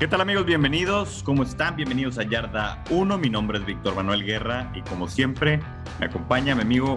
¿Qué 0.00 0.08
tal 0.08 0.22
amigos? 0.22 0.46
Bienvenidos. 0.46 1.22
¿Cómo 1.26 1.42
están? 1.42 1.76
Bienvenidos 1.76 2.16
a 2.16 2.22
Yarda 2.22 2.82
1. 2.88 3.18
Mi 3.18 3.28
nombre 3.28 3.58
es 3.58 3.66
Víctor 3.66 3.94
Manuel 3.94 4.24
Guerra 4.24 4.72
y 4.74 4.80
como 4.80 5.06
siempre 5.08 5.60
me 5.98 6.06
acompaña 6.06 6.54
mi 6.54 6.62
amigo 6.62 6.96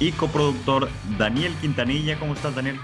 y 0.00 0.10
coproductor 0.10 0.88
Daniel 1.16 1.54
Quintanilla. 1.60 2.18
¿Cómo 2.18 2.34
estás, 2.34 2.56
Daniel? 2.56 2.80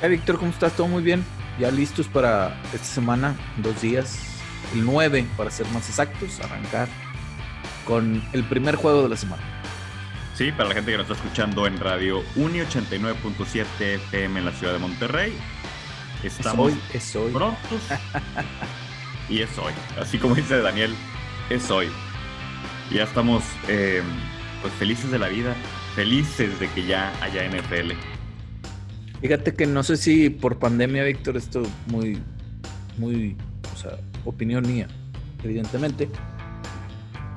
Hey, 0.00 0.10
Víctor, 0.10 0.38
¿cómo 0.38 0.52
estás? 0.52 0.76
¿Todo 0.76 0.86
muy 0.86 1.02
bien? 1.02 1.24
Ya 1.58 1.72
listos 1.72 2.06
para 2.06 2.56
esta 2.72 2.84
semana, 2.84 3.34
dos 3.56 3.82
días, 3.82 4.38
el 4.72 4.84
9 4.84 5.26
para 5.36 5.50
ser 5.50 5.66
más 5.70 5.88
exactos, 5.88 6.38
arrancar 6.38 6.86
con 7.84 8.22
el 8.32 8.44
primer 8.44 8.76
juego 8.76 9.02
de 9.02 9.08
la 9.08 9.16
semana. 9.16 9.42
Sí, 10.34 10.52
para 10.52 10.68
la 10.68 10.76
gente 10.76 10.92
que 10.92 10.98
nos 10.98 11.10
está 11.10 11.20
escuchando 11.20 11.66
en 11.66 11.80
Radio 11.80 12.22
Uni 12.36 12.60
89.7 12.60 13.64
FM 13.80 14.38
en 14.38 14.44
la 14.44 14.52
ciudad 14.52 14.72
de 14.72 14.78
Monterrey 14.78 15.36
Estamos 16.22 16.72
es 16.72 16.74
hoy, 16.74 16.82
es 16.94 17.16
hoy. 17.16 17.32
prontos 17.32 17.82
y 19.28 19.40
es 19.40 19.56
hoy. 19.58 19.72
Así 20.00 20.18
como 20.18 20.34
dice 20.34 20.60
Daniel, 20.60 20.94
es 21.48 21.70
hoy. 21.70 21.88
Ya 22.92 23.04
estamos 23.04 23.44
eh, 23.68 24.02
pues 24.62 24.72
felices 24.74 25.10
de 25.10 25.18
la 25.18 25.28
vida, 25.28 25.54
felices 25.94 26.58
de 26.58 26.68
que 26.70 26.86
ya 26.86 27.12
haya 27.22 27.46
NFL. 27.48 27.92
Fíjate 29.20 29.54
que 29.54 29.66
no 29.66 29.82
sé 29.82 29.96
si 29.96 30.30
por 30.30 30.58
pandemia, 30.58 31.04
Víctor, 31.04 31.36
esto 31.36 31.62
muy, 31.86 32.20
muy, 32.96 33.36
o 33.72 33.76
sea, 33.76 33.98
opinión 34.24 34.66
mía, 34.66 34.88
evidentemente, 35.42 36.08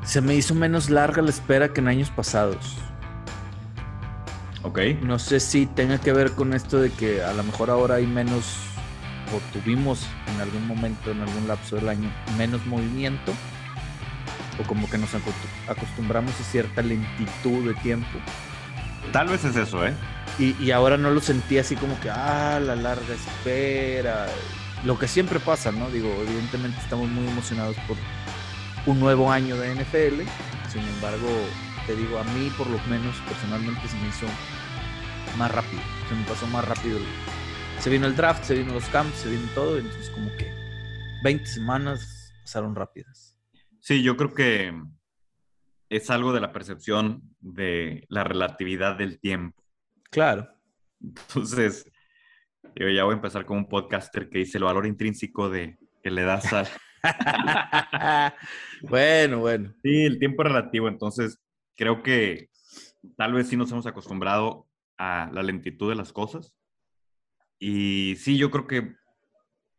se 0.04 0.22
me 0.22 0.36
hizo 0.36 0.56
menos 0.56 0.90
larga 0.90 1.22
la 1.22 1.30
espera 1.30 1.74
que 1.74 1.82
en 1.82 1.88
años 1.88 2.10
pasados. 2.10 2.78
Ok. 4.64 4.80
No 5.02 5.18
sé 5.20 5.40
si 5.40 5.66
tenga 5.66 6.00
que 6.00 6.14
ver 6.14 6.32
con 6.32 6.54
esto 6.54 6.80
de 6.80 6.92
que 6.92 7.24
a 7.24 7.34
lo 7.34 7.44
mejor 7.44 7.70
ahora 7.70 7.96
hay 7.96 8.06
menos 8.06 8.71
o 9.34 9.40
tuvimos 9.54 10.06
en 10.34 10.42
algún 10.42 10.68
momento, 10.68 11.12
en 11.12 11.22
algún 11.22 11.48
lapso 11.48 11.76
del 11.76 11.90
año, 11.90 12.10
menos 12.38 12.66
movimiento, 12.66 13.34
o 14.60 14.64
como 14.68 14.90
que 14.90 14.98
nos 14.98 15.10
acostumbramos 15.68 16.40
a 16.40 16.44
cierta 16.44 16.82
lentitud 16.82 17.68
de 17.68 17.74
tiempo. 17.76 18.20
Tal 19.12 19.28
vez 19.28 19.44
es 19.44 19.56
eso, 19.56 19.86
¿eh? 19.86 19.94
Y, 20.40 20.72
ahora 20.72 20.98
no 20.98 21.12
lo 21.12 21.20
sentí 21.20 21.58
así 21.58 21.76
como 21.76 22.00
que, 22.00 22.10
ah, 22.10 22.60
la 22.60 22.76
larga 22.76 23.14
espera. 23.14 24.28
Lo 24.86 24.98
que 24.98 25.08
siempre 25.08 25.40
pasa, 25.40 25.72
¿no? 25.72 25.90
Digo, 25.92 26.10
evidentemente 26.22 26.80
estamos 26.80 27.10
muy 27.10 27.28
emocionados 27.28 27.76
por 27.88 27.98
un 28.86 29.00
nuevo 29.00 29.32
año 29.32 29.58
de 29.58 29.76
NFL. 29.76 30.24
Sin 30.72 30.82
embargo, 30.82 31.28
te 31.86 31.96
digo, 31.96 32.18
a 32.18 32.24
mí 32.24 32.50
por 32.58 32.68
lo 32.68 32.80
menos 32.90 33.16
personalmente 33.28 33.88
se 33.88 33.96
me 33.98 34.08
hizo 34.08 34.26
más 35.38 35.52
rápido. 35.52 35.82
Se 36.10 36.16
me 36.16 36.24
pasó 36.24 36.48
más 36.48 36.66
rápido 36.66 36.98
se 37.82 37.90
vino 37.90 38.06
el 38.06 38.16
draft, 38.16 38.44
se 38.44 38.54
vino 38.54 38.74
los 38.74 38.86
camps, 38.90 39.16
se 39.16 39.30
vino 39.32 39.48
todo, 39.56 39.80
entonces 39.80 40.12
como 40.12 40.30
que 40.38 40.54
20 41.24 41.48
semanas 41.48 42.32
pasaron 42.44 42.76
rápidas. 42.76 43.36
Sí, 43.80 44.04
yo 44.04 44.16
creo 44.18 44.36
que 44.36 44.72
es 45.90 46.12
algo 46.12 46.32
de 46.32 46.42
la 46.42 46.54
percepción 46.54 47.24
de 47.40 48.06
la 48.08 48.24
relatividad 48.24 48.98
del 48.98 49.20
tiempo. 49.20 49.64
Claro. 50.12 50.48
Entonces, 51.02 51.92
yo 52.76 52.88
ya 52.88 53.04
voy 53.04 53.14
a 53.14 53.16
empezar 53.16 53.46
con 53.46 53.58
un 53.58 53.68
podcaster 53.68 54.30
que 54.30 54.38
dice 54.38 54.60
el 54.60 54.66
valor 54.66 54.86
intrínseco 54.86 55.50
de 55.50 55.80
que 56.04 56.12
le 56.12 56.22
das 56.22 56.54
al... 56.54 56.68
bueno, 58.84 59.40
bueno. 59.40 59.74
Sí, 59.82 60.06
el 60.06 60.20
tiempo 60.20 60.44
relativo, 60.44 60.88
entonces 60.88 61.40
creo 61.76 62.04
que 62.04 62.52
tal 63.18 63.34
vez 63.34 63.48
sí 63.48 63.58
nos 63.58 63.72
hemos 63.72 63.88
acostumbrado 63.88 64.68
a 65.00 65.32
la 65.34 65.42
lentitud 65.42 65.90
de 65.90 65.96
las 65.96 66.14
cosas 66.14 66.54
y 67.64 68.16
sí, 68.16 68.40
yo 68.40 68.50
creo 68.50 68.66
que 68.66 68.96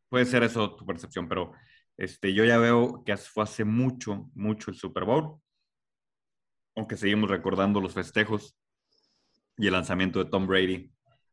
puede 0.09 0.25
ser 0.25 0.45
eso 0.45 0.77
tu 0.77 0.87
percepción, 0.87 1.29
pero 1.29 1.53
este, 1.97 2.33
yo 2.33 2.45
ya 2.45 2.57
veo 2.57 3.03
que 3.05 3.17
fue 3.17 3.43
hace 3.43 3.65
mucho, 3.65 4.31
mucho 4.35 4.71
el 4.71 4.77
Super 4.77 5.05
Bowl, 5.05 5.41
aunque 6.77 6.97
seguimos 6.97 7.29
recordando 7.29 7.81
los 7.81 7.93
festejos 7.93 8.57
y 9.59 9.67
el 9.67 9.73
lanzamiento 9.73 10.23
de 10.23 10.31
Tom 10.31 10.47
Brady 10.47 10.93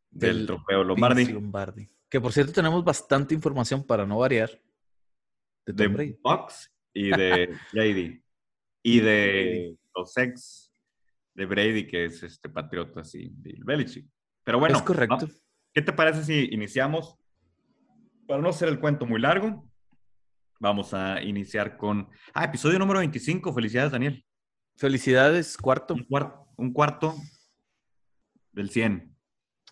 del, 0.10 0.48
trofeo 0.48 0.84
Lombardi. 0.84 1.26
Lombardi. 1.26 1.88
Que 2.10 2.20
por 2.20 2.34
cierto 2.34 2.52
tenemos 2.52 2.84
bastante 2.84 3.36
información 3.36 3.86
para 3.86 4.08
no 4.08 4.18
variar. 4.18 4.50
De 5.68 5.74
Tom 5.74 5.94
Brady. 5.94 6.18
Bucks 6.24 6.74
y 6.96 7.12
de 7.12 7.56
JD. 7.74 8.24
y 8.82 9.00
de 9.02 9.78
los 9.94 10.18
ex 10.18 10.74
de 11.36 11.46
Brady, 11.46 11.86
que 11.86 12.06
es 12.06 12.24
este 12.24 12.50
patriota, 12.50 13.02
así, 13.02 13.30
de 13.36 13.56
Belichick. 13.64 14.10
Pero 14.44 14.58
bueno. 14.58 14.76
Es 14.76 14.82
correcto. 14.82 15.28
¿Qué 15.74 15.82
te 15.84 15.94
parece 15.94 16.24
si 16.24 16.50
iniciamos? 16.52 17.16
Para 18.28 18.42
no 18.42 18.50
hacer 18.50 18.70
el 18.70 18.80
cuento 18.80 19.06
muy 19.06 19.22
largo, 19.22 19.70
vamos 20.60 20.94
a 20.94 21.22
iniciar 21.22 21.78
con... 21.78 22.10
Ah, 22.34 22.46
episodio 22.46 22.80
número 22.80 23.00
25. 23.00 23.54
Felicidades, 23.54 23.92
Daniel. 23.92 24.26
Felicidades, 24.78 25.58
cuarto. 25.58 25.96
Un, 26.58 26.74
cuarto 26.74 27.16
del 28.52 28.72
100. 28.72 29.16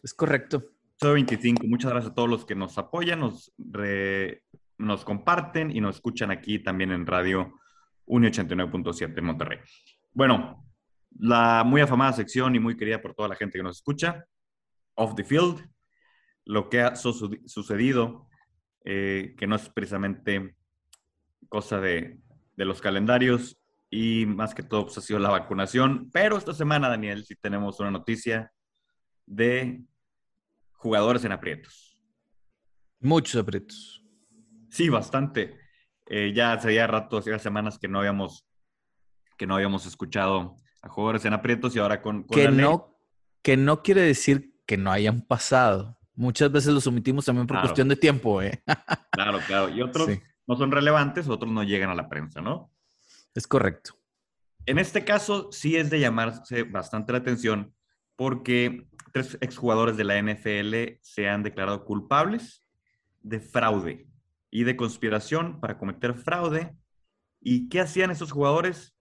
Es 0.04 0.14
correcto. 0.14 0.72
Episodio 0.94 1.14
25. 1.16 1.68
Muchas 1.68 1.92
gracias 1.92 2.12
a 2.12 2.16
todos 2.16 2.30
los 2.30 2.46
que 2.46 2.56
nos 2.56 2.78
apoyan, 2.78 3.20
nos, 3.20 3.52
nos 4.78 5.04
comparten 5.04 5.76
y 5.76 5.82
nos 5.82 5.96
escuchan 5.96 6.30
aquí 6.30 6.60
también 6.60 6.92
en 6.92 7.08
Radio 7.08 7.56
189.7 8.06 9.18
en 9.18 9.26
Monterrey. 9.26 9.60
Bueno, 10.14 10.64
la 11.20 11.64
muy 11.66 11.82
afamada 11.82 12.14
sección 12.14 12.56
y 12.56 12.60
muy 12.60 12.78
querida 12.78 13.02
por 13.02 13.16
toda 13.16 13.30
la 13.30 13.36
gente 13.36 13.58
que 13.58 13.64
nos 13.64 13.78
escucha, 13.78 14.26
Off 14.96 15.16
the 15.16 15.24
Field, 15.24 15.68
lo 16.48 16.70
que 16.70 16.82
ha 16.82 16.96
sucedido, 16.96 18.28
eh, 18.86 19.36
que 19.38 19.48
no 19.48 19.58
es 19.58 19.68
precisamente 19.70 20.56
cosa 21.50 21.80
de, 21.80 22.20
los 22.56 22.82
calendarios 22.82 23.60
y 23.90 24.26
más 24.26 24.56
que 24.56 24.64
todo 24.64 24.86
pues, 24.86 24.98
ha 24.98 25.02
sido 25.02 25.20
la 25.20 25.30
vacunación. 25.30 26.10
Pero 26.12 26.38
esta 26.38 26.54
semana, 26.54 26.90
Daniel, 26.90 27.26
sí 27.26 27.36
tenemos 27.36 27.80
una 27.82 27.92
noticia 27.92 28.52
de 29.26 29.84
jugadores 30.72 31.26
en 31.26 31.34
aprietos. 31.34 32.02
Muchos 33.00 33.42
aprietos. 33.42 34.04
Sí, 34.70 34.90
bastante. 34.90 35.60
Eh, 36.08 36.32
ya 36.34 36.54
hace 36.54 36.88
rato, 36.88 37.18
hacía 37.18 37.38
semanas 37.40 37.78
que 37.78 37.90
no 37.90 38.00
habíamos 38.00 38.46
que 39.38 39.46
no 39.46 39.54
habíamos 39.54 39.86
escuchado 39.86 40.56
a 40.82 40.90
jugadores 40.90 41.24
en 41.26 41.34
aprietos 41.34 41.76
y 41.76 41.80
ahora 41.80 42.02
con, 42.02 42.26
que 42.26 42.50
no 42.50 42.98
que 43.44 43.56
no 43.56 43.84
quiere 43.84 44.02
decir 44.02 44.56
que 44.66 44.78
no 44.78 44.92
hayan 44.92 45.22
pasado. 45.22 45.97
Muchas 46.18 46.52
veces 46.52 46.74
los 46.74 46.88
omitimos 46.88 47.26
también 47.26 47.46
por 47.46 47.62
cuestión 47.62 47.88
de 47.88 47.96
tiempo, 47.96 48.42
¿eh? 48.42 48.64
claro, 49.12 49.40
claro. 49.46 49.70
Y 49.70 49.84
otros 49.84 50.10
no 50.48 50.56
son 50.56 50.72
relevantes, 50.72 51.30
otros 51.30 51.52
no 51.52 51.64
llegan 51.64 51.92
a 51.92 51.96
la 51.96 52.10
prensa, 52.10 52.42
¿no? 52.42 52.72
Es 53.36 53.46
correcto. 53.46 53.92
En 54.66 54.80
este 54.80 55.06
caso, 55.06 55.52
sí 55.52 55.76
es 55.76 55.92
de 55.92 56.00
llamarse 56.00 56.64
bastante 56.64 57.12
la 57.12 57.20
atención 57.20 57.72
porque 58.16 58.88
tres 59.14 59.38
exjugadores 59.42 59.96
de 59.96 60.06
la 60.06 60.20
NFL 60.20 61.00
se 61.04 61.30
han 61.30 61.44
declarado 61.44 61.86
culpables 61.86 62.66
de 63.22 63.40
fraude 63.40 64.08
y 64.50 64.64
de 64.64 64.76
conspiración 64.76 65.60
para 65.60 65.78
cometer 65.78 66.16
fraude. 66.16 66.76
¿Y 67.40 67.70
qué 67.70 67.80
hacían 67.82 68.10
esos 68.10 68.32
jugadores? 68.32 68.96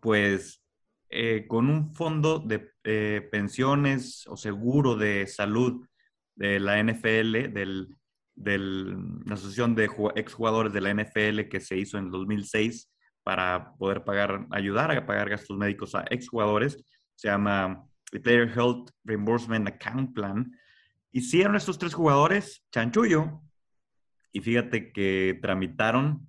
Pues 0.00 0.64
eh, 1.10 1.44
con 1.46 1.68
un 1.68 1.92
fondo 1.92 2.38
de 2.38 2.72
eh, 2.84 3.28
pensiones 3.30 4.26
o 4.26 4.38
seguro 4.38 4.96
de 4.96 5.26
salud 5.26 5.86
de 6.36 6.60
la 6.60 6.82
NFL, 6.82 7.52
del, 7.52 7.96
la 8.36 9.34
Asociación 9.34 9.74
de 9.74 9.90
Exjugadores 10.16 10.72
de 10.72 10.80
la 10.80 10.92
NFL 10.92 11.48
que 11.48 11.60
se 11.60 11.76
hizo 11.76 11.98
en 11.98 12.10
2006 12.10 12.90
para 13.22 13.74
poder 13.76 14.04
pagar, 14.04 14.46
ayudar 14.50 14.90
a 14.90 15.06
pagar 15.06 15.30
gastos 15.30 15.56
médicos 15.56 15.94
a 15.94 16.04
exjugadores. 16.10 16.84
Se 17.14 17.28
llama 17.28 17.84
the 18.10 18.20
Player 18.20 18.48
Health 18.48 18.90
Reimbursement 19.04 19.68
Account 19.68 20.14
Plan. 20.14 20.52
Hicieron 21.12 21.56
estos 21.56 21.78
tres 21.78 21.94
jugadores 21.94 22.64
chanchullo 22.72 23.40
y 24.32 24.40
fíjate 24.40 24.92
que 24.92 25.38
tramitaron 25.40 26.28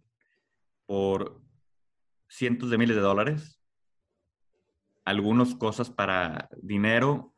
por 0.86 1.42
cientos 2.28 2.70
de 2.70 2.78
miles 2.78 2.96
de 2.96 3.02
dólares 3.02 3.60
algunas 5.06 5.54
cosas 5.56 5.90
para 5.90 6.50
dinero, 6.62 7.34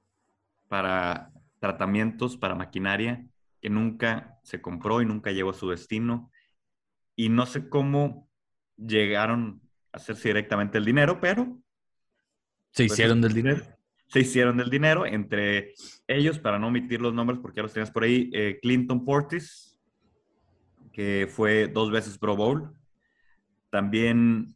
para 0.69 1.31
tratamientos 1.59 2.37
para 2.37 2.55
maquinaria 2.55 3.25
que 3.61 3.69
nunca 3.69 4.39
se 4.43 4.61
compró 4.61 5.01
y 5.01 5.05
nunca 5.05 5.31
llegó 5.31 5.51
a 5.51 5.53
su 5.53 5.69
destino. 5.69 6.31
Y 7.15 7.29
no 7.29 7.45
sé 7.45 7.69
cómo 7.69 8.29
llegaron 8.77 9.61
a 9.91 9.97
hacerse 9.97 10.29
directamente 10.29 10.77
el 10.77 10.85
dinero, 10.85 11.19
pero... 11.19 11.45
Se 12.71 12.83
pues, 12.83 12.93
hicieron 12.93 13.21
del 13.21 13.33
dinero. 13.33 13.65
Se 14.07 14.19
hicieron 14.19 14.57
del 14.57 14.69
dinero 14.69 15.05
entre 15.05 15.73
ellos, 16.07 16.39
para 16.39 16.59
no 16.59 16.67
omitir 16.67 17.01
los 17.01 17.13
nombres 17.13 17.39
porque 17.41 17.57
ya 17.57 17.63
los 17.63 17.73
tienes 17.73 17.91
por 17.91 18.03
ahí, 18.03 18.29
eh, 18.33 18.59
Clinton 18.61 19.03
Portis, 19.03 19.77
que 20.93 21.27
fue 21.29 21.67
dos 21.67 21.91
veces 21.91 22.17
Pro 22.17 22.35
Bowl. 22.35 22.73
También 23.69 24.55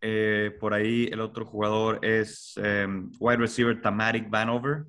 eh, 0.00 0.56
por 0.60 0.74
ahí 0.74 1.08
el 1.12 1.20
otro 1.20 1.46
jugador 1.46 1.98
es 2.04 2.54
em, 2.56 3.10
wide 3.18 3.38
receiver 3.38 3.80
Tamarik 3.80 4.28
Vanover, 4.28 4.84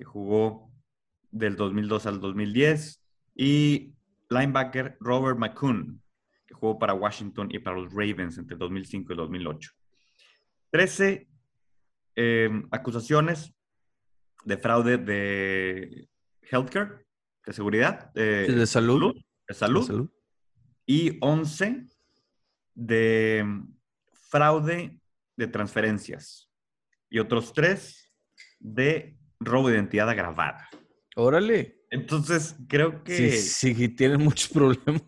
que 0.00 0.04
jugó 0.06 0.72
del 1.30 1.56
2002 1.56 2.06
al 2.06 2.20
2010. 2.20 3.04
Y 3.34 3.92
linebacker 4.30 4.96
Robert 4.98 5.38
McCoon, 5.38 6.02
que 6.46 6.54
jugó 6.54 6.78
para 6.78 6.94
Washington 6.94 7.48
y 7.50 7.58
para 7.58 7.76
los 7.76 7.92
Ravens 7.92 8.38
entre 8.38 8.56
2005 8.56 9.12
y 9.12 9.16
2008. 9.16 9.70
13 10.70 11.28
em, 12.16 12.66
acusaciones 12.70 13.52
de 14.46 14.56
fraude 14.56 14.96
de 14.96 16.08
healthcare, 16.50 17.04
de 17.44 17.52
seguridad, 17.52 18.10
de, 18.14 18.66
salud, 18.66 19.14
de 19.46 19.54
salud, 19.54 20.10
y 20.86 21.18
11 21.20 21.88
de 22.74 23.44
fraude 24.30 24.98
de 25.36 25.46
transferencias 25.46 26.50
y 27.10 27.18
otros 27.18 27.52
3 27.52 28.14
de 28.60 29.19
robo 29.40 29.68
de 29.68 29.74
identidad 29.74 30.08
agravada. 30.08 30.68
Órale. 31.16 31.80
Entonces, 31.90 32.56
creo 32.68 33.02
que... 33.02 33.32
Sí, 33.32 33.74
sí, 33.74 33.88
tienen 33.88 34.22
muchos 34.22 34.48
problemas. 34.52 35.02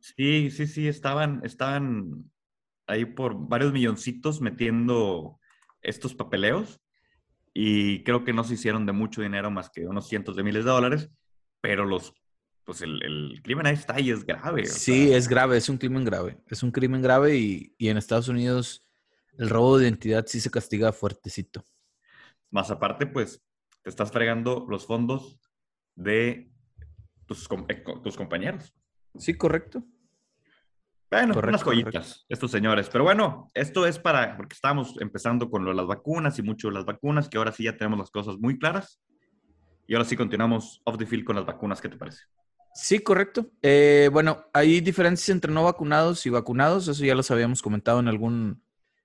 sí, 0.00 0.50
sí, 0.50 0.66
sí, 0.66 0.88
estaban, 0.88 1.40
estaban 1.44 2.30
ahí 2.86 3.04
por 3.04 3.48
varios 3.48 3.72
milloncitos 3.72 4.40
metiendo 4.40 5.38
estos 5.80 6.14
papeleos 6.14 6.80
y 7.54 8.02
creo 8.02 8.24
que 8.24 8.32
no 8.32 8.44
se 8.44 8.54
hicieron 8.54 8.86
de 8.86 8.92
mucho 8.92 9.22
dinero 9.22 9.50
más 9.50 9.70
que 9.70 9.86
unos 9.86 10.08
cientos 10.08 10.36
de 10.36 10.42
miles 10.42 10.64
de 10.64 10.70
dólares, 10.70 11.10
pero 11.60 11.84
los, 11.84 12.14
pues 12.64 12.82
el, 12.82 13.40
crimen 13.42 13.66
ahí 13.66 13.74
está 13.74 14.00
y 14.00 14.10
es 14.10 14.24
grave. 14.24 14.66
Sí, 14.66 15.12
es 15.12 15.28
grave, 15.28 15.58
es 15.58 15.68
un 15.68 15.76
crimen 15.76 16.04
grave, 16.04 16.38
es 16.48 16.62
un 16.62 16.70
crimen 16.70 17.02
grave 17.02 17.36
y, 17.36 17.74
y 17.78 17.88
en 17.88 17.98
Estados 17.98 18.28
Unidos 18.28 18.84
el 19.38 19.50
robo 19.50 19.78
de 19.78 19.84
identidad 19.84 20.24
sí 20.26 20.40
se 20.40 20.50
castiga 20.50 20.92
fuertecito. 20.92 21.64
Más 22.52 22.70
aparte, 22.70 23.06
pues 23.06 23.42
te 23.82 23.90
estás 23.90 24.12
fregando 24.12 24.66
los 24.68 24.86
fondos 24.86 25.40
de 25.96 26.52
tus, 27.26 27.48
eh, 27.68 27.84
tus 28.04 28.16
compañeros. 28.16 28.72
Sí, 29.16 29.34
correcto. 29.34 29.82
Bueno, 31.10 31.34
unas 31.36 31.62
joyitas, 31.62 32.24
estos 32.28 32.50
señores. 32.50 32.88
Pero 32.90 33.04
bueno, 33.04 33.50
esto 33.52 33.86
es 33.86 33.98
para, 33.98 34.36
porque 34.36 34.54
estamos 34.54 34.98
empezando 35.00 35.50
con 35.50 35.64
lo 35.64 35.70
de 35.70 35.76
las 35.76 35.86
vacunas 35.86 36.38
y 36.38 36.42
mucho 36.42 36.68
de 36.68 36.74
las 36.74 36.86
vacunas, 36.86 37.28
que 37.28 37.36
ahora 37.36 37.52
sí 37.52 37.64
ya 37.64 37.76
tenemos 37.76 37.98
las 37.98 38.10
cosas 38.10 38.36
muy 38.38 38.58
claras. 38.58 39.02
Y 39.86 39.94
ahora 39.94 40.06
sí 40.06 40.16
continuamos 40.16 40.80
off 40.84 40.96
the 40.96 41.04
field 41.04 41.24
con 41.24 41.36
las 41.36 41.44
vacunas, 41.44 41.80
¿qué 41.82 41.90
te 41.90 41.98
parece? 41.98 42.22
Sí, 42.74 43.00
correcto. 43.00 43.50
Eh, 43.60 44.08
bueno, 44.10 44.46
hay 44.54 44.80
diferencias 44.80 45.28
entre 45.28 45.52
no 45.52 45.64
vacunados 45.64 46.24
y 46.24 46.30
vacunados, 46.30 46.88
eso 46.88 47.04
ya 47.04 47.14
los 47.14 47.30
habíamos 47.30 47.60
comentado 47.60 48.00
en 48.00 48.08
algún 48.08 48.62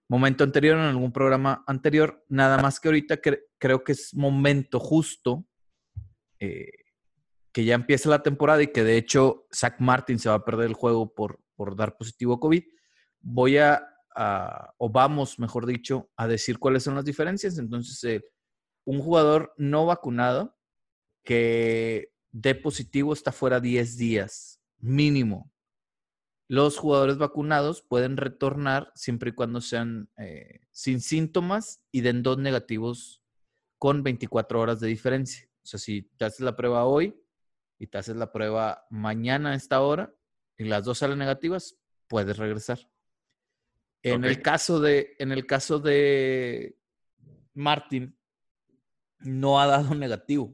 momento 0.08 0.44
anterior, 0.44 0.78
en 0.78 0.86
algún 0.86 1.12
programa 1.12 1.64
anterior. 1.68 2.24
Nada 2.30 2.58
más 2.62 2.80
que 2.80 2.88
ahorita 2.88 3.20
creo 3.58 3.84
que 3.84 3.92
es 3.92 4.14
momento 4.14 4.80
justo 4.80 5.46
eh, 6.40 6.72
que 7.52 7.66
ya 7.66 7.76
empiece 7.76 8.08
la 8.08 8.24
temporada 8.24 8.62
y 8.62 8.68
que 8.68 8.84
de 8.84 8.98
hecho 8.98 9.48
Zach 9.54 9.80
Martin 9.80 10.20
se 10.20 10.30
va 10.30 10.36
a 10.36 10.46
perder 10.46 10.68
el 10.68 10.74
juego 10.74 11.14
por 11.14 11.42
por 11.58 11.76
dar 11.76 11.98
positivo 11.98 12.36
a 12.36 12.40
COVID. 12.40 12.64
Voy 13.20 13.58
a, 13.58 13.84
o 14.78 14.90
vamos, 14.90 15.40
mejor 15.40 15.66
dicho, 15.66 16.10
a 16.16 16.28
decir 16.28 16.60
cuáles 16.60 16.84
son 16.84 16.96
las 16.96 17.04
diferencias. 17.04 17.58
Entonces, 17.58 18.02
eh, 18.06 18.24
un 18.86 19.00
jugador 19.00 19.54
no 19.58 19.86
vacunado 19.86 20.56
que 21.24 22.14
dé 22.32 22.56
positivo 22.56 23.12
está 23.12 23.34
fuera 23.34 23.60
10 23.60 23.98
días, 23.98 24.62
mínimo. 24.78 25.52
Los 26.48 26.78
jugadores 26.78 27.18
vacunados 27.18 27.82
pueden 27.82 28.18
retornar 28.18 28.92
siempre 28.96 29.32
y 29.32 29.34
cuando 29.34 29.60
sean 29.62 30.10
eh, 30.18 30.62
sin 30.72 31.02
síntomas 31.02 31.84
y 31.92 32.02
den 32.02 32.24
dos 32.24 32.38
negativos 32.38 33.22
con 33.78 34.04
24 34.04 34.60
horas 34.60 34.80
de 34.80 34.88
diferencia. 34.88 35.48
O 35.64 35.68
sea, 35.68 35.80
si 35.80 36.04
te 36.18 36.26
haces 36.26 36.42
la 36.42 36.56
prueba 36.56 36.86
hoy 36.86 37.22
y 37.78 37.88
te 37.88 37.98
haces 37.98 38.16
la 38.16 38.32
prueba 38.32 38.86
mañana 38.90 39.52
a 39.52 39.56
esta 39.56 39.82
hora, 39.82 40.14
y 40.58 40.66
las 40.66 40.84
dos 40.84 40.98
salen 40.98 41.20
negativas, 41.20 41.78
puedes 42.08 42.38
regresar. 42.38 42.80
En, 44.02 44.24
el, 44.24 44.42
caso 44.42 44.80
de, 44.80 45.16
en 45.20 45.32
el 45.32 45.46
caso 45.46 45.80
de 45.80 46.80
Martin, 47.54 48.18
no 49.20 49.60
ha 49.60 49.68
dado 49.68 49.94
negativo. 49.96 50.54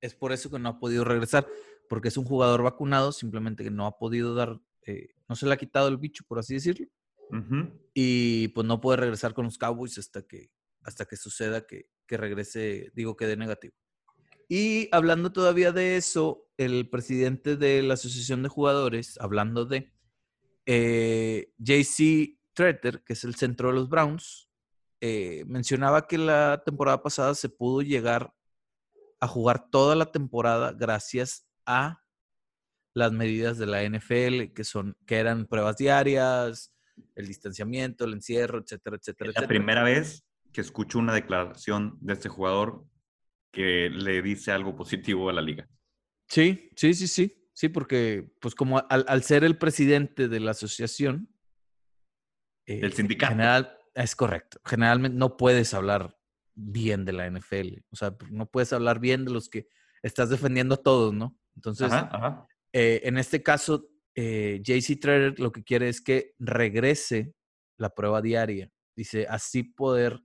Es 0.00 0.14
por 0.14 0.32
eso 0.32 0.50
que 0.50 0.58
no 0.58 0.70
ha 0.70 0.78
podido 0.78 1.04
regresar, 1.04 1.46
porque 1.88 2.08
es 2.08 2.16
un 2.16 2.24
jugador 2.24 2.62
vacunado, 2.62 3.12
simplemente 3.12 3.64
que 3.64 3.70
no 3.70 3.86
ha 3.86 3.98
podido 3.98 4.34
dar, 4.34 4.60
eh, 4.86 5.14
no 5.30 5.36
se 5.36 5.46
le 5.46 5.54
ha 5.54 5.56
quitado 5.56 5.86
el 5.86 5.96
bicho, 5.96 6.24
por 6.26 6.40
así 6.40 6.54
decirlo. 6.54 6.88
Y 7.94 8.48
pues 8.48 8.66
no 8.66 8.80
puede 8.80 8.96
regresar 8.96 9.32
con 9.32 9.44
los 9.44 9.58
Cowboys 9.58 9.96
hasta 9.96 10.22
que, 10.22 10.50
hasta 10.82 11.04
que 11.04 11.16
suceda 11.16 11.64
que, 11.68 11.88
que 12.08 12.16
regrese, 12.16 12.90
digo 12.96 13.16
que 13.16 13.28
dé 13.28 13.36
negativo. 13.36 13.72
Y 14.48 14.88
hablando 14.90 15.32
todavía 15.32 15.70
de 15.70 15.96
eso, 15.96 16.48
el 16.56 16.90
presidente 16.90 17.56
de 17.56 17.80
la 17.84 17.94
Asociación 17.94 18.42
de 18.42 18.48
Jugadores, 18.48 19.18
hablando 19.20 19.66
de 19.66 19.92
eh, 20.66 21.52
JC 21.58 22.36
Treter, 22.52 23.04
que 23.04 23.12
es 23.12 23.22
el 23.22 23.36
centro 23.36 23.68
de 23.68 23.74
los 23.74 23.88
Browns, 23.88 24.50
eh, 25.00 25.44
mencionaba 25.46 26.08
que 26.08 26.18
la 26.18 26.60
temporada 26.66 27.04
pasada 27.04 27.36
se 27.36 27.48
pudo 27.48 27.82
llegar 27.82 28.34
a 29.20 29.28
jugar 29.28 29.70
toda 29.70 29.94
la 29.94 30.10
temporada 30.10 30.72
gracias 30.72 31.46
a 31.64 32.02
las 32.94 33.12
medidas 33.12 33.58
de 33.58 33.66
la 33.66 33.82
NFL, 33.82 34.52
que 34.54 34.64
son, 34.64 34.96
que 35.06 35.16
eran 35.16 35.46
pruebas 35.46 35.76
diarias, 35.76 36.74
el 37.14 37.26
distanciamiento, 37.26 38.04
el 38.04 38.14
encierro, 38.14 38.58
etcétera, 38.58 38.96
etcétera. 38.96 39.30
Es 39.30 39.40
la 39.40 39.48
primera 39.48 39.82
vez 39.82 40.24
que 40.52 40.60
escucho 40.60 40.98
una 40.98 41.14
declaración 41.14 41.96
de 42.00 42.14
este 42.14 42.28
jugador 42.28 42.84
que 43.52 43.90
le 43.90 44.22
dice 44.22 44.52
algo 44.52 44.76
positivo 44.76 45.28
a 45.28 45.32
la 45.32 45.42
liga. 45.42 45.68
Sí, 46.28 46.70
sí, 46.76 46.94
sí, 46.94 47.06
sí. 47.06 47.36
Sí, 47.52 47.68
porque 47.68 48.32
pues 48.40 48.54
como 48.54 48.78
al, 48.88 49.22
ser 49.22 49.44
el 49.44 49.58
presidente 49.58 50.28
de 50.28 50.40
la 50.40 50.52
asociación. 50.52 51.28
el 52.64 52.84
eh, 52.84 52.92
sindicato. 52.92 53.32
General, 53.32 53.78
es 53.94 54.16
correcto. 54.16 54.60
Generalmente 54.64 55.18
no 55.18 55.36
puedes 55.36 55.74
hablar 55.74 56.16
bien 56.54 57.04
de 57.04 57.12
la 57.12 57.28
NFL. 57.28 57.80
O 57.90 57.96
sea, 57.96 58.16
no 58.30 58.46
puedes 58.46 58.72
hablar 58.72 58.98
bien 58.98 59.24
de 59.24 59.32
los 59.32 59.50
que 59.50 59.68
estás 60.02 60.30
defendiendo 60.30 60.76
a 60.76 60.82
todos, 60.82 61.12
¿no? 61.12 61.36
Entonces, 61.54 61.92
eh, 62.72 63.00
en 63.04 63.18
este 63.18 63.42
caso, 63.42 63.88
eh, 64.14 64.60
JC 64.62 64.98
Trader 65.00 65.40
lo 65.40 65.52
que 65.52 65.64
quiere 65.64 65.88
es 65.88 66.00
que 66.00 66.34
regrese 66.38 67.34
la 67.76 67.90
prueba 67.90 68.20
diaria. 68.22 68.70
Dice, 68.94 69.26
así 69.28 69.62
poder 69.62 70.20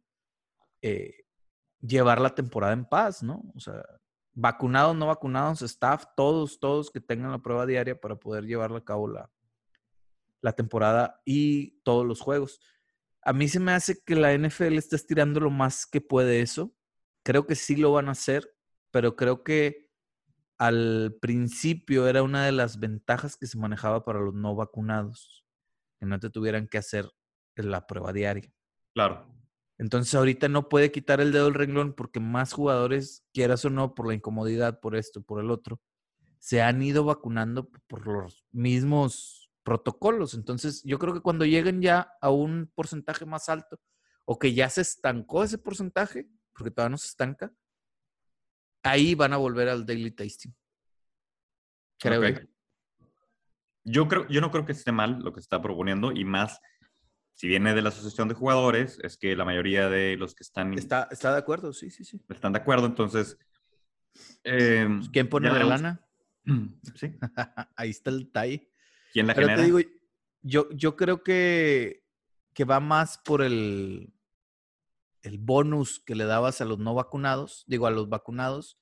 llevar 1.81 2.21
la 2.21 2.35
temporada 2.35 2.73
en 2.73 2.85
paz, 2.85 3.23
¿no? 3.23 3.43
O 3.55 3.59
sea, 3.59 3.83
vacunados, 4.35 4.95
no 4.95 5.07
vacunados, 5.07 5.61
staff, 5.61 6.05
todos, 6.15 6.59
todos 6.59 6.91
que 6.91 6.99
tengan 6.99 7.31
la 7.31 7.41
prueba 7.41 7.65
diaria 7.65 7.99
para 7.99 8.17
poder 8.17 8.45
llevarla 8.45 8.79
a 8.79 8.85
cabo 8.85 9.07
la, 9.07 9.31
la 10.41 10.53
temporada 10.53 11.21
y 11.25 11.79
todos 11.81 12.05
los 12.05 12.21
juegos. 12.21 12.59
A 13.21 13.33
mí 13.33 13.47
se 13.47 13.59
me 13.59 13.71
hace 13.71 14.03
que 14.03 14.15
la 14.15 14.37
NFL 14.37 14.77
está 14.77 14.95
estirando 14.95 15.39
lo 15.39 15.49
más 15.49 15.87
que 15.87 16.01
puede 16.01 16.41
eso. 16.41 16.75
Creo 17.23 17.47
que 17.47 17.55
sí 17.55 17.75
lo 17.75 17.93
van 17.93 18.09
a 18.09 18.11
hacer, 18.11 18.55
pero 18.91 19.15
creo 19.15 19.43
que 19.43 19.84
al 20.57 21.17
principio 21.21 22.07
era 22.07 22.23
una 22.23 22.45
de 22.45 22.51
las 22.51 22.79
ventajas 22.79 23.37
que 23.37 23.47
se 23.47 23.57
manejaba 23.57 24.05
para 24.05 24.19
los 24.19 24.33
no 24.33 24.55
vacunados, 24.55 25.45
que 25.99 26.05
no 26.05 26.19
te 26.19 26.29
tuvieran 26.29 26.67
que 26.67 26.77
hacer 26.77 27.09
la 27.55 27.87
prueba 27.87 28.13
diaria. 28.13 28.51
Claro. 28.93 29.27
Entonces 29.77 30.15
ahorita 30.15 30.47
no 30.47 30.69
puede 30.69 30.91
quitar 30.91 31.19
el 31.19 31.31
dedo 31.31 31.45
del 31.45 31.53
renglón 31.53 31.93
porque 31.93 32.19
más 32.19 32.53
jugadores, 32.53 33.25
quieras 33.33 33.65
o 33.65 33.69
no, 33.69 33.93
por 33.93 34.07
la 34.07 34.13
incomodidad, 34.13 34.79
por 34.79 34.95
esto, 34.95 35.21
por 35.21 35.41
el 35.41 35.51
otro, 35.51 35.81
se 36.39 36.61
han 36.61 36.81
ido 36.81 37.03
vacunando 37.03 37.69
por 37.87 38.07
los 38.07 38.45
mismos 38.51 39.51
protocolos. 39.63 40.33
Entonces 40.33 40.81
yo 40.85 40.97
creo 40.99 41.13
que 41.13 41.21
cuando 41.21 41.43
lleguen 41.43 41.81
ya 41.81 42.13
a 42.21 42.29
un 42.29 42.71
porcentaje 42.73 43.25
más 43.25 43.49
alto 43.49 43.79
o 44.23 44.39
que 44.39 44.53
ya 44.53 44.69
se 44.69 44.81
estancó 44.81 45.43
ese 45.43 45.57
porcentaje, 45.57 46.29
porque 46.53 46.71
todavía 46.71 46.91
no 46.91 46.97
se 46.97 47.07
estanca, 47.07 47.53
ahí 48.85 49.15
van 49.15 49.33
a 49.33 49.37
volver 49.37 49.67
al 49.69 49.85
daily 49.85 50.11
tasting. 50.11 50.55
Creo 51.99 52.21
yo. 53.83 54.07
creo, 54.07 54.27
yo 54.27 54.41
no 54.41 54.51
creo 54.51 54.65
que 54.65 54.71
esté 54.73 54.91
mal 54.91 55.19
lo 55.19 55.33
que 55.33 55.41
se 55.41 55.45
está 55.45 55.61
proponiendo 55.61 56.11
y 56.11 56.23
más 56.25 56.59
si 57.33 57.47
viene 57.47 57.73
de 57.73 57.81
la 57.81 57.89
asociación 57.89 58.29
de 58.29 58.33
jugadores, 58.33 58.97
es 59.03 59.17
que 59.17 59.35
la 59.35 59.43
mayoría 59.43 59.89
de 59.89 60.15
los 60.15 60.35
que 60.35 60.43
están... 60.43 60.73
Está, 60.73 61.09
está 61.11 61.33
de 61.33 61.39
acuerdo, 61.39 61.73
sí, 61.73 61.89
sí, 61.89 62.05
sí. 62.05 62.21
Están 62.29 62.53
de 62.53 62.59
acuerdo, 62.59 62.85
entonces... 62.85 63.37
Em, 64.43 65.05
¿Quién 65.11 65.27
pone 65.27 65.51
la 65.51 65.63
lana? 65.63 66.01
Sí. 66.95 67.11
Ahí 67.75 67.89
está 67.89 68.11
el 68.11 68.31
TAI. 68.31 68.69
¿Quién 69.11 69.27
la 69.27 69.33
Pero 69.33 69.47
genera? 69.47 69.61
Te 69.61 69.65
digo, 69.65 69.79
yo, 70.43 70.69
yo 70.71 70.95
creo 70.95 71.23
que, 71.23 72.05
que 72.53 72.63
va 72.63 72.79
más 72.79 73.17
por 73.17 73.41
el, 73.41 74.14
el 75.25 75.39
bonus 75.39 75.99
que 75.99 76.15
le 76.15 76.25
dabas 76.25 76.61
a 76.61 76.65
los 76.65 76.77
no 76.77 76.93
vacunados, 76.93 77.63
digo, 77.67 77.87
a 77.87 77.91
los 77.91 78.09
vacunados, 78.09 78.77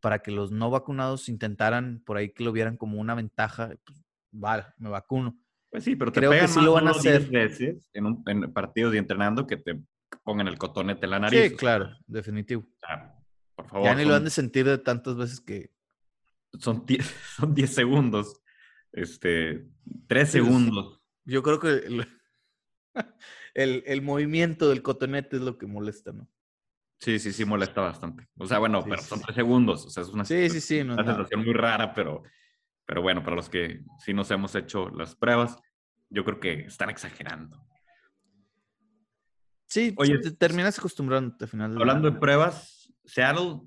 para 0.00 0.20
que 0.20 0.30
los 0.30 0.52
no 0.52 0.70
vacunados 0.70 1.28
intentaran 1.28 2.02
por 2.06 2.16
ahí 2.16 2.32
que 2.32 2.44
lo 2.44 2.52
vieran 2.52 2.76
como 2.76 3.00
una 3.00 3.14
ventaja. 3.14 3.70
Pues, 3.84 4.02
vale, 4.30 4.66
me 4.78 4.88
vacuno. 4.88 5.36
Pues 5.68 5.84
sí, 5.84 5.96
pero 5.96 6.12
te 6.12 6.20
Creo 6.20 6.30
que 6.30 6.48
sí 6.48 6.60
lo 6.60 6.72
van 6.72 6.88
a 6.88 6.92
hacer 6.92 7.28
veces 7.28 7.90
en, 7.92 8.06
un, 8.06 8.22
en 8.26 8.52
partidos 8.52 8.94
y 8.94 8.98
entrenando 8.98 9.46
que 9.46 9.56
te 9.56 9.80
pongan 10.22 10.48
el 10.48 10.58
cotonete 10.58 11.06
en 11.06 11.10
la 11.10 11.18
nariz. 11.18 11.50
Sí, 11.50 11.56
claro, 11.56 11.90
definitivo. 12.06 12.66
por 13.54 13.68
favor. 13.68 13.84
Ya 13.84 13.94
ni 13.94 14.04
lo 14.04 14.14
han 14.14 14.24
de 14.24 14.30
sentir 14.30 14.66
de 14.66 14.78
tantas 14.78 15.16
veces 15.16 15.40
que. 15.40 15.70
Son 16.58 16.84
10 16.86 17.04
son 17.36 17.54
diez 17.54 17.74
segundos. 17.74 18.40
Este, 18.92 19.68
tres 20.06 20.30
segundos. 20.30 21.00
Yo 21.24 21.42
creo 21.42 21.60
que 21.60 22.06
el, 23.62 24.02
movimiento 24.02 24.68
del 24.68 24.82
cotonete 24.82 25.36
es 25.36 25.42
lo 25.42 25.58
que 25.58 25.66
molesta, 25.66 26.12
¿no? 26.12 26.28
Sí, 26.98 27.18
sí, 27.18 27.32
sí, 27.32 27.44
molesta 27.44 27.80
bastante. 27.80 28.28
O 28.36 28.46
sea, 28.46 28.58
bueno, 28.58 28.84
pero 28.84 29.00
son 29.00 29.20
tres 29.20 29.34
segundos. 29.34 29.86
O 29.86 29.90
sea, 29.90 30.02
es 30.02 30.10
una, 30.10 30.24
sí, 30.24 30.50
sí, 30.50 30.60
sí, 30.60 30.80
una 30.80 30.96
sensación 30.96 31.44
muy 31.44 31.54
rara, 31.54 31.94
pero, 31.94 32.22
pero 32.84 33.00
bueno, 33.00 33.22
para 33.22 33.36
los 33.36 33.48
que 33.48 33.82
sí 34.04 34.12
nos 34.12 34.30
hemos 34.30 34.54
hecho 34.54 34.90
las 34.90 35.16
pruebas, 35.16 35.56
yo 36.10 36.24
creo 36.24 36.40
que 36.40 36.52
están 36.66 36.90
exagerando. 36.90 37.64
Sí, 39.66 39.94
Oye, 39.96 40.18
te 40.18 40.32
terminas 40.32 40.78
acostumbrando 40.78 41.36
al 41.40 41.48
final. 41.48 41.76
Hablando 41.78 42.10
de 42.10 42.18
pruebas, 42.18 42.92
Seattle, 43.04 43.60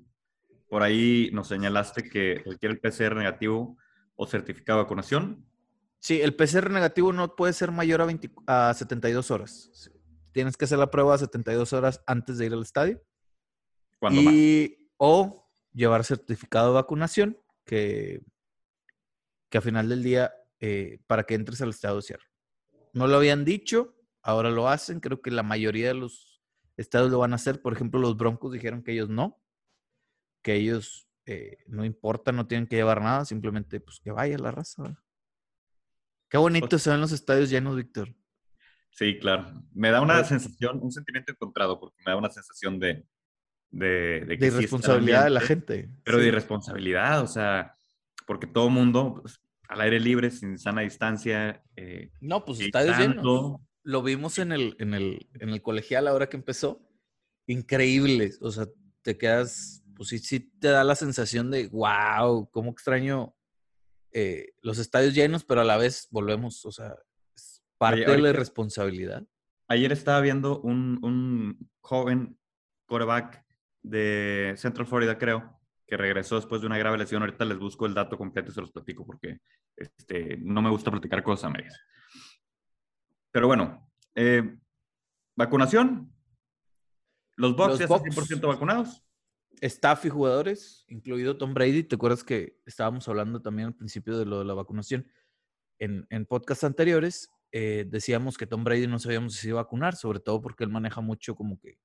por 0.68 0.82
ahí 0.82 1.30
nos 1.32 1.48
señalaste 1.48 2.08
que 2.08 2.42
requiere 2.44 2.74
el 2.74 2.80
PCR 2.80 3.16
negativo 3.16 3.78
o 4.14 4.26
certificado 4.26 4.78
de 4.78 4.84
vacunación. 4.84 5.46
Sí, 6.04 6.20
el 6.20 6.36
PCR 6.36 6.70
negativo 6.70 7.14
no 7.14 7.34
puede 7.34 7.54
ser 7.54 7.70
mayor 7.70 8.02
a, 8.02 8.68
a 8.68 8.74
72 8.74 9.30
horas. 9.30 9.90
Tienes 10.32 10.54
que 10.58 10.66
hacer 10.66 10.78
la 10.78 10.90
prueba 10.90 11.14
a 11.14 11.18
72 11.18 11.72
horas 11.72 12.02
antes 12.06 12.36
de 12.36 12.44
ir 12.44 12.52
al 12.52 12.60
estadio. 12.60 13.02
¿Cuándo 13.98 14.20
y, 14.20 14.90
O 14.98 15.48
llevar 15.72 16.04
certificado 16.04 16.68
de 16.68 16.74
vacunación 16.74 17.38
que, 17.64 18.22
que 19.48 19.56
a 19.56 19.62
final 19.62 19.88
del 19.88 20.02
día 20.02 20.34
eh, 20.60 21.00
para 21.06 21.22
que 21.22 21.36
entres 21.36 21.62
al 21.62 21.70
estado 21.70 21.96
de 21.96 22.02
cierre. 22.02 22.26
No 22.92 23.06
lo 23.06 23.16
habían 23.16 23.46
dicho, 23.46 23.96
ahora 24.22 24.50
lo 24.50 24.68
hacen. 24.68 25.00
Creo 25.00 25.22
que 25.22 25.30
la 25.30 25.42
mayoría 25.42 25.88
de 25.88 25.94
los 25.94 26.42
estados 26.76 27.10
lo 27.10 27.20
van 27.20 27.32
a 27.32 27.36
hacer. 27.36 27.62
Por 27.62 27.72
ejemplo, 27.72 27.98
los 27.98 28.18
Broncos 28.18 28.52
dijeron 28.52 28.82
que 28.82 28.92
ellos 28.92 29.08
no, 29.08 29.40
que 30.42 30.52
ellos 30.56 31.08
eh, 31.24 31.64
no 31.66 31.82
importa, 31.82 32.30
no 32.30 32.46
tienen 32.46 32.66
que 32.66 32.76
llevar 32.76 33.00
nada, 33.00 33.24
simplemente 33.24 33.80
pues 33.80 34.00
que 34.00 34.10
vaya 34.10 34.36
la 34.36 34.50
raza. 34.50 35.02
Qué 36.34 36.38
bonito 36.38 36.80
se 36.80 36.90
ven 36.90 37.00
los 37.00 37.12
estadios 37.12 37.48
llenos, 37.48 37.76
Víctor. 37.76 38.12
Sí, 38.90 39.20
claro. 39.20 39.62
Me 39.72 39.92
da 39.92 40.00
una 40.00 40.24
sensación, 40.24 40.80
un 40.82 40.90
sentimiento 40.90 41.30
encontrado, 41.30 41.78
porque 41.78 42.02
me 42.04 42.10
da 42.10 42.18
una 42.18 42.28
sensación 42.28 42.80
de, 42.80 43.06
de, 43.70 44.24
de, 44.26 44.34
irresponsabilidad 44.44 45.22
de 45.22 45.30
la 45.30 45.40
gente. 45.40 45.90
Pero 46.02 46.18
de 46.18 46.26
irresponsabilidad, 46.26 47.22
o 47.22 47.28
sea, 47.28 47.76
porque 48.26 48.48
todo 48.48 48.68
mundo 48.68 49.20
pues, 49.22 49.40
al 49.68 49.82
aire 49.82 50.00
libre, 50.00 50.32
sin 50.32 50.58
sana 50.58 50.80
distancia. 50.80 51.62
Eh, 51.76 52.10
no, 52.20 52.44
pues 52.44 52.58
estadios 52.58 52.98
llenos. 52.98 53.60
Lo 53.84 54.02
vimos 54.02 54.40
en 54.40 54.50
el, 54.50 54.74
en, 54.80 54.94
el, 54.94 55.28
en 55.34 55.50
el 55.50 55.62
colegial 55.62 56.08
ahora 56.08 56.28
que 56.28 56.36
empezó. 56.36 56.84
Increíble. 57.46 58.32
O 58.40 58.50
sea, 58.50 58.66
te 59.02 59.16
quedas, 59.16 59.84
pues 59.94 60.08
sí, 60.08 60.18
sí 60.18 60.40
te 60.40 60.66
da 60.66 60.82
la 60.82 60.96
sensación 60.96 61.52
de, 61.52 61.68
wow, 61.68 62.50
cómo 62.50 62.72
extraño 62.72 63.36
eh, 64.14 64.54
los 64.62 64.78
estadios 64.78 65.12
llenos, 65.12 65.44
pero 65.44 65.60
a 65.60 65.64
la 65.64 65.76
vez 65.76 66.06
volvemos, 66.10 66.64
o 66.64 66.70
sea, 66.70 66.94
es 67.34 67.64
parte 67.76 68.08
de 68.08 68.18
la 68.18 68.30
irresponsabilidad. 68.30 69.24
Ayer 69.66 69.90
estaba 69.90 70.20
viendo 70.20 70.60
un, 70.60 71.00
un 71.02 71.68
joven 71.80 72.38
quarterback 72.86 73.44
de 73.82 74.54
Central 74.56 74.86
Florida, 74.86 75.18
creo, 75.18 75.60
que 75.84 75.96
regresó 75.96 76.36
después 76.36 76.60
de 76.60 76.68
una 76.68 76.78
grave 76.78 76.96
lesión. 76.96 77.22
Ahorita 77.22 77.44
les 77.44 77.58
busco 77.58 77.86
el 77.86 77.94
dato 77.94 78.16
completo 78.16 78.52
y 78.52 78.54
se 78.54 78.60
los 78.60 78.70
platico 78.70 79.04
porque 79.04 79.40
este, 79.76 80.36
no 80.38 80.62
me 80.62 80.70
gusta 80.70 80.92
platicar 80.92 81.24
cosas 81.24 81.46
a 81.46 81.50
medias. 81.50 81.76
Pero 83.32 83.48
bueno, 83.48 83.90
eh, 84.14 84.56
vacunación. 85.34 86.14
Los 87.36 87.56
Bucks 87.56 87.78
ya 87.78 87.84
están 87.86 87.98
100% 87.98 88.46
vacunados. 88.46 89.04
Staff 89.60 90.04
y 90.06 90.08
jugadores, 90.08 90.84
incluido 90.88 91.36
Tom 91.36 91.54
Brady. 91.54 91.82
¿Te 91.82 91.96
acuerdas 91.96 92.24
que 92.24 92.60
estábamos 92.66 93.08
hablando 93.08 93.40
también 93.40 93.68
al 93.68 93.74
principio 93.74 94.18
de 94.18 94.24
lo 94.24 94.38
de 94.40 94.44
la 94.44 94.54
vacunación? 94.54 95.06
En, 95.78 96.06
en 96.10 96.26
podcasts 96.26 96.64
anteriores 96.64 97.28
eh, 97.56 97.86
decíamos 97.88 98.36
que 98.36 98.48
Tom 98.48 98.64
Brady 98.64 98.88
no 98.88 98.98
sabíamos 98.98 99.34
si 99.34 99.46
iba 99.46 99.60
a 99.60 99.62
vacunar, 99.62 99.94
sobre 99.94 100.18
todo 100.18 100.40
porque 100.42 100.64
él 100.64 100.70
maneja 100.70 101.00
mucho 101.00 101.36
como 101.36 101.56
que 101.60 101.78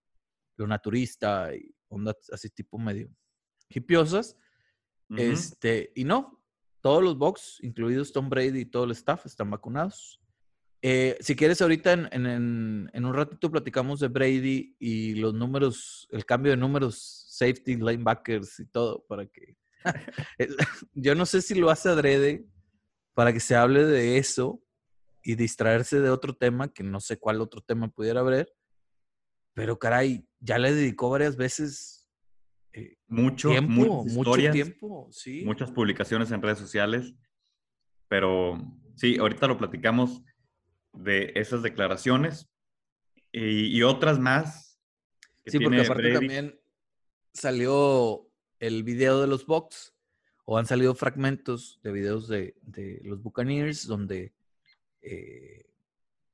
lo 0.58 0.66
naturista 0.66 1.56
y 1.56 1.76
onda 1.90 2.16
así 2.32 2.50
tipo 2.50 2.80
medio 2.80 3.10
hipiosas. 3.70 4.36
este, 5.16 5.92
y 5.96 6.06
no, 6.06 6.42
todos 6.82 7.04
los 7.04 7.20
box, 7.20 7.60
incluidos 7.62 8.12
Tom 8.12 8.30
Brady 8.30 8.62
y 8.62 8.66
todo 8.66 8.86
el 8.86 8.92
staff, 8.92 9.28
están 9.28 9.52
vacunados. 9.52 10.20
Eh, 10.82 11.18
si 11.20 11.36
quieres, 11.36 11.62
ahorita 11.62 11.94
en, 11.94 12.26
en, 12.92 13.06
un 13.06 13.14
ratito 13.14 13.52
platicamos 13.52 14.00
de 14.00 14.08
Brady 14.08 14.76
y 14.80 15.16
los 15.16 15.36
números, 15.36 16.08
el 16.12 16.26
cambio 16.26 16.52
de 16.52 16.58
números, 16.58 17.19
safety, 17.40 17.76
linebackers 17.76 18.60
y 18.60 18.66
todo, 18.68 19.04
para 19.08 19.26
que... 19.26 19.56
Yo 20.94 21.16
no 21.16 21.26
sé 21.26 21.42
si 21.42 21.56
lo 21.56 21.70
hace 21.70 21.90
adrede 21.90 22.46
para 23.14 23.34
que 23.34 23.40
se 23.40 23.56
hable 23.56 23.86
de 23.86 24.18
eso 24.18 24.62
y 25.24 25.36
distraerse 25.36 26.00
de 26.00 26.10
otro 26.10 26.34
tema, 26.34 26.72
que 26.72 26.84
no 26.84 27.00
sé 27.00 27.18
cuál 27.18 27.42
otro 27.42 27.62
tema 27.62 27.90
pudiera 27.90 28.22
haber, 28.22 28.54
pero 29.54 29.78
caray, 29.78 30.26
ya 30.40 30.58
le 30.58 30.74
dedicó 30.74 31.10
varias 31.10 31.36
veces 31.36 32.10
eh, 32.74 32.98
mucho, 33.08 33.50
tiempo, 33.50 34.06
mucho 34.06 34.52
tiempo, 34.52 35.10
sí. 35.12 35.44
Muchas 35.44 35.72
publicaciones 35.72 36.32
en 36.32 36.42
redes 36.42 36.60
sociales, 36.60 37.14
pero 38.08 38.58
sí, 38.96 39.18
ahorita 39.18 39.48
lo 39.48 39.58
platicamos 39.58 40.24
de 40.94 41.32
esas 41.36 41.62
declaraciones 41.62 42.50
y, 43.32 43.82
otras 43.84 44.18
más. 44.20 44.80
sí, 45.46 45.60
porque 45.60 45.82
aparte 45.82 46.14
también 46.14 46.60
salió 47.34 48.28
el 48.60 48.84
video 48.84 49.22
de 49.22 49.28
los 49.28 49.46
Bucks 49.46 49.94
o 50.46 50.58
han 50.58 50.66
salido 50.66 50.96
fragmentos 50.96 51.80
de 51.84 51.92
videos 51.92 52.28
de, 52.28 52.56
los 53.04 53.22
Buccaneers 53.22 53.86
donde 53.86 54.34
eh, 55.02 55.66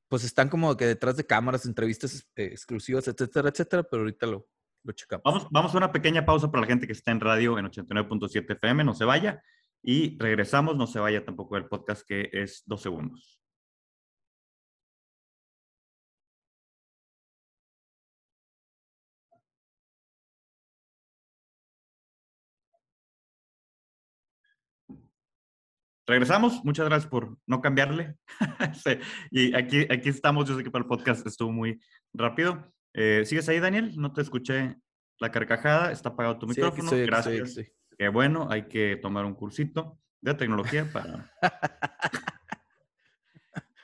pues 0.08 0.24
están 0.24 0.48
como 0.48 0.76
que 0.76 0.86
detrás 0.86 1.16
de 1.16 1.26
cámaras, 1.26 1.66
entrevistas 1.66 2.26
eh, 2.36 2.44
exclusivas, 2.44 3.08
etcétera, 3.08 3.48
etcétera, 3.48 3.82
pero 3.82 4.02
ahorita 4.02 4.26
lo, 4.26 4.48
lo 4.84 4.92
checamos. 4.92 5.22
Vamos, 5.24 5.48
vamos 5.50 5.74
a 5.74 5.78
una 5.78 5.92
pequeña 5.92 6.24
pausa 6.24 6.50
para 6.50 6.62
la 6.62 6.66
gente 6.66 6.86
que 6.86 6.92
está 6.92 7.10
en 7.10 7.20
radio 7.20 7.58
en 7.58 7.66
89.7 7.66 8.52
FM, 8.52 8.84
no 8.84 8.94
se 8.94 9.04
vaya. 9.04 9.42
Y 9.82 10.18
regresamos, 10.18 10.76
no 10.76 10.86
se 10.86 10.98
vaya 10.98 11.24
tampoco 11.24 11.56
el 11.56 11.66
podcast 11.66 12.06
que 12.06 12.30
es 12.32 12.62
dos 12.66 12.82
segundos. 12.82 13.40
Regresamos, 26.06 26.64
muchas 26.64 26.86
gracias 26.86 27.10
por 27.10 27.36
no 27.46 27.60
cambiarle. 27.60 28.14
y 29.30 29.54
aquí, 29.56 29.86
aquí 29.90 30.08
estamos, 30.08 30.48
yo 30.48 30.56
sé 30.56 30.62
que 30.62 30.70
para 30.70 30.84
el 30.84 30.88
podcast 30.88 31.26
estuvo 31.26 31.50
muy 31.50 31.80
rápido. 32.14 32.72
Eh, 32.94 33.24
¿Sigues 33.26 33.48
ahí, 33.48 33.58
Daniel? 33.58 33.92
No 33.96 34.12
te 34.12 34.22
escuché 34.22 34.76
la 35.18 35.32
carcajada, 35.32 35.90
está 35.90 36.10
apagado 36.10 36.38
tu 36.38 36.46
micrófono. 36.46 36.90
gracias. 36.92 37.60
Qué 37.98 38.08
bueno, 38.08 38.46
hay 38.50 38.68
que 38.68 38.96
tomar 38.96 39.24
un 39.24 39.34
cursito 39.34 39.98
de 40.20 40.34
tecnología 40.34 40.84
para... 40.92 41.30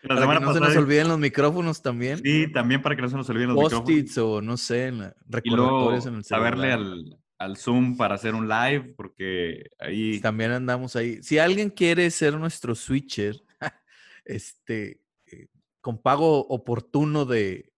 La 0.05 0.27
para 0.27 0.41
que 0.41 0.47
no 0.47 0.53
se 0.53 0.59
nos 0.59 0.77
olviden 0.77 1.07
los 1.07 1.19
micrófonos 1.19 1.81
también. 1.81 2.19
Sí, 2.19 2.51
también 2.53 2.83
para 2.83 2.97
que 2.97 3.03
no 3.03 3.09
se 3.09 3.17
nos 3.17 3.31
olviden 3.31 3.55
los 3.55 3.73
micrófonos. 3.73 4.19
o 4.19 4.43
no 4.43 4.57
sé, 4.57 4.93
recordatorios 5.29 6.07
en 6.07 6.17
el 6.17 6.25
celular. 6.25 6.51
Saberle 6.51 6.73
al, 6.73 7.22
al 7.43 7.57
Zoom 7.57 7.97
para 7.97 8.15
hacer 8.15 8.35
un 8.35 8.49
live, 8.49 8.95
porque 8.97 9.71
ahí... 9.79 10.21
También 10.21 10.53
andamos 10.53 10.95
ahí. 10.97 11.23
Si 11.23 11.39
alguien 11.39 11.71
quiere 11.71 12.11
ser 12.11 12.35
nuestro 12.35 12.75
switcher, 12.75 13.43
este, 14.25 15.03
eh, 15.27 15.49
con 15.81 16.01
pago 16.01 16.47
oportuno 16.47 17.25
de 17.25 17.73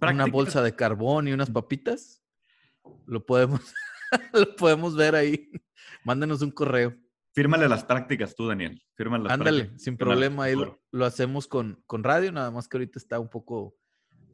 una 0.00 0.26
bolsa 0.26 0.62
de 0.62 0.74
carbón 0.74 1.28
y 1.28 1.32
unas 1.32 1.50
papitas, 1.50 2.22
lo 3.06 3.26
podemos, 3.26 3.60
lo 4.32 4.54
podemos 4.56 4.94
ver 4.94 5.16
ahí. 5.16 5.50
Mándenos 6.04 6.42
un 6.42 6.52
correo. 6.52 6.94
Fírmale 7.32 7.68
las 7.68 7.84
prácticas 7.84 8.34
tú, 8.34 8.46
Daniel. 8.46 8.80
Fírmale 8.94 9.30
Ándale, 9.30 9.78
sin 9.78 9.96
problema. 9.96 10.44
Ahí 10.44 10.54
lo, 10.54 10.80
lo, 10.90 11.04
hacemos 11.04 11.46
con, 11.48 11.82
con 11.86 12.02
radio, 12.02 12.32
nada 12.32 12.50
más 12.50 12.68
que 12.68 12.78
ahorita 12.78 12.98
está 12.98 13.20
un 13.20 13.28
poco 13.28 13.76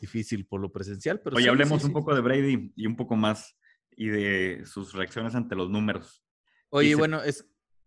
difícil 0.02 0.47
por 0.47 0.61
lo 0.61 0.71
presencial. 0.71 1.21
Pero 1.23 1.37
Oye, 1.37 1.49
hablemos 1.49 1.85
un 1.85 1.92
poco 1.92 2.14
de 2.14 2.21
Brady 2.21 2.73
y 2.76 2.87
un 2.87 2.97
poco 2.97 3.16
más 3.16 3.56
y 3.97 4.09
de 4.09 4.64
sus 4.66 4.92
reacciones 4.92 5.35
ante 5.35 5.54
los 5.54 5.71
números. 5.71 6.25
Oye, 6.71 6.94
bueno, 6.94 7.23
es, 7.23 7.47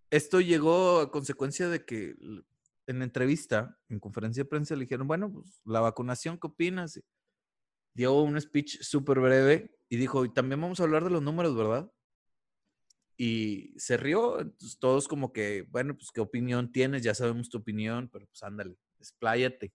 esto 0.10 0.40
llegó 0.40 1.02
a 1.02 1.12
consecuencia 1.12 1.68
de 1.68 1.84
que 1.86 2.16
en 2.88 3.02
entrevista, 3.02 3.78
en 3.90 4.00
conferencia 4.00 4.44
de 4.44 4.50
prensa, 4.50 4.76
le 4.76 4.82
dijeron, 4.82 5.08
bueno, 5.08 5.32
pues 5.32 5.62
la 5.66 5.82
vacunación, 5.82 6.40
¿qué 6.40 6.48
opinas? 6.48 7.02
Dio 7.94 8.14
un 8.14 8.40
speech 8.40 8.82
súper 8.82 9.20
breve 9.20 9.76
y 9.90 9.98
dijo, 9.98 10.24
y 10.24 10.34
también 10.34 10.62
vamos 10.62 10.80
a 10.80 10.84
hablar 10.84 11.04
de 11.04 11.10
los 11.10 11.22
números, 11.22 11.56
¿verdad? 11.56 11.92
Y 13.18 13.74
se 13.78 13.98
rió, 13.98 14.40
entonces 14.40 14.78
todos 14.80 15.08
como 15.08 15.34
que, 15.34 15.66
bueno, 15.70 15.96
pues 15.96 16.12
qué 16.14 16.22
opinión 16.22 16.72
tienes, 16.72 17.02
ya 17.02 17.16
sabemos 17.16 17.50
tu 17.50 17.58
opinión, 17.58 18.10
pero 18.12 18.28
pues 18.28 18.44
ándale, 18.44 18.78
despláyate. 19.00 19.74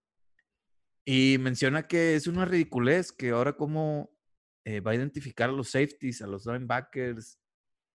Y 1.05 1.39
menciona 1.39 1.87
que 1.87 2.15
es 2.15 2.27
una 2.27 2.45
ridiculez 2.45 3.13
que 3.13 3.31
ahora 3.31 3.55
cómo 3.57 4.11
eh, 4.65 4.81
va 4.81 4.93
a 4.93 4.95
identificar 4.95 5.51
a 5.51 5.53
los 5.53 5.71
safeties, 5.71 6.23
a 6.23 6.27
los 6.27 6.47
linebackers, 6.47 7.39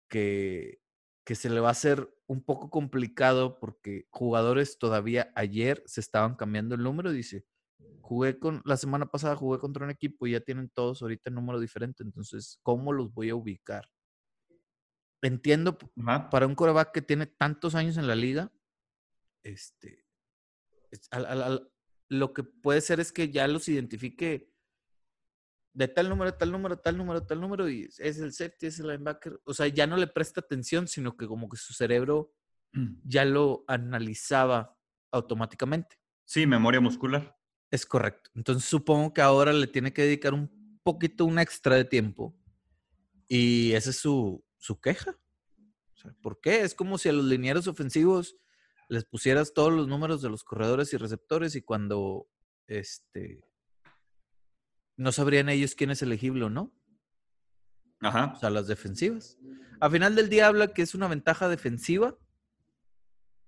que 0.09 0.81
que 1.25 1.35
se 1.35 1.49
le 1.49 1.61
va 1.61 1.69
a 1.69 1.73
hacer 1.73 2.09
un 2.27 2.45
poco 2.45 2.71
complicado 2.71 3.59
porque 3.59 4.07
jugadores 4.11 4.79
todavía 4.79 5.33
ayer 5.35 5.83
se 5.87 6.01
estaban 6.01 6.37
cambiando 6.37 6.75
el 6.75 6.83
número. 6.83 7.13
Dice, 7.13 7.47
jugué 8.03 8.39
con, 8.39 8.63
la 8.65 8.77
semana 8.77 9.07
pasada 9.07 9.35
jugué 9.35 9.59
contra 9.59 9.85
un 9.85 9.91
equipo 9.91 10.27
y 10.27 10.33
ya 10.33 10.41
tienen 10.41 10.69
todos 10.69 11.01
ahorita 11.01 11.31
el 11.31 11.35
número 11.35 11.59
diferente. 11.59 12.03
Entonces, 12.03 12.59
¿cómo 12.63 12.93
los 12.93 13.13
voy 13.13 13.31
a 13.31 13.35
ubicar? 13.35 13.89
Entiendo, 15.23 15.79
para 16.31 16.47
un 16.47 16.55
coreback 16.55 16.93
que 16.93 17.03
tiene 17.03 17.27
tantos 17.27 17.75
años 17.75 17.97
en 17.97 18.07
la 18.07 18.15
liga, 18.15 18.53
este, 19.43 20.05
lo 22.09 22.33
que 22.33 22.43
puede 22.43 22.81
ser 22.81 23.01
es 23.01 23.13
que 23.13 23.31
ya 23.31 23.47
los 23.49 23.69
identifique 23.69 24.53
de 25.73 25.89
tal 25.89 26.09
número, 26.09 26.33
tal 26.35 26.53
número, 26.53 26.79
tal 26.79 26.97
número, 26.97 27.27
tal 27.27 27.41
número, 27.41 27.69
y 27.69 27.89
es 27.99 28.19
el 28.19 28.33
safety, 28.33 28.67
es 28.67 28.79
el 28.79 28.87
linebacker. 28.87 29.41
O 29.45 29.53
sea, 29.53 29.67
ya 29.67 29.87
no 29.87 29.97
le 29.97 30.07
presta 30.07 30.41
atención, 30.41 30.87
sino 30.87 31.17
que 31.17 31.27
como 31.27 31.49
que 31.49 31.57
su 31.57 31.73
cerebro 31.73 32.33
mm. 32.73 32.95
ya 33.05 33.25
lo 33.25 33.65
analizaba 33.67 34.79
automáticamente. 35.11 35.97
Sí, 36.25 36.47
memoria 36.47 36.81
muscular. 36.81 37.37
Es 37.71 37.85
correcto. 37.85 38.31
Entonces 38.35 38.69
supongo 38.69 39.13
que 39.13 39.21
ahora 39.21 39.53
le 39.53 39.67
tiene 39.67 39.93
que 39.93 40.03
dedicar 40.03 40.33
un 40.33 40.79
poquito, 40.85 41.25
un 41.25 41.41
extra 41.41 41.75
de 41.75 41.85
tiempo. 41.85 42.37
Y 43.27 43.73
esa 43.73 43.91
es 43.91 43.97
su, 43.97 44.45
su 44.59 44.81
queja. 44.81 45.19
¿Por 46.21 46.41
qué? 46.41 46.61
Es 46.61 46.75
como 46.75 46.99
si 46.99 47.09
a 47.09 47.13
los 47.13 47.25
linieros 47.25 47.67
ofensivos 47.67 48.37
les 48.89 49.05
pusieras 49.05 49.53
todos 49.55 49.73
los 49.73 49.89
números 49.89 50.23
de 50.23 50.31
los 50.31 50.45
corredores 50.45 50.93
y 50.93 50.97
receptores 50.97 51.57
y 51.57 51.63
cuando 51.63 52.29
este 52.67 53.45
no 54.97 55.13
sabrían 55.13 55.49
ellos 55.49 55.75
quién 55.75 55.91
es 55.91 56.03
elegible 56.03 56.45
o 56.45 56.51
no. 56.51 56.73
Ajá. 58.01 58.33
O 58.37 58.39
sea, 58.39 58.51
las 58.51 58.67
defensivas. 58.67 59.39
A 59.81 59.91
final 59.91 60.15
del 60.15 60.29
día 60.29 60.47
habla 60.47 60.73
que 60.73 60.83
es 60.83 60.95
una 60.95 61.09
ventaja 61.09 61.49
defensiva 61.49 62.17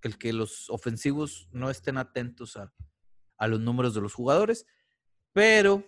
el 0.03 0.19
que 0.19 0.33
los 0.33 0.71
ofensivos 0.71 1.49
no 1.53 1.71
estén 1.71 1.99
atentos 1.99 2.57
a, 2.57 2.73
a 3.39 3.49
los 3.49 3.61
números 3.61 3.95
de 3.95 4.01
los 4.01 4.15
jugadores, 4.15 4.67
pero 5.33 5.85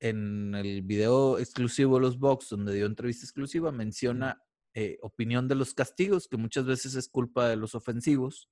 en 0.00 0.54
el 0.54 0.82
video 0.82 1.38
exclusivo 1.38 1.96
de 1.96 2.02
los 2.02 2.18
Box, 2.18 2.50
donde 2.50 2.74
dio 2.74 2.86
entrevista 2.86 3.24
exclusiva, 3.24 3.72
menciona 3.72 4.42
eh, 4.78 4.98
opinión 5.00 5.48
de 5.48 5.54
los 5.54 5.72
castigos, 5.72 6.28
que 6.28 6.36
muchas 6.36 6.66
veces 6.66 6.96
es 6.96 7.08
culpa 7.08 7.48
de 7.48 7.56
los 7.56 7.74
ofensivos, 7.74 8.50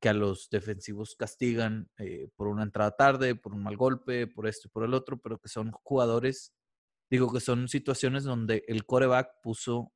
que 0.00 0.08
a 0.08 0.12
los 0.12 0.48
defensivos 0.50 1.16
castigan 1.16 1.90
eh, 1.98 2.28
por 2.36 2.46
una 2.46 2.62
entrada 2.62 2.94
tarde, 2.94 3.34
por 3.34 3.52
un 3.52 3.64
mal 3.64 3.76
golpe, 3.76 4.28
por 4.28 4.46
esto 4.46 4.68
y 4.68 4.70
por 4.70 4.84
el 4.84 4.94
otro, 4.94 5.20
pero 5.20 5.40
que 5.40 5.48
son 5.48 5.72
jugadores, 5.72 6.54
digo 7.10 7.32
que 7.32 7.40
son 7.40 7.66
situaciones 7.66 8.22
donde 8.22 8.64
el 8.68 8.86
coreback 8.86 9.42
puso 9.42 9.92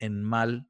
en 0.00 0.24
mal 0.24 0.68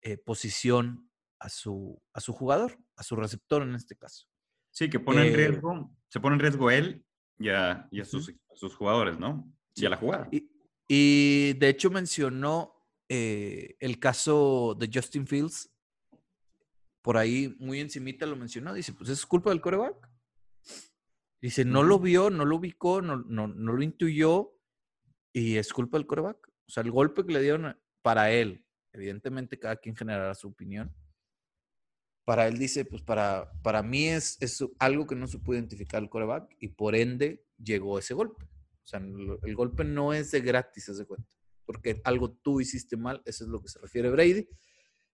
eh, 0.00 0.16
posición 0.16 1.10
a 1.38 1.50
su, 1.50 2.00
a 2.14 2.22
su 2.22 2.32
jugador, 2.32 2.78
a 2.96 3.02
su 3.02 3.14
receptor 3.14 3.60
en 3.60 3.74
este 3.74 3.94
caso. 3.94 4.26
Sí, 4.70 4.88
que 4.88 5.00
pone 5.00 5.28
en 5.28 5.34
riesgo, 5.34 5.94
se 6.08 6.18
pone 6.18 6.36
en 6.36 6.40
riesgo 6.40 6.70
él 6.70 7.04
y 7.38 7.50
a, 7.50 7.90
sus, 8.06 8.32
sus, 8.54 8.74
jugadores, 8.74 9.18
¿no? 9.18 9.52
Y 9.74 9.84
a 9.84 9.90
la 9.90 9.98
jugada. 9.98 10.30
y 10.88 11.52
de 11.52 11.68
hecho 11.68 11.90
mencionó 11.90 12.77
eh, 13.08 13.76
el 13.80 13.98
caso 13.98 14.76
de 14.78 14.90
Justin 14.92 15.26
Fields, 15.26 15.70
por 17.02 17.16
ahí 17.16 17.56
muy 17.58 17.80
encimita 17.80 18.26
lo 18.26 18.36
mencionó, 18.36 18.74
dice, 18.74 18.92
pues 18.92 19.08
es 19.08 19.24
culpa 19.24 19.50
del 19.50 19.60
coreback. 19.60 20.10
Dice, 21.40 21.64
no 21.64 21.82
lo 21.82 21.98
vio, 21.98 22.30
no 22.30 22.44
lo 22.44 22.56
ubicó, 22.56 23.00
no, 23.00 23.16
no, 23.16 23.46
no 23.46 23.72
lo 23.72 23.82
intuyó 23.82 24.52
y 25.32 25.56
es 25.56 25.72
culpa 25.72 25.96
del 25.96 26.06
coreback. 26.06 26.48
O 26.66 26.70
sea, 26.70 26.82
el 26.82 26.90
golpe 26.90 27.24
que 27.24 27.32
le 27.32 27.40
dieron 27.40 27.78
para 28.02 28.30
él, 28.30 28.66
evidentemente 28.92 29.58
cada 29.58 29.76
quien 29.76 29.96
generará 29.96 30.34
su 30.34 30.48
opinión. 30.48 30.94
Para 32.24 32.46
él 32.46 32.58
dice, 32.58 32.84
pues 32.84 33.00
para, 33.02 33.50
para 33.62 33.82
mí 33.82 34.08
es, 34.08 34.36
es 34.42 34.62
algo 34.78 35.06
que 35.06 35.14
no 35.14 35.28
se 35.28 35.38
puede 35.38 35.60
identificar 35.60 36.02
el 36.02 36.10
coreback 36.10 36.56
y 36.58 36.68
por 36.68 36.94
ende 36.94 37.46
llegó 37.56 37.98
ese 37.98 38.12
golpe. 38.12 38.44
O 38.44 38.86
sea, 38.86 39.00
el 39.00 39.54
golpe 39.54 39.84
no 39.84 40.12
es 40.12 40.30
de 40.30 40.40
gratis, 40.40 40.84
se 40.84 41.06
cuenta 41.06 41.37
porque 41.68 42.00
algo 42.04 42.30
tú 42.30 42.62
hiciste 42.62 42.96
mal, 42.96 43.20
eso 43.26 43.44
es 43.44 43.50
lo 43.50 43.60
que 43.60 43.68
se 43.68 43.78
refiere 43.78 44.08
Brady. 44.08 44.48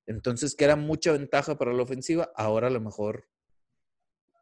Entonces, 0.06 0.54
que 0.54 0.64
era 0.64 0.76
mucha 0.76 1.10
ventaja 1.10 1.58
para 1.58 1.72
la 1.72 1.82
ofensiva, 1.82 2.30
ahora 2.36 2.68
a 2.68 2.70
lo 2.70 2.80
mejor 2.80 3.26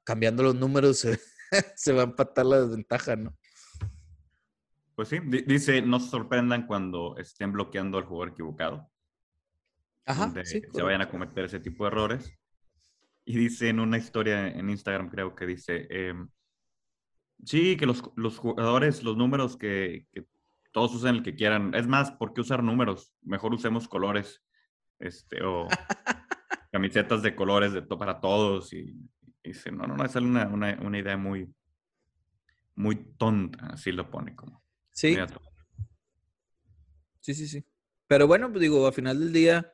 cambiando 0.05 0.43
los 0.43 0.55
números 0.55 0.99
se, 1.75 1.93
va 1.95 2.03
a 2.03 2.05
empatar 2.05 2.45
la 2.45 2.61
desventaja, 2.61 3.17
¿no? 3.17 3.35
Pues 4.95 5.09
sí, 5.09 5.21
dice, 5.47 5.81
no 5.81 6.01
se 6.01 6.11
sorprendan 6.11 6.67
cuando 6.67 7.17
estén 7.17 7.51
bloqueando 7.51 7.97
al 7.97 8.05
jugador 8.05 8.35
equivocado. 8.35 8.93
Ajá, 10.05 10.35
sí, 10.45 10.61
se 10.71 10.83
vayan 10.83 11.01
a 11.01 11.09
cometer 11.09 11.47
ese 11.47 11.61
tipo 11.61 11.85
de 11.85 11.93
errores. 11.93 12.31
Y 13.25 13.39
dice 13.39 13.71
en 13.71 13.81
una 13.81 13.97
historia 13.97 14.49
en 14.49 14.69
Instagram, 14.69 15.09
creo 15.09 15.35
que 15.35 15.47
dice, 15.47 15.87
em, 15.89 16.29
sí, 17.43 17.79
que 17.79 17.87
los, 17.87 18.03
jugadores, 18.37 19.03
los 19.03 19.17
números 19.17 19.57
que, 19.57 20.07
que 20.13 20.27
todos 20.73 20.95
usen 20.95 21.17
el 21.17 21.23
que 21.23 21.35
quieran. 21.35 21.75
Es 21.75 21.87
más, 21.87 22.11
¿por 22.13 22.33
qué 22.33 22.41
usar 22.41 22.63
números? 22.63 23.15
Mejor 23.23 23.55
usemos 23.55 23.89
colores. 23.89 24.43
Este, 24.99 25.43
o 25.43 25.69
camisetas 26.73 27.23
de 27.23 27.37
colores 27.37 27.73
de 27.73 27.83
para 27.83 28.21
todos. 28.21 28.73
Y, 28.73 28.95
dice, 29.45 29.71
no, 29.71 29.87
no, 29.87 29.97
no, 29.97 30.05
es 30.05 30.15
una, 30.17 30.49
una, 30.49 30.99
idea 30.99 31.17
muy, 31.17 31.53
muy 32.75 32.97
tonta, 33.17 33.67
así 33.67 33.93
lo 33.93 34.11
pone 34.11 34.35
como. 34.35 34.63
Sí. 34.91 35.17
Sí, 37.21 37.35
sí, 37.35 37.47
sí. 37.47 37.65
Pero 38.07 38.27
bueno, 38.27 38.51
pues 38.51 38.61
digo, 38.61 38.87
al 38.87 38.93
final 38.93 39.19
del 39.19 39.33
día, 39.33 39.73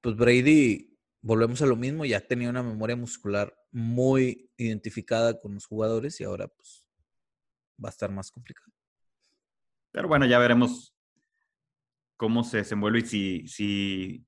pues 0.00 0.16
Brady, 0.16 0.96
volvemos 1.20 1.60
a 1.62 1.66
lo 1.66 1.76
mismo, 1.76 2.04
ya 2.04 2.20
tenía 2.20 2.48
una 2.48 2.62
memoria 2.62 2.96
muscular 2.96 3.54
muy 3.72 4.50
identificada 4.56 5.40
con 5.40 5.54
los 5.54 5.66
jugadores 5.66 6.20
y 6.20 6.24
ahora 6.24 6.48
pues 6.48 6.86
va 7.82 7.88
a 7.88 7.90
estar 7.90 8.10
más 8.10 8.30
complicado. 8.30 8.72
Pero 9.92 10.08
bueno, 10.08 10.26
ya 10.26 10.38
veremos 10.38 10.94
cómo 12.16 12.44
se 12.44 12.58
desenvuelve 12.58 13.00
y 13.00 13.06
si, 13.06 13.48
si 13.48 14.26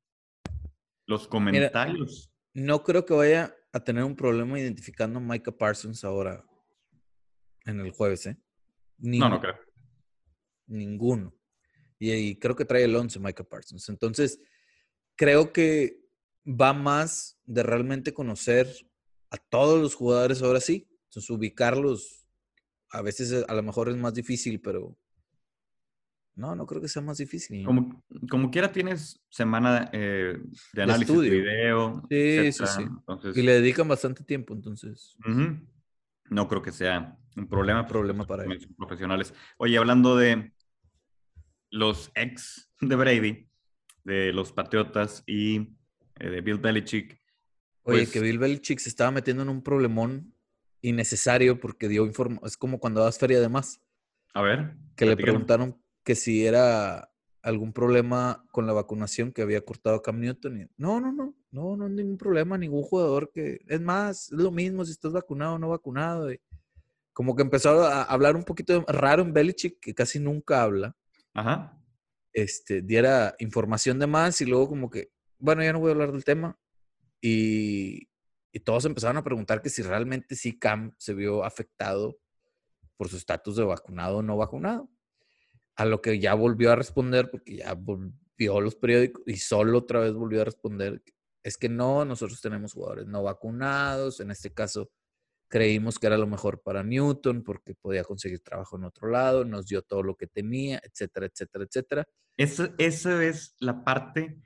los 1.06 1.28
comentarios. 1.28 2.32
no 2.54 2.82
creo 2.82 3.04
que 3.04 3.14
vaya 3.14 3.54
a 3.72 3.80
tener 3.80 4.04
un 4.04 4.16
problema 4.16 4.58
identificando 4.58 5.18
a 5.18 5.22
Micah 5.22 5.52
Parsons 5.52 6.04
ahora 6.04 6.44
en 7.64 7.80
el 7.80 7.90
jueves, 7.90 8.26
¿eh? 8.26 8.36
no, 8.98 9.28
no 9.28 9.40
creo. 9.40 9.56
Ninguno. 10.66 11.34
Y, 11.98 12.36
creo 12.36 12.56
que 12.56 12.64
trae 12.64 12.84
el 12.84 12.96
11 12.96 13.20
Micah 13.20 13.44
Parsons. 13.44 13.88
Entonces, 13.88 14.40
creo 15.14 15.52
que 15.52 16.00
va 16.44 16.72
más 16.72 17.38
de 17.44 17.62
realmente 17.62 18.12
conocer 18.12 18.68
a 19.30 19.36
todos 19.36 19.80
los 19.80 19.94
jugadores 19.94 20.42
ahora 20.42 20.60
sí. 20.60 20.88
Entonces, 21.04 21.30
ubicarlos 21.30 22.26
a 22.90 23.02
veces 23.02 23.44
a 23.46 23.54
lo 23.54 23.62
mejor 23.62 23.88
es 23.88 23.96
más 23.96 24.14
difícil, 24.14 24.60
pero 24.60 24.96
no, 26.34 26.56
no 26.56 26.66
creo 26.66 26.80
que 26.80 26.88
sea 26.88 27.02
más 27.02 27.18
difícil. 27.18 27.64
Como, 27.64 28.02
como 28.30 28.50
quiera 28.50 28.72
tienes 28.72 29.22
semana 29.28 29.90
eh, 29.92 30.38
de 30.72 30.82
análisis 30.82 31.20
de, 31.20 31.30
video. 31.30 32.02
Sí, 32.08 32.52
sí, 32.52 32.64
sí. 32.66 32.84
y 33.34 33.42
le 33.42 33.52
dedican 33.52 33.86
bastante 33.86 34.24
tiempo, 34.24 34.54
entonces. 34.54 35.16
No 36.30 36.48
creo 36.48 36.62
que 36.62 36.72
sea 36.72 37.18
un 37.36 37.46
problema. 37.46 37.86
Problema 37.86 38.24
para 38.24 38.44
ellos. 38.44 38.66
Profesionales. 38.78 39.34
Oye, 39.58 39.76
hablando 39.76 40.16
de 40.16 40.52
los 41.70 42.10
ex 42.14 42.70
de 42.80 42.96
Brady, 42.96 43.48
de 44.04 44.32
los 44.32 44.52
Patriotas 44.52 45.22
y 45.26 45.76
eh, 46.18 46.30
de 46.30 46.40
Bill 46.40 46.58
Belichick. 46.58 47.20
Oye, 47.82 47.98
pues 47.98 48.10
que 48.10 48.20
Bill 48.20 48.38
Belichick 48.38 48.78
se 48.78 48.88
estaba 48.88 49.10
metiendo 49.10 49.42
en 49.42 49.50
un 49.50 49.62
problemón 49.62 50.34
innecesario 50.80 51.60
porque 51.60 51.88
dio 51.88 52.06
información. 52.06 52.46
Es 52.46 52.56
como 52.56 52.78
cuando 52.78 53.02
das 53.02 53.18
feria 53.18 53.40
de 53.40 53.50
más. 53.50 53.82
A 54.32 54.40
ver. 54.40 54.76
Que 54.96 55.04
le 55.04 55.16
preguntaron 55.16 55.81
que 56.04 56.14
si 56.14 56.46
era 56.46 57.12
algún 57.42 57.72
problema 57.72 58.44
con 58.52 58.66
la 58.66 58.72
vacunación 58.72 59.32
que 59.32 59.42
había 59.42 59.64
cortado 59.64 60.00
Cam 60.00 60.20
Newton. 60.20 60.70
no, 60.76 61.00
no, 61.00 61.12
no, 61.12 61.34
no, 61.50 61.76
no 61.76 61.84
hay 61.86 61.90
ningún 61.92 62.16
problema, 62.16 62.56
ningún 62.56 62.82
jugador 62.82 63.30
que... 63.32 63.60
Es 63.66 63.80
más, 63.80 64.26
es 64.32 64.38
lo 64.38 64.52
mismo 64.52 64.84
si 64.84 64.92
estás 64.92 65.12
vacunado 65.12 65.54
o 65.54 65.58
no 65.58 65.68
vacunado. 65.68 66.28
como 67.12 67.34
que 67.34 67.42
empezó 67.42 67.82
a 67.82 68.04
hablar 68.04 68.36
un 68.36 68.44
poquito 68.44 68.84
raro 68.86 69.22
en 69.22 69.32
Belichick, 69.32 69.80
que 69.80 69.94
casi 69.94 70.20
nunca 70.20 70.62
habla. 70.62 70.96
Ajá. 71.34 71.78
Este, 72.32 72.80
diera 72.80 73.34
información 73.40 73.98
de 73.98 74.06
más 74.06 74.40
y 74.40 74.46
luego 74.46 74.68
como 74.68 74.88
que, 74.88 75.10
bueno, 75.38 75.62
ya 75.62 75.72
no 75.72 75.80
voy 75.80 75.90
a 75.90 75.92
hablar 75.92 76.12
del 76.12 76.24
tema. 76.24 76.56
Y, 77.20 78.08
y 78.52 78.60
todos 78.60 78.84
empezaron 78.84 79.16
a 79.16 79.24
preguntar 79.24 79.62
que 79.62 79.68
si 79.68 79.82
realmente 79.82 80.36
sí 80.36 80.58
Cam 80.58 80.94
se 80.96 81.12
vio 81.12 81.44
afectado 81.44 82.18
por 82.96 83.08
su 83.08 83.16
estatus 83.16 83.56
de 83.56 83.64
vacunado 83.64 84.18
o 84.18 84.22
no 84.22 84.36
vacunado 84.36 84.88
a 85.76 85.84
lo 85.84 86.02
que 86.02 86.18
ya 86.18 86.34
volvió 86.34 86.72
a 86.72 86.76
responder, 86.76 87.30
porque 87.30 87.56
ya 87.56 87.76
vio 88.36 88.60
los 88.60 88.74
periódicos 88.74 89.22
y 89.26 89.36
solo 89.36 89.78
otra 89.78 90.00
vez 90.00 90.12
volvió 90.12 90.42
a 90.42 90.44
responder, 90.44 91.02
es 91.42 91.56
que 91.56 91.68
no, 91.68 92.04
nosotros 92.04 92.40
tenemos 92.40 92.72
jugadores 92.72 93.06
no 93.06 93.22
vacunados, 93.22 94.20
en 94.20 94.30
este 94.30 94.52
caso 94.52 94.90
Creímos 95.52 95.98
que 95.98 96.06
era 96.06 96.16
lo 96.16 96.26
mejor 96.26 96.62
para 96.62 96.82
Newton 96.82 97.42
porque 97.42 97.74
podía 97.74 98.04
conseguir 98.04 98.40
trabajo 98.40 98.78
en 98.78 98.84
otro 98.84 99.10
lado, 99.10 99.44
nos 99.44 99.66
dio 99.66 99.82
todo 99.82 100.02
lo 100.02 100.16
que 100.16 100.26
tenía, 100.26 100.80
etcétera, 100.82 101.26
etcétera, 101.26 101.64
etcétera. 101.66 102.08
Eso, 102.38 102.70
eso 102.78 103.20
es 103.20 103.54
la 103.58 103.84
parte. 103.84 104.40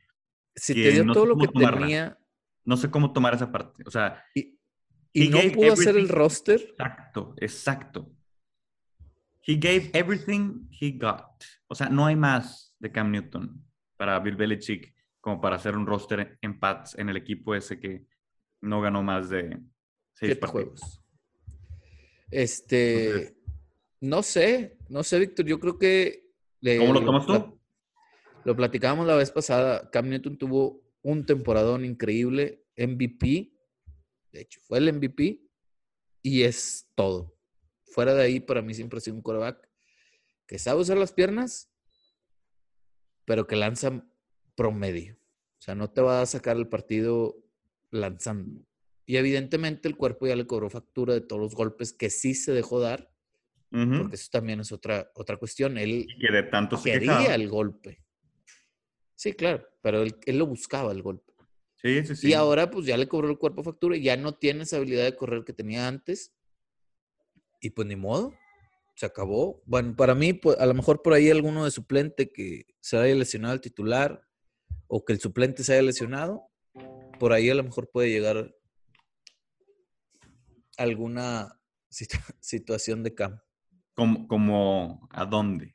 Si 0.56 0.74
que 0.74 0.82
te 0.82 0.90
dio 0.90 1.04
no 1.04 1.12
todo 1.12 1.26
lo 1.26 1.36
que 1.36 1.46
tomarla. 1.46 1.78
tenía 1.78 2.18
No 2.64 2.76
sé 2.76 2.90
cómo 2.90 3.12
tomar 3.12 3.34
esa 3.34 3.52
parte. 3.52 3.84
O 3.86 3.90
sea, 3.92 4.20
y, 4.34 4.58
no 5.28 5.38
pudo 5.54 5.74
hacer 5.74 5.96
el 5.96 6.08
roster, 6.08 6.60
exacto, 6.60 7.34
exacto. 7.36 8.10
He 9.46 9.54
gave 9.54 9.90
everything 9.92 10.68
he 10.80 10.90
got. 10.92 11.24
O 11.68 11.74
sea, 11.74 11.88
no 11.88 12.06
hay 12.06 12.16
más 12.16 12.74
de 12.78 12.90
Cam 12.90 13.10
Newton 13.12 13.64
para 13.96 14.18
Bill 14.20 14.36
Belichick 14.36 14.94
como 15.20 15.40
para 15.40 15.56
hacer 15.56 15.76
un 15.76 15.86
roster 15.86 16.38
en 16.40 16.58
Pats 16.58 16.96
en 16.98 17.08
el 17.08 17.16
equipo 17.16 17.54
ese 17.54 17.78
que 17.80 18.06
no 18.60 18.80
ganó 18.80 19.02
más 19.02 19.28
de 19.30 19.60
seis 20.14 20.36
partidos. 20.36 20.80
juegos. 20.80 21.02
Este, 22.30 23.06
Entonces- 23.06 23.36
no 24.00 24.22
sé, 24.22 24.78
no 24.88 25.02
sé, 25.02 25.18
Víctor, 25.18 25.46
yo 25.46 25.58
creo 25.60 25.78
que... 25.78 26.30
eh, 26.62 26.78
¿Cómo 26.78 26.92
lo 26.92 27.04
tomas 27.04 27.26
tú? 27.26 27.60
Lo 28.44 28.54
platicábamos 28.56 29.06
la 29.06 29.16
vez 29.16 29.30
pasada, 29.30 29.90
Cam 29.90 30.08
Newton 30.08 30.36
tuvo 30.38 30.82
un 31.02 31.24
temporadón 31.24 31.84
increíble, 31.84 32.64
MVP, 32.76 33.52
de 34.32 34.40
hecho, 34.40 34.60
fue 34.60 34.78
el 34.78 34.92
MVP 34.92 35.40
y 36.22 36.42
es 36.42 36.88
todo. 36.94 37.35
Fuera 37.96 38.12
de 38.12 38.24
ahí, 38.24 38.40
para 38.40 38.60
mí 38.60 38.74
siempre 38.74 38.98
ha 38.98 39.00
sido 39.00 39.16
un 39.16 39.22
quarterback 39.22 39.70
que 40.46 40.58
sabe 40.58 40.82
usar 40.82 40.98
las 40.98 41.14
piernas, 41.14 41.72
pero 43.24 43.46
que 43.46 43.56
lanza 43.56 44.06
promedio. 44.54 45.14
O 45.14 45.62
sea, 45.62 45.74
no 45.74 45.90
te 45.90 46.02
va 46.02 46.20
a 46.20 46.26
sacar 46.26 46.58
el 46.58 46.68
partido 46.68 47.42
lanzando. 47.90 48.66
Y 49.06 49.16
evidentemente 49.16 49.88
el 49.88 49.96
cuerpo 49.96 50.26
ya 50.26 50.36
le 50.36 50.46
cobró 50.46 50.68
factura 50.68 51.14
de 51.14 51.22
todos 51.22 51.40
los 51.40 51.54
golpes 51.54 51.94
que 51.94 52.10
sí 52.10 52.34
se 52.34 52.52
dejó 52.52 52.80
dar, 52.80 53.10
porque 53.70 54.16
eso 54.16 54.28
también 54.30 54.60
es 54.60 54.72
otra, 54.72 55.10
otra 55.14 55.38
cuestión. 55.38 55.78
Él 55.78 56.04
Y 56.06 56.18
que 56.18 56.30
de 56.30 56.42
tanto 56.42 56.76
se 56.76 56.92
quería 56.92 57.16
quejaba. 57.16 57.34
el 57.34 57.48
golpe. 57.48 58.04
Sí, 59.14 59.32
claro, 59.32 59.66
pero 59.80 60.02
él, 60.02 60.14
él 60.26 60.36
lo 60.36 60.46
buscaba 60.46 60.92
el 60.92 61.00
golpe. 61.00 61.32
Sí, 61.76 62.04
sí, 62.04 62.14
sí. 62.14 62.28
Y 62.28 62.34
ahora 62.34 62.70
pues 62.70 62.84
ya 62.84 62.98
le 62.98 63.08
cobró 63.08 63.30
el 63.30 63.38
cuerpo 63.38 63.62
factura 63.62 63.96
y 63.96 64.02
ya 64.02 64.18
no 64.18 64.34
tiene 64.34 64.64
esa 64.64 64.76
habilidad 64.76 65.04
de 65.04 65.16
correr 65.16 65.44
que 65.44 65.54
tenía 65.54 65.88
antes. 65.88 66.35
Y 67.66 67.70
pues 67.70 67.88
ni 67.88 67.96
modo, 67.96 68.32
se 68.94 69.06
acabó. 69.06 69.60
Bueno, 69.66 69.96
para 69.96 70.14
mí, 70.14 70.32
pues, 70.32 70.56
a 70.60 70.66
lo 70.66 70.72
mejor 70.72 71.02
por 71.02 71.14
ahí 71.14 71.30
alguno 71.30 71.64
de 71.64 71.72
suplente 71.72 72.30
que 72.30 72.64
se 72.80 72.96
haya 72.96 73.12
lesionado 73.16 73.54
al 73.54 73.60
titular 73.60 74.22
o 74.86 75.04
que 75.04 75.12
el 75.12 75.18
suplente 75.20 75.64
se 75.64 75.72
haya 75.72 75.82
lesionado, 75.82 76.42
por 77.18 77.32
ahí 77.32 77.50
a 77.50 77.56
lo 77.56 77.64
mejor 77.64 77.90
puede 77.90 78.08
llegar 78.10 78.54
alguna 80.78 81.58
situ- 81.90 82.20
situación 82.40 83.02
de 83.02 83.14
campo. 83.16 83.42
Como, 83.94 84.28
como 84.28 85.08
a 85.10 85.24
dónde. 85.26 85.74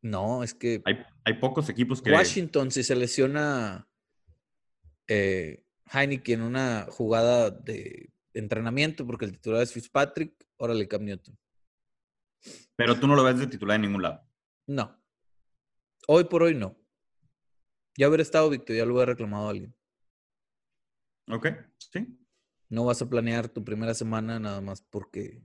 No, 0.00 0.42
es 0.42 0.54
que 0.54 0.80
Hay, 0.86 0.94
hay 1.24 1.34
pocos 1.34 1.68
equipos 1.68 2.00
que. 2.00 2.12
Washington, 2.12 2.70
si 2.70 2.82
se 2.82 2.96
lesiona 2.96 3.86
eh, 5.06 5.66
Heineken 5.92 6.40
en 6.40 6.46
una 6.46 6.86
jugada 6.88 7.50
de 7.50 8.10
entrenamiento, 8.34 9.06
porque 9.06 9.24
el 9.24 9.32
titular 9.32 9.62
es 9.62 9.72
Fitzpatrick, 9.72 10.46
órale, 10.56 10.88
Cam 10.88 11.04
Newton. 11.04 11.38
Pero 12.76 12.98
tú 12.98 13.06
no 13.06 13.16
lo 13.16 13.24
ves 13.24 13.38
de 13.38 13.46
titular 13.46 13.76
en 13.76 13.82
ningún 13.82 14.02
lado. 14.02 14.22
No. 14.66 14.96
Hoy 16.06 16.24
por 16.24 16.42
hoy 16.42 16.54
no. 16.54 16.76
Ya 17.96 18.08
hubiera 18.08 18.22
estado 18.22 18.48
Víctor, 18.48 18.76
ya 18.76 18.84
lo 18.84 18.94
hubiera 18.94 19.12
reclamado 19.12 19.48
a 19.48 19.50
alguien. 19.50 19.74
¿Ok? 21.30 21.48
Sí. 21.78 22.18
No 22.68 22.84
vas 22.84 23.02
a 23.02 23.08
planear 23.08 23.48
tu 23.48 23.64
primera 23.64 23.94
semana 23.94 24.38
nada 24.38 24.60
más 24.60 24.82
porque. 24.82 25.42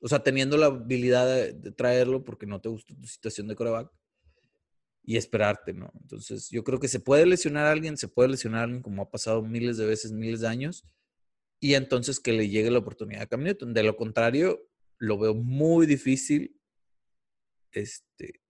O 0.00 0.08
sea, 0.08 0.22
teniendo 0.22 0.56
la 0.56 0.66
habilidad 0.66 1.26
de, 1.26 1.52
de 1.54 1.72
traerlo 1.72 2.24
porque 2.24 2.46
no 2.46 2.60
te 2.60 2.68
gustó 2.68 2.94
tu 2.94 3.06
situación 3.06 3.48
de 3.48 3.56
coreback 3.56 3.90
y 5.02 5.16
esperarte, 5.16 5.72
¿no? 5.72 5.90
Entonces, 6.02 6.50
yo 6.50 6.62
creo 6.62 6.78
que 6.78 6.86
se 6.86 7.00
puede 7.00 7.24
lesionar 7.24 7.64
a 7.64 7.72
alguien, 7.72 7.96
se 7.96 8.08
puede 8.08 8.28
lesionar 8.28 8.60
a 8.60 8.64
alguien 8.64 8.82
como 8.82 9.02
ha 9.02 9.10
pasado 9.10 9.42
miles 9.42 9.78
de 9.78 9.86
veces, 9.86 10.12
miles 10.12 10.40
de 10.40 10.48
años, 10.48 10.84
y 11.60 11.74
entonces 11.74 12.20
que 12.20 12.32
le 12.32 12.48
llegue 12.48 12.70
la 12.70 12.78
oportunidad 12.78 13.22
a 13.22 13.26
Cam 13.26 13.42
Newton. 13.42 13.74
De 13.74 13.82
lo 13.82 13.96
contrario, 13.96 14.68
lo 14.98 15.18
veo 15.18 15.34
muy 15.34 15.86
difícil. 15.86 16.56
Este. 17.72 18.40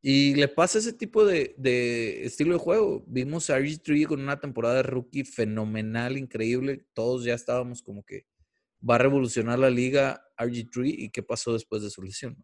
Y 0.00 0.34
le 0.34 0.48
pasa 0.48 0.78
ese 0.78 0.92
tipo 0.92 1.24
de, 1.24 1.54
de 1.58 2.24
estilo 2.24 2.54
de 2.54 2.60
juego. 2.60 3.04
Vimos 3.06 3.50
a 3.50 3.58
RG3 3.58 4.06
con 4.06 4.20
una 4.20 4.40
temporada 4.40 4.76
de 4.76 4.82
rookie 4.82 5.24
fenomenal, 5.24 6.16
increíble. 6.16 6.86
Todos 6.92 7.24
ya 7.24 7.34
estábamos 7.34 7.82
como 7.82 8.04
que 8.04 8.26
va 8.88 8.96
a 8.96 8.98
revolucionar 8.98 9.58
la 9.58 9.70
liga 9.70 10.24
RG3 10.38 10.94
y 10.98 11.10
qué 11.10 11.22
pasó 11.22 11.52
después 11.52 11.82
de 11.82 11.90
su 11.90 12.02
lesión. 12.02 12.36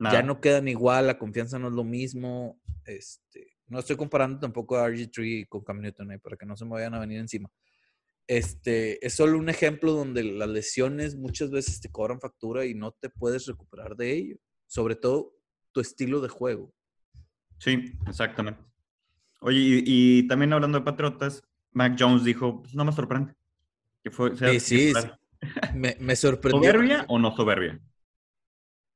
ya 0.00 0.22
no 0.22 0.40
quedan 0.40 0.66
igual, 0.68 1.06
la 1.06 1.18
confianza 1.18 1.58
no 1.58 1.68
es 1.68 1.74
lo 1.74 1.84
mismo. 1.84 2.60
Este, 2.84 3.56
no 3.68 3.78
estoy 3.78 3.96
comparando 3.96 4.40
tampoco 4.40 4.76
a 4.76 4.88
RG3 4.88 5.48
con 5.48 5.62
Cam 5.62 5.80
Newton 5.80 6.12
eh, 6.12 6.18
para 6.18 6.36
que 6.36 6.46
no 6.46 6.56
se 6.56 6.64
me 6.64 6.72
vayan 6.72 6.94
a 6.94 7.00
venir 7.00 7.18
encima. 7.18 7.50
Este, 8.26 9.04
es 9.04 9.14
solo 9.14 9.38
un 9.38 9.48
ejemplo 9.48 9.92
donde 9.92 10.24
las 10.24 10.48
lesiones 10.48 11.16
muchas 11.16 11.50
veces 11.50 11.80
te 11.80 11.90
cobran 11.90 12.20
factura 12.20 12.64
y 12.64 12.74
no 12.74 12.92
te 12.92 13.10
puedes 13.10 13.46
recuperar 13.46 13.96
de 13.96 14.12
ello. 14.12 14.36
Sobre 14.66 14.96
todo 14.96 15.34
tu 15.72 15.80
estilo 15.80 16.20
de 16.20 16.28
juego. 16.28 16.72
Sí, 17.58 17.92
exactamente. 18.06 18.62
Oye, 19.40 19.58
y, 19.58 19.84
y 19.86 20.26
también 20.26 20.52
hablando 20.52 20.78
de 20.78 20.84
Patriotas, 20.84 21.42
Mac 21.72 21.96
Jones 21.98 22.24
dijo, 22.24 22.62
pues 22.62 22.74
no 22.74 22.84
me 22.84 22.92
sorprende. 22.92 23.34
Que 24.02 24.10
fue, 24.10 24.36
sea 24.36 24.48
Sí, 24.58 24.60
sí, 24.60 24.92
me 25.74 26.16
sorprendió. 26.16 26.70
¿Soberbia 26.70 27.04
o 27.08 27.18
no 27.18 27.36
soberbia? 27.36 27.80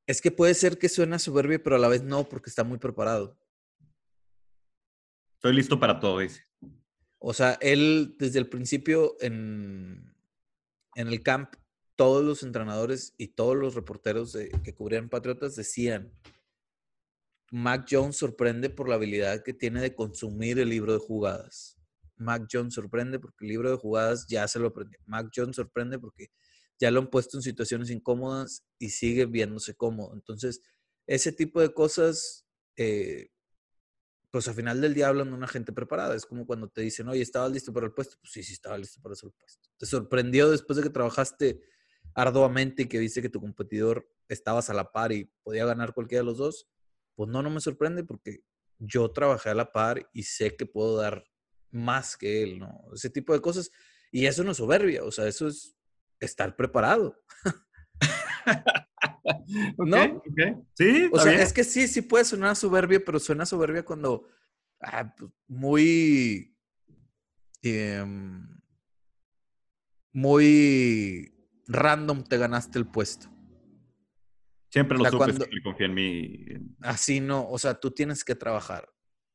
Es 0.07 0.23
que 0.23 0.31
puede 0.31 0.55
ser 0.55 0.79
que 0.79 0.88
suena 0.88 1.19
soberbia, 1.19 1.62
pero 1.62 1.77
a 1.77 1.79
la 1.79 1.88
vez 1.88 2.03
no, 2.03 2.27
porque 2.27 2.49
está 2.49 2.64
muy 2.64 2.79
preparado. 2.79 3.38
Estoy 5.35 5.55
listo 5.55 5.79
para 5.79 6.01
todo, 6.01 6.19
dice. 6.19 6.48
O 7.18 7.35
sea, 7.35 7.59
él 7.61 8.14
desde 8.18 8.38
el 8.38 8.48
principio 8.48 9.16
en, 9.20 10.14
en 10.94 11.09
el 11.09 11.22
camp, 11.22 11.54
todos 11.96 12.24
los 12.24 12.42
entrenadores 12.44 13.14
y 13.18 13.28
todos 13.28 13.57
los 13.57 13.74
reporteros 13.74 14.37
que 14.62 14.74
cubrían 14.74 15.09
Patriotas 15.09 15.57
decían, 15.57 16.12
Mac 17.50 17.87
Jones 17.90 18.16
sorprende 18.16 18.70
por 18.70 18.88
la 18.88 18.96
habilidad 18.96 19.42
que 19.42 19.54
tiene 19.54 19.81
de 19.81 19.94
consumir 19.94 20.59
el 20.59 20.68
libro 20.68 20.92
de 20.92 20.98
jugadas. 20.98 21.78
Mac 22.16 22.46
Jones 22.50 22.74
sorprende 22.74 23.18
porque 23.18 23.44
el 23.44 23.48
libro 23.48 23.70
de 23.70 23.76
jugadas 23.76 24.26
ya 24.28 24.46
se 24.46 24.59
lo 24.59 24.68
aprendió. 24.68 24.98
Mac 25.07 25.31
Jones 25.35 25.57
sorprende 25.57 25.98
porque 25.98 26.31
ya 26.78 26.90
lo 26.90 27.00
han 27.00 27.11
puesto 27.11 27.38
en 27.38 27.42
situaciones 27.42 27.90
incómodas 27.90 28.64
y 28.78 28.90
sigue 28.90 29.26
viéndose 29.26 29.74
cómodo. 29.74 30.14
Entonces, 30.14 30.61
ese 31.07 31.33
tipo 31.33 31.61
de 31.61 31.72
cosas, 31.72 32.46
eh, 32.76 33.31
pues 34.31 34.49
al 34.49 34.55
final 34.55 34.81
del 34.81 34.95
día 34.95 35.09
hablan 35.09 35.29
de 35.29 35.35
una 35.35 35.49
gente 35.49 35.73
preparada. 35.73 36.14
Es 36.14 36.27
como 36.27 36.47
cuando 36.47 36.69
te 36.69 36.83
dicen, 36.83 37.09
oye, 37.09 37.23
¿estabas 37.23 37.51
listo 37.51 37.73
para 37.73 37.87
el 37.87 37.93
puesto? 37.93 38.17
Pues 38.21 38.33
sí, 38.33 38.43
sí, 38.43 38.53
estaba 38.53 38.77
listo 38.77 39.01
para 39.01 39.14
ese 39.14 39.29
puesto. 39.31 39.69
¿Te 39.79 39.87
sorprendió 39.87 40.51
después 40.51 40.77
de 40.77 40.83
que 40.83 40.91
trabajaste 40.91 41.62
arduamente 42.14 42.83
y 42.83 42.87
que 42.87 42.99
viste 42.99 43.23
que 43.23 43.29
tu 43.29 43.41
competidor 43.41 44.09
estabas 44.29 44.71
a 44.71 44.75
la 44.75 44.93
par 44.93 45.12
y 45.12 45.31
podía 45.43 45.64
ganar 45.64 45.95
cualquiera 45.95 46.23
de 46.23 46.27
los 46.27 46.38
dos? 46.38 46.69
Pues 47.14 47.31
no, 47.31 47.43
no 47.43 47.51
me 47.51 47.61
sorprende 47.61 48.05
porque 48.05 48.45
yo 48.79 49.11
trabajé 49.11 49.51
a 49.51 49.55
la 49.55 49.73
par 49.73 50.09
y 50.12 50.23
sé 50.25 50.57
que 50.57 50.67
puedo 50.67 50.97
dar 50.97 51.25
más 51.71 52.17
que 52.17 52.43
él, 52.43 52.59
¿no? 52.59 52.85
Ese 52.95 53.11
tipo 53.11 53.33
de 53.33 53.41
cosas. 53.41 53.71
Y 54.11 54.27
eso 54.27 54.45
no 54.45 54.53
es 54.53 54.57
soberbia, 54.59 55.05
o 55.05 55.11
sea, 55.11 55.27
eso 55.27 55.49
es 55.49 55.77
estar 56.21 56.57
preparado. 56.57 57.21
¿No? 59.79 60.05
Ok, 60.05 60.27
ok. 60.31 60.64
Sí, 60.75 61.09
O 61.12 61.19
sea, 61.19 61.33
bien. 61.33 61.43
es 61.43 61.53
que 61.53 61.64
sí, 61.64 61.88
sí 61.88 62.03
puede 62.03 62.25
sonar 62.25 62.57
soberbia, 62.57 63.01
pero 63.05 63.19
suena 63.19 63.45
soberbia 63.47 63.85
cuando 63.85 64.27
ah, 64.81 65.14
pues, 65.17 65.31
muy, 65.49 66.57
em, 67.62 68.47
muy 70.12 71.35
random 71.67 72.25
te 72.25 72.38
ganaste 72.38 72.79
el 72.79 72.87
puesto. 72.87 73.29
Siempre 74.71 74.97
o 74.97 74.99
lo 74.99 75.05
sea, 75.05 75.11
supe, 75.12 75.19
cuando- 75.19 75.37
siempre 75.37 75.62
confía 75.62 75.87
en 75.87 75.95
mí. 75.95 76.45
Así 76.81 77.21
no, 77.21 77.49
o 77.49 77.59
sea, 77.59 77.75
tú 77.79 77.91
tienes 77.91 78.25
que 78.25 78.35
trabajar. 78.35 78.88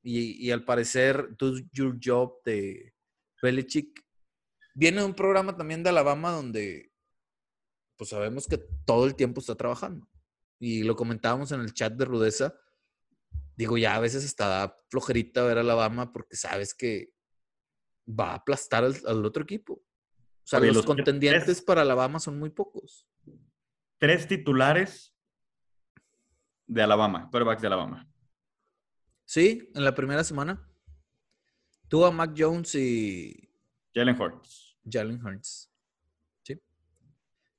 Y, 0.03 0.45
y 0.45 0.51
al 0.51 0.65
parecer, 0.65 1.35
tu 1.37 1.59
your 1.71 1.97
job 2.03 2.35
de 2.45 2.93
Belichick 3.41 4.03
viene 4.75 4.99
de 4.99 5.05
un 5.05 5.13
programa 5.15 5.55
también 5.55 5.81
de 5.83 5.89
Alabama 5.89 6.31
donde 6.31 6.91
pues 8.03 8.09
sabemos 8.09 8.47
que 8.47 8.57
todo 8.57 9.05
el 9.05 9.15
tiempo 9.15 9.39
está 9.39 9.55
trabajando. 9.55 10.09
Y 10.59 10.83
lo 10.83 10.93
comentábamos 10.97 11.53
en 11.53 11.61
el 11.61 11.73
chat 11.73 11.93
de 11.93 12.03
Rudeza. 12.03 12.53
Digo, 13.55 13.77
ya 13.77 13.95
a 13.95 13.99
veces 14.01 14.35
da 14.35 14.77
flojerita 14.89 15.41
ver 15.45 15.57
a 15.57 15.61
Alabama 15.61 16.11
porque 16.11 16.35
sabes 16.35 16.73
que 16.73 17.13
va 18.07 18.31
a 18.31 18.35
aplastar 18.35 18.83
al, 18.83 18.93
al 19.07 19.25
otro 19.25 19.43
equipo. 19.43 19.75
O 19.75 19.85
sea, 20.43 20.59
los 20.59 20.75
los 20.75 20.85
tres- 20.85 20.85
contendientes 20.85 21.61
para 21.61 21.83
Alabama 21.83 22.19
son 22.19 22.37
muy 22.37 22.49
pocos. 22.49 23.07
Tres 23.97 24.27
titulares 24.27 25.15
de 26.67 26.81
Alabama, 26.81 27.29
quarterbacks 27.31 27.61
de 27.61 27.67
Alabama. 27.67 28.09
Sí, 29.23 29.71
en 29.73 29.85
la 29.85 29.95
primera 29.95 30.25
semana. 30.25 30.69
Tuvo 31.87 32.05
a 32.07 32.11
Mac 32.11 32.33
Jones 32.37 32.75
y, 32.75 33.49
Jalen 33.95 34.19
Hurts. 34.19 34.77
Jalen 34.83 35.25
Hurts. 35.25 35.72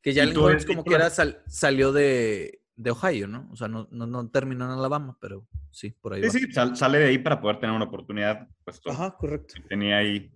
Sí. 0.05 0.11
Que 0.11 0.21
Jalen 0.21 0.37
Hurts 0.37 0.67
como 0.67 0.85
que 0.85 0.95
era 0.95 1.09
salió 1.11 1.91
de, 1.91 2.61
de, 2.77 2.91
Ohio, 2.91 3.27
¿no? 3.27 3.49
O 3.51 3.57
sea, 3.57 3.69
no, 3.69 3.89
no, 3.91 4.31
terminó 4.31 4.67
en 4.67 4.73
Alabama, 4.73 5.17
pero 5.19 5.47
sí, 5.71 5.93
por 5.93 6.13
ahí. 6.13 6.29
Sí, 6.31 6.41
sí, 6.41 6.53
sale 6.53 6.99
de 6.99 7.07
ahí 7.07 7.19
para 7.19 7.41
poder 7.41 7.59
tener 7.59 7.75
una 7.75 7.87
oportunidad. 7.87 8.47
Pues, 8.65 8.83
Ajá, 8.87 9.17
correcto. 9.17 9.55
Tenía 9.67 9.99
ahí 9.99 10.31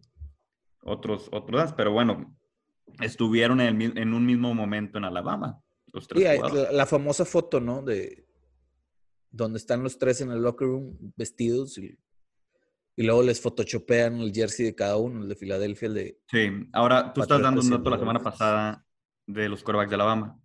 otros, 0.82 1.28
otros, 1.32 1.74
pero 1.74 1.92
bueno, 1.92 2.34
estuvieron 3.00 3.60
en, 3.60 3.98
en 3.98 4.14
un 4.14 4.24
mismo 4.24 4.54
momento 4.54 4.96
en 4.96 5.04
Alabama. 5.04 5.62
Los 5.92 6.08
tres 6.08 6.40
la, 6.72 6.86
famosa 6.86 7.26
foto, 7.26 7.60
¿no? 7.60 7.82
De 7.82 8.26
donde 9.30 9.58
están 9.58 9.82
los 9.82 9.98
tres 9.98 10.22
en 10.22 10.30
el 10.30 10.40
locker 10.40 10.66
room 10.66 11.12
vestidos 11.14 11.76
y, 11.76 11.98
y 12.96 13.02
luego 13.02 13.22
les 13.22 13.40
photoshopean 13.40 14.20
el 14.20 14.32
jersey 14.32 14.64
de 14.64 14.74
cada 14.74 14.96
uno, 14.96 15.22
el 15.22 15.28
de 15.28 15.36
Filadelfia, 15.36 15.88
el 15.88 15.94
de... 15.94 16.20
Sí, 16.30 16.50
ahora 16.72 17.12
tú 17.12 17.20
estás 17.20 17.40
dando 17.40 17.60
un 17.60 17.70
dato 17.70 17.90
la 17.90 17.98
semana 17.98 18.20
pasada 18.20 18.87
de 19.28 19.48
los 19.48 19.62
quarterbacks 19.62 19.90
de 19.90 19.94
Alabama. 19.94 20.40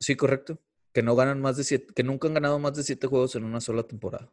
Sí, 0.00 0.16
correcto. 0.16 0.60
Que 0.92 1.02
no 1.02 1.14
ganan 1.14 1.40
más 1.40 1.56
de 1.56 1.64
siete, 1.64 1.94
que 1.94 2.02
nunca 2.02 2.28
han 2.28 2.34
ganado 2.34 2.58
más 2.58 2.74
de 2.74 2.82
siete 2.82 3.06
juegos 3.06 3.34
en 3.36 3.44
una 3.44 3.60
sola 3.60 3.82
temporada. 3.84 4.30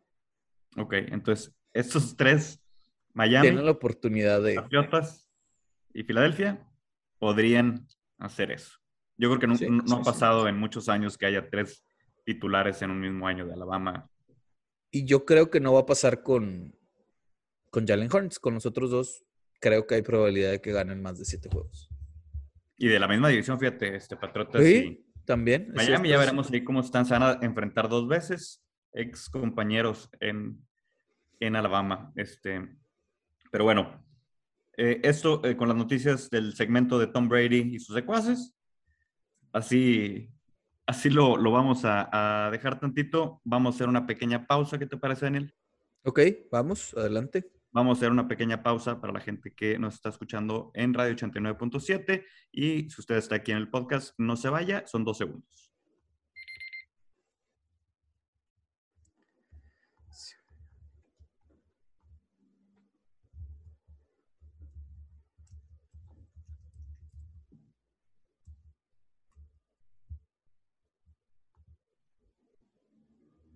Ok, 0.76 0.94
entonces, 0.94 1.54
estos 1.72 2.18
tres, 2.18 2.62
Miami... 3.14 3.48
Tienen 3.48 3.66
la 3.66 3.72
oportunidad 3.72 4.42
de... 4.42 4.56
Patriotas 4.56 5.30
y 5.94 6.04
Filadelfia 6.04 6.68
podrían 7.20 7.88
hacer 8.18 8.52
eso. 8.52 8.80
Yo 9.18 9.30
creo 9.30 9.58
que 9.58 9.68
no, 9.68 9.96
ha 9.96 10.02
pasado 10.02 10.48
en 10.48 10.58
muchos 10.58 10.90
años 10.90 11.18
que 11.18 11.28
haya 11.28 11.50
tres 11.50 11.86
titulares 12.26 12.82
en 12.82 12.90
un 12.90 13.00
mismo 13.00 13.28
año 13.28 13.46
de 13.46 13.54
Alabama. 13.54 14.10
Y 14.90 15.06
yo 15.06 15.26
creo 15.26 15.52
que 15.52 15.60
no 15.60 15.74
va 15.74 15.82
a 15.82 15.86
pasar 15.86 16.24
con, 16.24 16.76
con 17.70 17.86
Jalen 17.86 18.10
Hurts. 18.12 18.40
Con 18.40 18.56
los 18.56 18.66
otros 18.66 18.90
dos, 18.90 19.24
creo 19.60 19.86
que 19.86 19.96
hay 19.96 20.02
probabilidad 20.02 20.52
de 20.52 20.62
que 20.62 20.72
ganen 20.72 21.02
más 21.02 21.20
de 21.20 21.26
siete 21.26 21.50
juegos. 21.52 21.90
Y 22.78 22.88
de 22.88 23.00
la 23.00 23.08
misma 23.08 23.30
división, 23.30 23.60
fíjate, 23.60 23.96
este 23.96 24.18
Patriotas 24.18 24.64
sí, 24.64 25.06
también. 25.26 25.72
Miami, 25.74 26.10
ya 26.10 26.18
veremos 26.18 26.52
ahí 26.52 26.64
cómo 26.64 26.82
están. 26.82 27.06
Se 27.06 27.14
van 27.14 27.24
a 27.24 27.46
enfrentar 27.46 27.88
dos 27.90 28.08
veces, 28.08 28.64
ex 28.92 29.30
compañeros 29.30 30.10
en, 30.20 30.60
en 31.40 31.56
Alabama. 31.56 32.12
Este, 32.16 32.78
pero 33.52 33.64
bueno, 33.64 34.04
eh, 34.78 35.02
esto 35.04 35.42
eh, 35.44 35.56
con 35.56 35.68
las 35.68 35.78
noticias 35.78 36.30
del 36.30 36.56
segmento 36.56 36.98
de 36.98 37.08
Tom 37.08 37.30
Brady 37.30 37.76
y 37.76 37.80
sus 37.80 37.96
secuaces 37.96 38.56
así, 39.54 40.30
así 40.86 41.10
lo, 41.10 41.38
vamos 41.52 41.82
a, 41.86 42.50
dejar 42.52 42.80
tantito. 42.80 43.40
Vamos 43.46 43.74
a 43.74 43.76
hacer 43.76 43.88
una 43.88 44.06
pequeña 44.06 44.46
pausa. 44.46 44.78
¿Qué 44.78 44.88
te 44.88 44.98
parece, 44.98 45.26
Daniel? 45.26 45.54
Ok, 46.04 46.20
vamos, 46.52 46.94
adelante. 46.96 47.50
Vamos 47.74 47.98
a 47.98 48.00
hacer 48.00 48.12
una 48.12 48.28
pequeña 48.28 48.62
pausa 48.62 49.02
para 49.02 49.12
la 49.12 49.20
gente 49.20 49.52
que 49.52 49.80
nos 49.80 49.96
está 49.96 50.10
escuchando 50.10 50.70
en 50.76 50.94
Radio 50.94 51.16
89.7 51.16 52.24
y 52.52 52.88
si 52.88 53.02
usted 53.02 53.16
está 53.16 53.38
aquí 53.38 53.52
en 53.52 53.58
el 53.58 53.72
podcast, 53.72 54.14
no 54.20 54.36
se 54.36 54.50
vaya, 54.50 54.86
son 54.86 55.04
dos 55.04 55.18
segundos. 55.18 55.63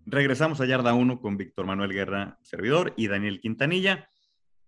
Regresamos 0.09 0.61
a 0.61 0.65
Yarda 0.65 0.93
1 0.93 1.19
con 1.19 1.35
Víctor 1.35 1.65
Manuel 1.65 1.91
Guerra, 1.91 2.39
servidor, 2.41 2.93
y 2.95 3.09
Daniel 3.09 3.41
Quintanilla, 3.41 4.09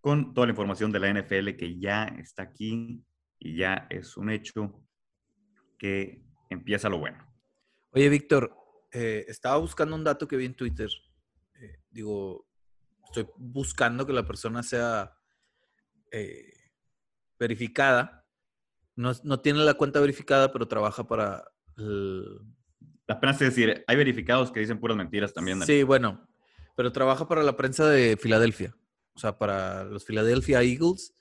con 0.02 0.34
toda 0.34 0.48
la 0.48 0.52
información 0.52 0.92
de 0.92 1.00
la 1.00 1.14
NFL 1.14 1.52
que 1.56 1.80
ya 1.80 2.04
está 2.20 2.44
aquí 2.44 3.02
y 3.40 3.56
ya 3.56 3.88
es 3.90 4.18
un 4.18 4.32
hecho 4.32 4.84
que 5.78 6.22
empieza 6.50 6.90
lo 6.90 6.98
bueno. 6.98 7.26
Oye, 7.92 8.10
Víctor, 8.10 8.54
eh, 8.92 9.24
estaba 9.30 9.56
buscando 9.56 9.96
un 9.96 10.04
dato 10.04 10.28
que 10.28 10.36
vi 10.36 10.44
en 10.44 10.56
Twitter. 10.56 10.90
Eh, 11.54 11.84
digo, 11.90 12.46
estoy 13.06 13.26
buscando 13.38 14.06
que 14.06 14.12
la 14.12 14.28
persona 14.28 14.62
sea 14.62 15.16
eh, 16.12 16.52
verificada. 17.40 18.26
No, 18.98 19.14
no, 19.24 19.40
tiene 19.40 19.60
la 19.60 19.76
cuenta 19.76 20.02
verificada, 20.02 20.52
pero 20.52 20.68
trabaja 20.68 21.08
para 21.08 21.50
el, 21.78 22.42
Apenas 23.10 23.42
es 23.42 23.56
decir, 23.56 23.84
hay 23.88 23.96
verificados 23.96 24.52
que 24.52 24.60
dicen 24.60 24.80
puras 24.80 24.96
mentiras 24.96 25.34
también. 25.34 25.62
Sí, 25.64 25.82
bueno, 25.84 26.28
pero 26.76 26.92
trabaja 26.92 27.28
para 27.28 27.44
la 27.44 27.58
prensa 27.58 27.90
de 27.90 28.18
Filadelfia, 28.18 28.76
o 29.14 29.20
sea, 29.20 29.38
para 29.38 29.84
los 29.84 30.06
Philadelphia 30.06 30.62
Eagles. 30.62 31.14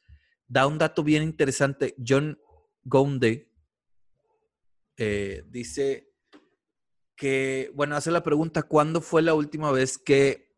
Da 0.47 0.67
un 0.67 0.79
dato 0.79 1.03
bien 1.03 1.23
interesante. 1.23 1.95
John 2.07 2.39
Gonde 2.85 3.51
eh, 4.97 5.45
dice 5.49 6.13
que, 7.17 7.71
bueno, 7.75 7.97
hace 7.97 8.11
la 8.11 8.23
pregunta, 8.23 8.63
¿cuándo 8.63 9.01
fue 9.01 9.23
la 9.23 9.35
última 9.35 9.73
vez 9.73 9.99
que 9.99 10.57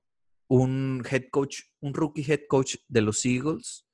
un 0.48 1.02
head 1.08 1.24
coach, 1.30 1.60
un 1.80 1.94
rookie 1.94 2.30
head 2.30 2.40
coach 2.48 2.76
de 2.88 3.00
los 3.02 3.24
Eagles 3.24 3.86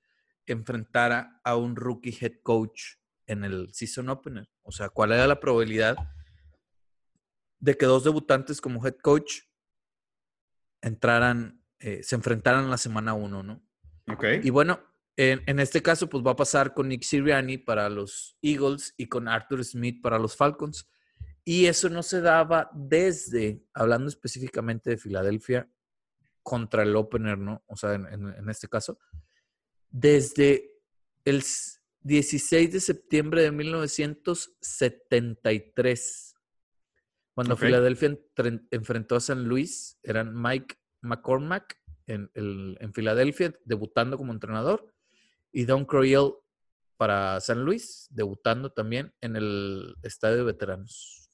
enfrentara 0.46 1.40
a 1.44 1.56
un 1.56 1.76
rookie 1.76 2.16
head 2.18 2.40
coach 2.42 2.94
en 3.26 3.44
el 3.44 3.72
season 3.72 4.08
opener? 4.08 4.48
O 4.62 4.72
sea, 4.72 4.88
¿cuál 4.88 5.12
era 5.12 5.26
la 5.26 5.38
probabilidad 5.38 5.96
de 7.66 7.76
que 7.76 7.84
dos 7.84 8.04
debutantes 8.04 8.60
como 8.60 8.86
head 8.86 8.94
coach 9.02 9.40
entraran, 10.80 11.60
eh, 11.80 12.00
se 12.04 12.14
enfrentaran 12.14 12.70
la 12.70 12.78
semana 12.78 13.14
uno, 13.14 13.42
¿no? 13.42 13.60
Ok. 14.08 14.24
Y 14.44 14.50
bueno, 14.50 14.78
en, 15.16 15.58
este 15.58 15.82
caso, 15.82 16.08
pues 16.08 16.24
va 16.24 16.30
a 16.30 16.36
pasar 16.36 16.74
con 16.74 16.86
Nick 16.88 17.02
Sirianni 17.02 17.58
para 17.58 17.88
los 17.88 18.38
Eagles 18.40 18.94
y 18.96 19.08
con 19.08 19.26
Arthur 19.26 19.64
Smith 19.64 20.00
para 20.00 20.20
los 20.20 20.36
Falcons. 20.36 20.88
Y 21.42 21.66
eso 21.66 21.88
no 21.88 22.04
se 22.04 22.20
daba 22.20 22.70
desde, 22.72 23.64
hablando 23.74 24.08
específicamente 24.08 24.90
de 24.90 24.98
Filadelfia, 24.98 25.68
contra 26.44 26.84
el 26.84 26.94
opener, 26.94 27.36
¿no? 27.36 27.64
O 27.66 27.76
sea, 27.76 27.94
en, 27.94 28.06
en 28.06 28.48
este 28.48 28.68
caso, 28.68 29.00
desde 29.90 30.70
el 31.24 31.42
16 32.02 32.72
de 32.72 32.78
septiembre 32.78 33.42
de 33.42 33.50
1973 33.50 36.25
cuando 37.36 37.54
Filadelfia 37.54 38.18
enfrentó 38.70 39.14
a 39.14 39.20
San 39.20 39.44
Luis, 39.44 39.98
eran 40.02 40.32
Mike 40.40 40.74
McCormack 41.02 41.78
en, 42.06 42.30
Filadelfia, 42.94 43.52
debutando 43.66 44.16
como 44.16 44.32
entrenador, 44.32 44.90
y 45.52 45.66
Don 45.66 45.84
Croyle 45.84 46.32
para 46.96 47.38
San 47.42 47.62
Luis, 47.62 48.08
debutando 48.08 48.72
también 48.72 49.12
en 49.20 49.36
el 49.36 49.96
estadio 50.02 50.38
de 50.38 50.44
veteranos. 50.44 51.30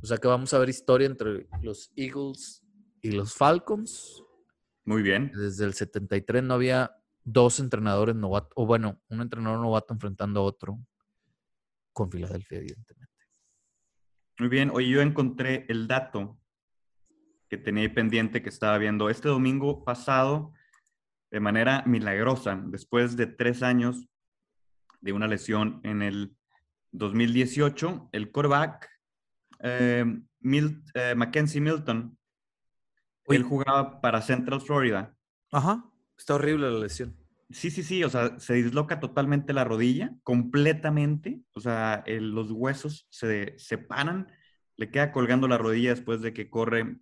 O 0.00 0.06
sea 0.06 0.16
que 0.16 0.26
vamos 0.26 0.54
a 0.54 0.58
ver 0.58 0.70
historia 0.70 1.06
entre 1.06 1.48
los 1.60 1.92
Eagles 1.96 2.62
y 3.02 3.10
los 3.10 3.34
Falcons. 3.34 4.24
Muy 4.86 5.02
bien. 5.02 5.30
Desde 5.34 5.66
el 5.66 5.74
73 5.74 6.42
no 6.42 6.54
había 6.54 6.96
dos 7.22 7.60
entrenadores 7.60 8.16
novatos, 8.16 8.52
o 8.56 8.64
bueno, 8.64 9.02
un 9.10 9.20
entrenador 9.20 9.60
novato 9.60 9.92
enfrentando 9.92 10.40
a 10.40 10.44
otro 10.44 10.78
con 11.92 12.10
Filadelfia, 12.10 12.56
evidentemente. 12.56 13.13
Muy 14.38 14.48
bien, 14.48 14.70
hoy 14.72 14.90
yo 14.90 15.00
encontré 15.00 15.64
el 15.68 15.86
dato 15.86 16.36
que 17.48 17.56
tenía 17.56 17.92
pendiente 17.94 18.42
que 18.42 18.48
estaba 18.48 18.78
viendo 18.78 19.08
este 19.08 19.28
domingo 19.28 19.84
pasado 19.84 20.52
de 21.30 21.38
manera 21.38 21.84
milagrosa, 21.86 22.60
después 22.66 23.16
de 23.16 23.26
tres 23.26 23.62
años 23.62 24.08
de 25.00 25.12
una 25.12 25.28
lesión 25.28 25.80
en 25.84 26.02
el 26.02 26.36
2018, 26.90 28.08
el 28.10 28.32
quarterback 28.32 28.90
eh, 29.60 30.04
eh, 30.42 31.14
Mackenzie 31.16 31.60
Milton, 31.60 32.18
él 33.26 33.42
jugaba 33.44 34.00
para 34.00 34.20
Central 34.20 34.60
Florida. 34.60 35.16
Ajá, 35.52 35.84
está 36.18 36.34
horrible 36.34 36.70
la 36.72 36.80
lesión. 36.80 37.16
Sí, 37.54 37.70
sí, 37.70 37.84
sí, 37.84 38.02
o 38.02 38.10
sea, 38.10 38.36
se 38.40 38.54
disloca 38.54 38.98
totalmente 38.98 39.52
la 39.52 39.62
rodilla, 39.62 40.12
completamente, 40.24 41.40
o 41.52 41.60
sea, 41.60 42.02
los 42.06 42.50
huesos 42.50 43.06
se 43.10 43.56
separan, 43.58 44.26
le 44.76 44.90
queda 44.90 45.12
colgando 45.12 45.46
la 45.46 45.56
rodilla 45.56 45.90
después 45.90 46.20
de 46.20 46.32
que 46.32 46.50
corre 46.50 46.98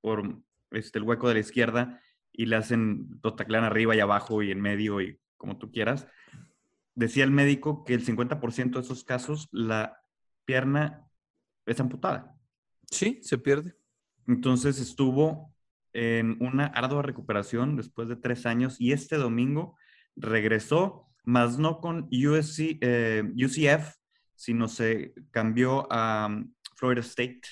por 0.00 0.40
este, 0.70 1.00
el 1.00 1.04
hueco 1.04 1.26
de 1.26 1.34
la 1.34 1.40
izquierda 1.40 2.00
y 2.30 2.46
le 2.46 2.54
hacen, 2.54 3.18
lo 3.20 3.34
taclean 3.34 3.64
arriba 3.64 3.96
y 3.96 4.00
abajo 4.00 4.44
y 4.44 4.52
en 4.52 4.60
medio 4.60 5.00
y 5.00 5.18
como 5.36 5.58
tú 5.58 5.72
quieras. 5.72 6.06
Decía 6.94 7.24
el 7.24 7.32
médico 7.32 7.82
que 7.82 7.94
el 7.94 8.04
50% 8.04 8.78
de 8.78 8.84
esos 8.84 9.02
casos 9.02 9.48
la 9.50 9.98
pierna 10.44 11.04
es 11.66 11.80
amputada. 11.80 12.32
Sí, 12.92 13.18
se 13.22 13.38
pierde. 13.38 13.74
Entonces 14.28 14.78
estuvo 14.78 15.52
en 15.92 16.36
una 16.40 16.66
ardua 16.66 17.02
recuperación 17.02 17.76
después 17.76 18.06
de 18.06 18.14
tres 18.14 18.46
años 18.46 18.80
y 18.80 18.92
este 18.92 19.16
domingo 19.16 19.76
regresó, 20.16 21.08
más 21.24 21.58
no 21.58 21.80
con 21.80 22.08
USC, 22.10 22.78
eh, 22.80 23.22
UCF, 23.34 23.94
sino 24.34 24.68
se 24.68 25.14
cambió 25.30 25.90
a 25.92 26.26
um, 26.26 26.52
Florida 26.76 27.00
State. 27.02 27.42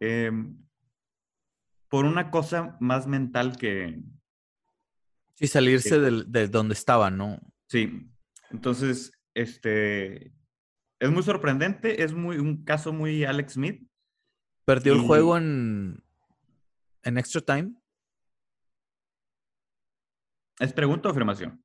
Em, 0.00 0.56
por 1.88 2.04
una 2.04 2.30
cosa 2.30 2.76
más 2.80 3.06
mental 3.06 3.56
que... 3.56 4.00
Sí, 5.34 5.46
salirse 5.46 5.98
de 5.98 6.48
donde 6.48 6.74
estaba, 6.74 7.10
¿no? 7.10 7.40
Sí, 7.68 8.10
Entonces, 8.50 9.12
este, 9.34 10.32
es 10.98 11.10
muy 11.10 11.22
sorprendente, 11.22 12.02
es 12.02 12.12
muy, 12.12 12.38
un 12.38 12.64
caso 12.64 12.92
muy 12.92 13.24
Alex 13.24 13.52
Smith. 13.52 13.88
Perdió 14.64 14.94
el 14.94 15.00
juego 15.00 15.38
en, 15.38 16.02
en 17.04 17.18
extra 17.18 17.40
time. 17.40 17.74
¿Es 20.60 20.72
pregunta 20.72 21.08
o 21.08 21.12
afirmación? 21.12 21.62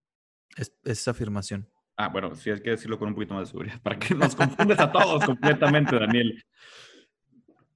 Es, 0.55 0.75
es 0.83 1.07
afirmación. 1.07 1.67
Ah, 1.97 2.09
bueno, 2.09 2.35
sí 2.35 2.49
hay 2.49 2.61
que 2.61 2.71
decirlo 2.71 2.97
con 2.97 3.09
un 3.09 3.15
poquito 3.15 3.33
más 3.35 3.47
de 3.47 3.51
seguridad, 3.51 3.81
para 3.81 3.97
que 3.99 4.15
nos 4.15 4.35
confundes 4.35 4.79
a 4.79 4.91
todos 4.91 5.23
completamente, 5.25 5.97
Daniel. 5.97 6.43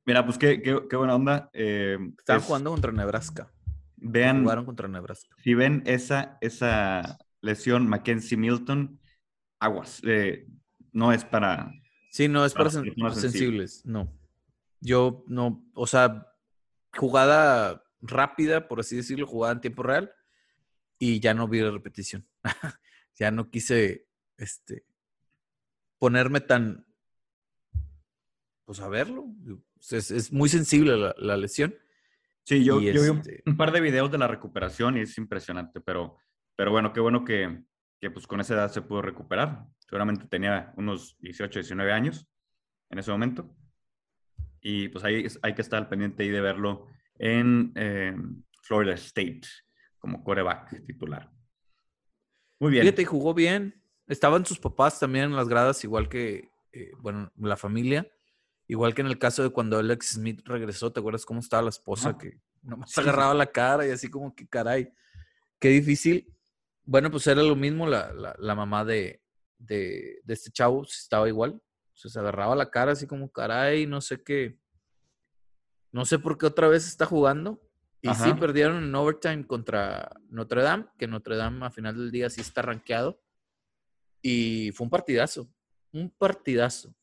Mira, 0.05 0.25
pues 0.25 0.37
qué, 0.37 0.61
qué, 0.61 0.79
qué 0.89 0.95
buena 0.95 1.15
onda. 1.15 1.49
eh, 1.53 1.97
Estaban 2.17 2.41
es- 2.41 2.47
jugando 2.47 2.71
contra 2.71 2.91
Nebraska. 2.91 3.51
Vean, 3.99 4.43
Jugaron 4.43 4.65
contra 4.65 4.87
Nebraska. 4.87 5.35
si 5.43 5.55
ven 5.55 5.81
esa, 5.87 6.37
esa 6.41 7.17
lesión, 7.41 7.87
Mackenzie 7.89 8.37
Milton, 8.37 8.99
aguas. 9.59 10.01
eh, 10.05 10.47
no 10.91 11.11
es 11.11 11.25
para... 11.25 11.71
Sí, 12.11 12.27
no, 12.27 12.45
es 12.45 12.53
para 12.53 12.69
Para 12.69 12.81
sen- 12.81 12.85
personas 12.85 13.19
sensibles. 13.19 13.81
No. 13.85 14.13
Yo 14.81 15.23
no, 15.27 15.65
o 15.73 15.87
sea, 15.87 16.27
jugada 16.95 17.83
rápida, 18.01 18.67
por 18.67 18.79
así 18.79 18.95
decirlo, 18.95 19.25
jugada 19.27 19.53
en 19.53 19.61
tiempo 19.61 19.81
real, 19.83 20.11
y 20.99 21.19
ya 21.19 21.33
no 21.33 21.47
vi 21.47 21.61
la 21.61 21.71
repetición. 21.71 22.27
ya 23.15 23.31
no 23.31 23.49
quise 23.49 24.07
este, 24.37 24.85
ponerme 25.97 26.41
tan. 26.41 26.85
Pues 28.65 28.79
a 28.79 28.87
verlo. 28.89 29.25
Es, 29.91 30.11
es 30.11 30.31
muy 30.31 30.49
sensible 30.49 30.97
la, 30.97 31.15
la 31.17 31.37
lesión. 31.37 31.75
Sí, 32.43 32.63
yo, 32.63 32.79
vi 32.79 32.89
un, 32.89 33.17
este- 33.19 33.43
un 33.45 33.57
par 33.57 33.71
de 33.71 33.81
videos 33.81 34.11
de 34.11 34.17
la 34.17 34.27
recuperación 34.27 34.97
y 34.97 35.01
es 35.01 35.17
impresionante, 35.17 35.81
pero, 35.81 36.17
pero 36.55 36.71
bueno, 36.71 36.93
qué 36.93 37.01
bueno 37.01 37.25
que, 37.25 37.63
que 37.99 38.09
pues 38.09 38.25
con 38.25 38.39
esa 38.39 38.53
edad 38.53 38.71
se 38.71 38.81
pudo 38.81 39.01
recuperar. 39.01 39.65
Seguramente 39.79 40.27
tenía 40.27 40.73
unos 40.77 41.17
18, 41.19 41.59
19 41.59 41.91
años 41.91 42.27
en 42.89 42.99
ese 42.99 43.11
momento. 43.11 43.53
Y 44.61 44.89
pues 44.89 45.03
ahí 45.03 45.25
hay 45.41 45.55
que 45.55 45.61
estar 45.61 45.81
al 45.81 45.89
pendiente 45.89 46.23
ahí 46.23 46.29
de 46.29 46.41
verlo 46.41 46.87
en 47.15 47.71
eh, 47.75 48.15
Florida 48.63 48.93
State 48.93 49.41
como 49.99 50.23
coreback 50.23 50.85
titular. 50.85 51.31
Muy 52.59 52.71
bien. 52.71 52.83
Fíjate, 52.83 53.05
jugó 53.05 53.33
bien. 53.33 53.83
Estaban 54.07 54.45
sus 54.45 54.59
papás 54.59 54.99
también 54.99 55.25
en 55.25 55.35
las 55.35 55.47
gradas, 55.47 55.83
igual 55.83 56.07
que, 56.09 56.49
eh, 56.71 56.91
bueno, 56.99 57.31
la 57.37 57.57
familia. 57.57 58.09
Igual 58.67 58.93
que 58.93 59.01
en 59.01 59.07
el 59.07 59.19
caso 59.19 59.43
de 59.43 59.49
cuando 59.49 59.77
Alex 59.77 60.13
Smith 60.13 60.41
regresó, 60.45 60.91
¿te 60.91 60.99
acuerdas 60.99 61.25
cómo 61.25 61.39
estaba 61.39 61.63
la 61.63 61.69
esposa? 61.69 62.17
Que 62.17 62.39
nomás 62.61 62.91
Sí, 62.91 62.99
agarraba 63.01 63.33
la 63.33 63.45
cara 63.47 63.87
y 63.87 63.91
así 63.91 64.09
como 64.09 64.35
que, 64.35 64.47
caray, 64.47 64.91
qué 65.59 65.69
difícil. 65.69 66.33
Bueno, 66.83 67.11
pues 67.11 67.27
era 67.27 67.41
lo 67.43 67.55
mismo, 67.55 67.87
la, 67.87 68.11
la- 68.13 68.35
la 68.39 68.55
mamá 68.55 68.83
de, 68.85 69.21
de, 69.57 70.19
de 70.23 70.33
este 70.33 70.51
chavo 70.51 70.83
estaba 70.83 71.27
igual. 71.27 71.51
O 71.93 71.97
sea, 71.97 72.11
se 72.11 72.19
agarraba 72.19 72.55
la 72.55 72.69
cara 72.69 72.91
así 72.93 73.07
como, 73.07 73.31
caray, 73.31 73.85
no 73.87 74.01
sé 74.01 74.21
qué. 74.23 74.59
No 75.91 76.05
sé 76.05 76.19
por 76.19 76.37
qué 76.37 76.45
otra 76.45 76.67
vez 76.67 76.87
está 76.87 77.05
jugando. 77.05 77.61
Y 78.01 78.07
sí, 78.09 78.29
Ajá. 78.29 78.39
perdieron 78.39 78.83
en 78.83 78.93
overtime 78.95 79.45
contra 79.45 80.09
Notre 80.29 80.61
Dame, 80.61 80.85
que 80.97 81.07
Notre 81.07 81.35
Dame 81.35 81.65
a 81.65 81.71
final 81.71 81.95
del 81.97 82.11
día 82.11 82.29
sí 82.29 82.41
está 82.41 82.61
rankeado. 82.61 83.21
Y 84.21 84.71
fue 84.73 84.85
un 84.85 84.89
partidazo. 84.91 85.49
Un 85.91 86.09
partidazo. 86.11 86.93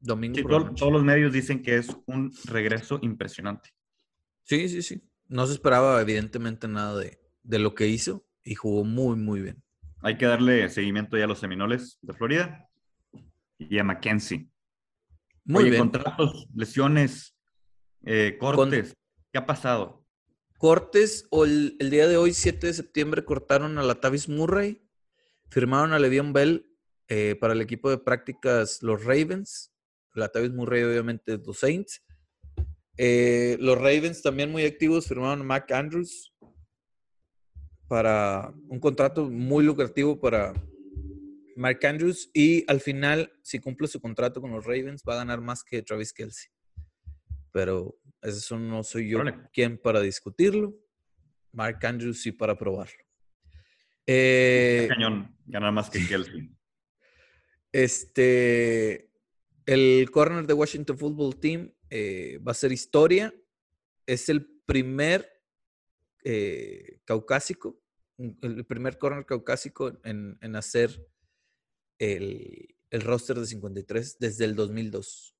Domingo 0.00 0.36
Sí, 0.36 0.42
todo- 0.44 0.74
todos 0.74 0.92
los 0.92 1.04
medios 1.04 1.32
dicen 1.32 1.62
que 1.62 1.76
es 1.76 1.88
un 2.06 2.32
regreso 2.46 2.98
impresionante. 3.02 3.70
Sí, 4.44 4.68
sí, 4.68 4.82
sí. 4.82 5.02
No 5.28 5.46
se 5.46 5.52
esperaba, 5.54 6.00
evidentemente, 6.00 6.66
nada 6.68 6.98
de, 6.98 7.20
de 7.42 7.58
lo 7.58 7.74
que 7.74 7.86
hizo 7.88 8.26
y 8.42 8.54
jugó 8.54 8.84
muy, 8.84 9.16
muy 9.16 9.40
bien. 9.40 9.62
Hay 10.00 10.16
que 10.16 10.26
darle 10.26 10.68
seguimiento 10.68 11.16
ya 11.18 11.24
a 11.24 11.26
los 11.26 11.38
Seminoles 11.40 11.98
de 12.02 12.14
Florida 12.14 12.68
y 13.58 13.78
a 13.78 13.84
Mackenzie. 13.84 14.48
Muy 15.44 15.62
Oye, 15.64 15.70
bien. 15.72 15.82
contratos, 15.82 16.46
lesiones, 16.54 17.36
eh, 18.04 18.36
cortes. 18.38 18.96
¿Qué 19.32 19.38
ha 19.38 19.44
pasado? 19.46 19.97
Cortes, 20.58 21.28
o 21.30 21.44
el, 21.44 21.78
día 21.78 22.08
de 22.08 22.16
hoy, 22.16 22.34
7 22.34 22.66
de 22.66 22.74
septiembre, 22.74 23.24
cortaron 23.24 23.78
a 23.78 23.84
la 23.84 24.00
Tavis 24.00 24.28
Murray, 24.28 24.82
firmaron 25.48 25.92
a 25.92 26.00
Le'Veon 26.00 26.32
Bell 26.32 26.68
eh, 27.06 27.36
para 27.40 27.52
el 27.52 27.60
equipo 27.60 27.88
de 27.88 27.98
prácticas 27.98 28.82
los 28.82 29.04
Ravens, 29.04 29.72
la 30.14 30.28
Tavis 30.28 30.50
Murray 30.50 30.82
obviamente 30.82 31.38
los 31.38 31.60
Saints. 31.60 32.04
Eh, 32.96 33.56
los 33.60 33.78
Ravens 33.78 34.20
también 34.20 34.50
muy 34.50 34.64
activos 34.64 35.06
firmaron 35.06 35.42
a 35.42 35.44
Mac 35.44 35.70
Andrews 35.70 36.34
para 37.86 38.52
un 38.68 38.80
contrato 38.80 39.30
muy 39.30 39.64
lucrativo 39.64 40.18
para 40.18 40.52
Mark 41.54 41.86
Andrews 41.86 42.30
y 42.34 42.64
al 42.68 42.80
final, 42.80 43.32
si 43.42 43.60
cumple 43.60 43.86
su 43.86 44.00
contrato 44.00 44.40
con 44.40 44.50
los 44.50 44.64
Ravens, 44.64 45.02
va 45.08 45.14
a 45.14 45.18
ganar 45.18 45.40
más 45.40 45.62
que 45.62 45.82
Travis 45.82 46.12
Kelsey. 46.12 46.50
Pero 47.52 47.96
eso 48.22 48.58
no 48.58 48.82
soy 48.82 49.08
yo 49.10 49.20
Órale. 49.20 49.48
quien 49.52 49.78
para 49.78 50.00
discutirlo. 50.00 50.76
Mark 51.52 51.78
Andrews 51.84 52.20
sí 52.22 52.32
para 52.32 52.56
probarlo. 52.58 53.02
Eh, 54.06 54.86
Cañón, 54.88 55.36
ganar 55.46 55.72
más 55.72 55.90
que 55.90 56.06
Kelsey. 56.06 56.50
este, 57.72 59.10
el 59.66 60.10
corner 60.10 60.46
de 60.46 60.54
Washington 60.54 60.98
Football 60.98 61.38
Team 61.40 61.72
eh, 61.90 62.38
va 62.46 62.52
a 62.52 62.54
ser 62.54 62.72
historia. 62.72 63.34
Es 64.06 64.28
el 64.28 64.46
primer 64.66 65.30
eh, 66.24 67.00
caucásico, 67.04 67.80
el 68.18 68.64
primer 68.66 68.98
corner 68.98 69.26
caucásico 69.26 69.98
en, 70.04 70.38
en 70.40 70.56
hacer 70.56 71.06
el, 71.98 72.76
el 72.90 73.00
roster 73.02 73.38
de 73.38 73.46
53 73.46 74.18
desde 74.18 74.44
el 74.44 74.54
2002. 74.54 75.34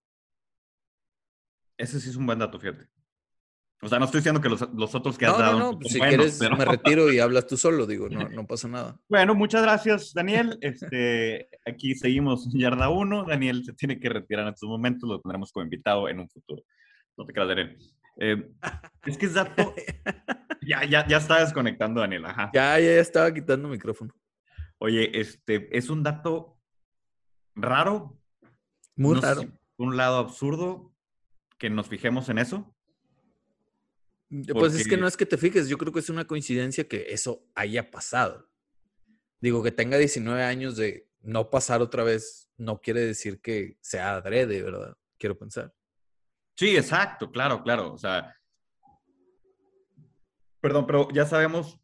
Ese 1.78 2.00
sí 2.00 2.10
es 2.10 2.16
un 2.16 2.26
buen 2.26 2.38
dato, 2.38 2.58
fíjate. 2.60 2.86
O 3.80 3.88
sea, 3.88 4.00
no 4.00 4.06
estoy 4.06 4.18
diciendo 4.18 4.40
que 4.40 4.48
los, 4.48 4.60
los 4.74 4.92
otros 4.96 5.16
que 5.16 5.24
has 5.26 5.32
No, 5.32 5.38
dado 5.38 5.58
no, 5.58 5.72
no 5.72 5.72
son 5.72 5.84
si 5.84 5.98
buenos, 5.98 6.16
quieres 6.16 6.38
pero- 6.40 6.56
me 6.56 6.64
retiro 6.64 7.12
y 7.12 7.20
hablas 7.20 7.46
tú 7.46 7.56
solo, 7.56 7.86
digo, 7.86 8.08
no, 8.08 8.28
no 8.28 8.44
pasa 8.46 8.66
nada. 8.66 8.98
Bueno, 9.08 9.34
muchas 9.36 9.62
gracias, 9.62 10.12
Daniel. 10.12 10.58
Este, 10.60 11.48
aquí 11.64 11.94
seguimos 11.94 12.52
Yarda 12.52 12.88
1. 12.88 13.24
Daniel 13.26 13.64
se 13.64 13.72
tiene 13.74 14.00
que 14.00 14.08
retirar 14.08 14.46
en 14.48 14.52
estos 14.54 14.68
momentos, 14.68 15.08
lo 15.08 15.20
tendremos 15.20 15.52
como 15.52 15.62
invitado 15.64 16.08
en 16.08 16.18
un 16.18 16.28
futuro. 16.28 16.62
No 17.16 17.24
te 17.24 17.32
creas, 17.32 17.48
Daniel. 17.48 17.78
Eh, 18.20 18.50
es 19.06 19.16
que 19.16 19.26
es 19.26 19.34
dato. 19.34 19.72
Ya, 20.60 20.84
ya, 20.84 21.06
ya 21.08 21.16
está 21.16 21.40
desconectando, 21.40 22.00
Daniel. 22.02 22.26
Ajá. 22.26 22.50
Ya, 22.52 22.78
ya, 22.78 22.86
ya 22.86 23.00
estaba 23.00 23.32
quitando 23.32 23.68
micrófono. 23.68 24.12
Oye, 24.76 25.18
este, 25.18 25.74
es 25.74 25.88
un 25.88 26.02
dato 26.02 26.58
raro. 27.54 28.20
Muy 28.94 29.14
no 29.14 29.20
sé 29.22 29.26
raro. 29.26 29.42
por 29.76 29.86
un 29.86 29.96
lado 29.96 30.18
absurdo 30.18 30.92
que 31.58 31.68
nos 31.68 31.88
fijemos 31.88 32.28
en 32.28 32.38
eso. 32.38 32.74
Pues 34.52 34.74
es 34.74 34.86
que 34.86 34.96
no 34.96 35.06
es 35.06 35.16
que 35.16 35.26
te 35.26 35.38
fijes, 35.38 35.68
yo 35.68 35.78
creo 35.78 35.92
que 35.92 36.00
es 36.00 36.10
una 36.10 36.26
coincidencia 36.26 36.86
que 36.86 37.06
eso 37.12 37.46
haya 37.54 37.90
pasado. 37.90 38.48
Digo, 39.40 39.62
que 39.62 39.72
tenga 39.72 39.96
19 39.96 40.42
años 40.42 40.76
de 40.76 41.08
no 41.22 41.50
pasar 41.50 41.80
otra 41.80 42.02
vez, 42.04 42.50
no 42.56 42.80
quiere 42.80 43.00
decir 43.00 43.40
que 43.40 43.78
sea 43.80 44.16
adrede, 44.16 44.62
¿verdad? 44.62 44.96
Quiero 45.16 45.38
pensar. 45.38 45.74
Sí, 46.56 46.76
exacto, 46.76 47.30
claro, 47.30 47.62
claro. 47.62 47.92
O 47.92 47.98
sea, 47.98 48.36
perdón, 50.60 50.86
pero 50.86 51.08
ya 51.12 51.24
sabemos. 51.24 51.80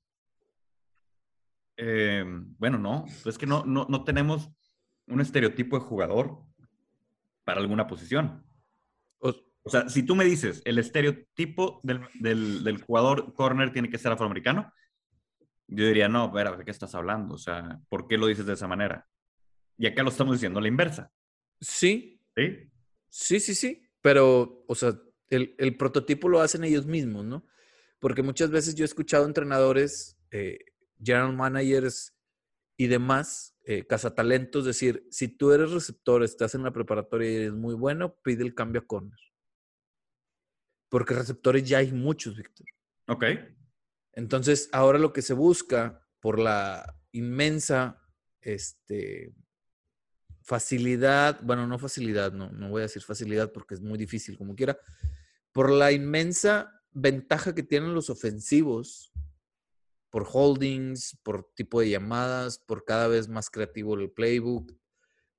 eh, 1.76 2.24
bueno, 2.58 2.78
no, 2.78 3.06
es 3.24 3.38
que 3.38 3.46
no, 3.46 3.64
no, 3.64 3.86
no 3.88 4.04
tenemos 4.04 4.50
un 5.06 5.20
estereotipo 5.20 5.78
de 5.78 5.84
jugador 5.84 6.42
para 7.44 7.60
alguna 7.60 7.86
posición. 7.86 8.44
O- 9.64 9.70
sea, 9.70 9.88
si 9.88 10.02
tú 10.02 10.14
me 10.14 10.24
dices 10.24 10.62
el 10.64 10.78
estereotipo 10.78 11.80
del, 11.82 12.00
del, 12.20 12.62
del 12.64 12.82
jugador 12.82 13.32
corner 13.34 13.72
tiene 13.72 13.90
que 13.90 13.98
ser 13.98 14.12
afroamericano, 14.12 14.72
yo 15.66 15.86
diría, 15.86 16.08
no, 16.08 16.26
espera, 16.26 16.56
¿de 16.56 16.64
qué 16.64 16.70
estás 16.70 16.94
hablando? 16.94 17.34
O 17.34 17.38
sea, 17.38 17.80
¿por 17.88 18.06
qué 18.06 18.18
lo 18.18 18.26
dices 18.26 18.46
de 18.46 18.52
esa 18.52 18.68
manera? 18.68 19.08
Y 19.78 19.86
acá 19.86 20.02
lo 20.02 20.10
estamos 20.10 20.34
diciendo 20.34 20.58
a 20.58 20.62
la 20.62 20.68
inversa, 20.68 21.10
sí, 21.60 22.20
¿sí? 22.36 22.70
sí, 23.08 23.40
sí, 23.40 23.54
sí. 23.54 23.88
Pero, 24.02 24.64
o 24.68 24.74
sea, 24.74 24.94
el, 25.30 25.54
el 25.58 25.76
prototipo 25.76 26.28
lo 26.28 26.40
hacen 26.40 26.62
ellos 26.64 26.86
mismos, 26.86 27.24
¿no? 27.24 27.46
Porque 27.98 28.22
muchas 28.22 28.50
veces 28.50 28.74
yo 28.74 28.84
he 28.84 28.86
escuchado 28.86 29.24
entrenadores, 29.24 30.18
eh, 30.30 30.58
general 31.02 31.34
managers 31.34 32.14
y 32.76 32.88
demás, 32.88 33.56
eh, 33.64 33.86
cazatalentos, 33.86 34.66
decir, 34.66 35.06
si 35.10 35.28
tú 35.28 35.52
eres 35.52 35.70
receptor, 35.72 36.22
estás 36.22 36.54
en 36.54 36.64
la 36.64 36.72
preparatoria 36.72 37.30
y 37.30 37.36
eres 37.36 37.52
muy 37.54 37.74
bueno, 37.74 38.14
pide 38.22 38.44
el 38.44 38.54
cambio 38.54 38.82
a 38.82 38.86
corner. 38.86 39.18
Porque 40.94 41.12
receptores 41.12 41.68
ya 41.68 41.78
hay 41.78 41.90
muchos, 41.90 42.36
Víctor. 42.36 42.68
Ok. 43.08 43.24
Entonces, 44.12 44.68
ahora 44.70 44.96
lo 44.96 45.12
que 45.12 45.22
se 45.22 45.34
busca 45.34 46.06
por 46.20 46.38
la 46.38 47.00
inmensa 47.10 48.00
este, 48.40 49.34
facilidad, 50.40 51.40
bueno, 51.42 51.66
no 51.66 51.80
facilidad, 51.80 52.30
no, 52.32 52.48
no 52.52 52.68
voy 52.68 52.78
a 52.78 52.82
decir 52.82 53.02
facilidad 53.02 53.50
porque 53.50 53.74
es 53.74 53.80
muy 53.80 53.98
difícil 53.98 54.38
como 54.38 54.54
quiera, 54.54 54.78
por 55.50 55.68
la 55.68 55.90
inmensa 55.90 56.80
ventaja 56.92 57.56
que 57.56 57.64
tienen 57.64 57.92
los 57.92 58.08
ofensivos 58.08 59.12
por 60.10 60.28
holdings, 60.32 61.18
por 61.24 61.52
tipo 61.56 61.80
de 61.80 61.90
llamadas, 61.90 62.60
por 62.60 62.84
cada 62.84 63.08
vez 63.08 63.26
más 63.26 63.50
creativo 63.50 63.96
el 63.96 64.12
playbook, 64.12 64.72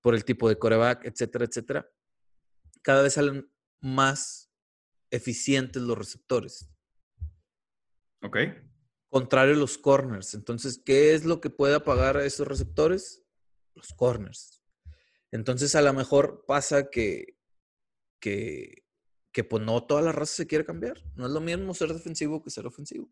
por 0.01 0.15
el 0.15 0.25
tipo 0.25 0.49
de 0.49 0.59
coreback, 0.59 1.05
etcétera, 1.05 1.45
etcétera. 1.45 1.89
Cada 2.81 3.03
vez 3.03 3.13
salen 3.13 3.49
más 3.79 4.51
eficientes 5.15 5.81
los 5.81 5.97
receptores. 5.97 6.69
Ok. 8.21 8.37
Contrario 9.09 9.53
a 9.53 9.57
los 9.57 9.77
corners. 9.77 10.33
Entonces, 10.33 10.81
¿qué 10.83 11.13
es 11.13 11.25
lo 11.25 11.39
que 11.41 11.49
puede 11.49 11.75
apagar 11.75 12.17
a 12.17 12.25
esos 12.25 12.47
receptores? 12.47 13.23
Los 13.75 13.93
corners. 13.93 14.61
Entonces, 15.31 15.75
a 15.75 15.81
lo 15.81 15.93
mejor 15.93 16.43
pasa 16.47 16.89
que, 16.89 17.37
que, 18.19 18.85
que 19.31 19.43
pues 19.43 19.63
no 19.63 19.83
toda 19.83 20.01
la 20.01 20.11
raza 20.11 20.33
se 20.33 20.47
quiere 20.47 20.65
cambiar. 20.65 21.01
No 21.15 21.25
es 21.25 21.31
lo 21.31 21.41
mismo 21.41 21.73
ser 21.73 21.93
defensivo 21.93 22.41
que 22.41 22.49
ser 22.49 22.65
ofensivo. 22.65 23.11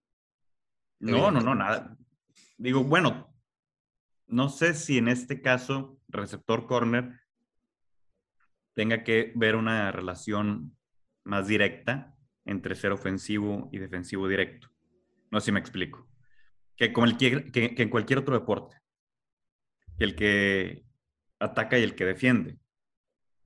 No, 0.99 1.32
no, 1.32 1.41
no, 1.41 1.54
nada. 1.54 1.97
Digo, 2.58 2.84
bueno, 2.84 3.36
no 4.28 4.49
sé 4.49 4.74
si 4.74 4.97
en 4.97 5.10
este 5.10 5.41
caso 5.41 5.99
receptor 6.08 6.66
corner 6.66 7.20
tenga 8.74 9.04
que 9.04 9.34
ver 9.36 9.56
una 9.56 9.91
relación 9.91 10.78
más 11.24 11.47
directa 11.47 12.15
entre 12.45 12.76
ser 12.76 12.91
ofensivo 12.91 13.69
y 13.71 13.80
defensivo 13.80 14.28
directo. 14.28 14.69
No 15.32 15.39
sé 15.39 15.45
si 15.45 15.51
me 15.51 15.59
explico. 15.59 16.07
Que, 16.76 16.91
como 16.91 17.07
el 17.07 17.17
que, 17.17 17.51
que, 17.51 17.74
en 17.78 17.89
cualquier 17.89 18.19
otro 18.19 18.38
deporte. 18.38 18.78
Que 19.97 20.03
el 20.03 20.15
que 20.15 20.86
ataca 21.39 21.78
y 21.78 21.84
el 21.84 21.95
que 21.95 22.05
defiende. 22.05 22.57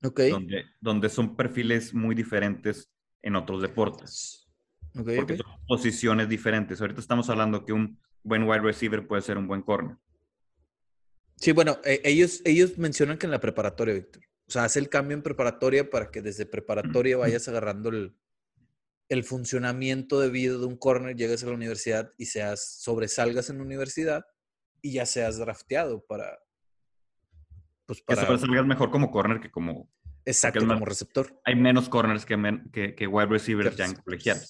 Ok. 0.02 0.20
Donde, 0.30 0.64
donde 0.80 1.08
son 1.08 1.36
perfiles 1.36 1.94
muy 1.94 2.14
diferentes 2.14 2.90
en 3.22 3.36
otros 3.36 3.62
deportes. 3.62 4.48
Okay, 4.94 5.16
porque 5.16 5.34
ok. 5.34 5.40
son 5.42 5.66
posiciones 5.66 6.28
diferentes. 6.28 6.80
Ahorita 6.80 7.00
estamos 7.00 7.28
hablando 7.30 7.64
que 7.64 7.72
un 7.72 8.00
buen 8.22 8.44
wide 8.44 8.60
receiver 8.60 9.06
puede 9.06 9.22
ser 9.22 9.38
un 9.38 9.46
buen 9.46 9.62
corner. 9.62 9.96
Sí, 11.36 11.52
bueno, 11.52 11.78
eh, 11.84 12.00
ellos, 12.04 12.42
ellos 12.44 12.78
mencionan 12.78 13.16
que 13.16 13.26
en 13.26 13.32
la 13.32 13.40
preparatoria, 13.40 13.94
Víctor. 13.94 14.22
O 14.48 14.50
sea, 14.50 14.64
hace 14.64 14.78
el 14.78 14.88
cambio 14.88 15.14
en 15.16 15.22
preparatoria 15.22 15.90
para 15.90 16.10
que 16.10 16.22
desde 16.22 16.46
preparatoria 16.46 17.16
vayas 17.18 17.46
agarrando 17.48 17.90
el, 17.90 18.16
el 19.10 19.22
funcionamiento 19.24 20.20
de 20.20 20.30
vida 20.30 20.56
de 20.56 20.64
un 20.64 20.76
corner, 20.76 21.14
llegues 21.16 21.42
a 21.42 21.46
la 21.46 21.52
universidad 21.52 22.10
y 22.16 22.26
seas, 22.26 22.80
sobresalgas 22.80 23.50
en 23.50 23.58
la 23.58 23.64
universidad 23.64 24.24
y 24.80 24.92
ya 24.94 25.04
seas 25.06 25.36
drafteado 25.38 26.04
para. 26.06 26.38
Pues 27.84 27.98
Que 28.00 28.04
para. 28.06 28.24
sobresalgas 28.26 28.66
mejor 28.66 28.90
como 28.90 29.10
corner 29.10 29.40
que 29.40 29.50
como... 29.50 29.90
exacto, 30.24 30.64
más- 30.64 30.76
como 30.76 30.86
receptor. 30.86 31.40
Hay 31.44 31.54
menos 31.54 31.88
corners 31.88 32.24
que, 32.24 32.36
men- 32.36 32.70
que, 32.72 32.94
que 32.94 33.06
wide 33.06 33.26
receivers 33.26 33.76
ya 33.76 33.84
en 33.84 33.90
receptores. 33.90 34.04
colegial. 34.04 34.40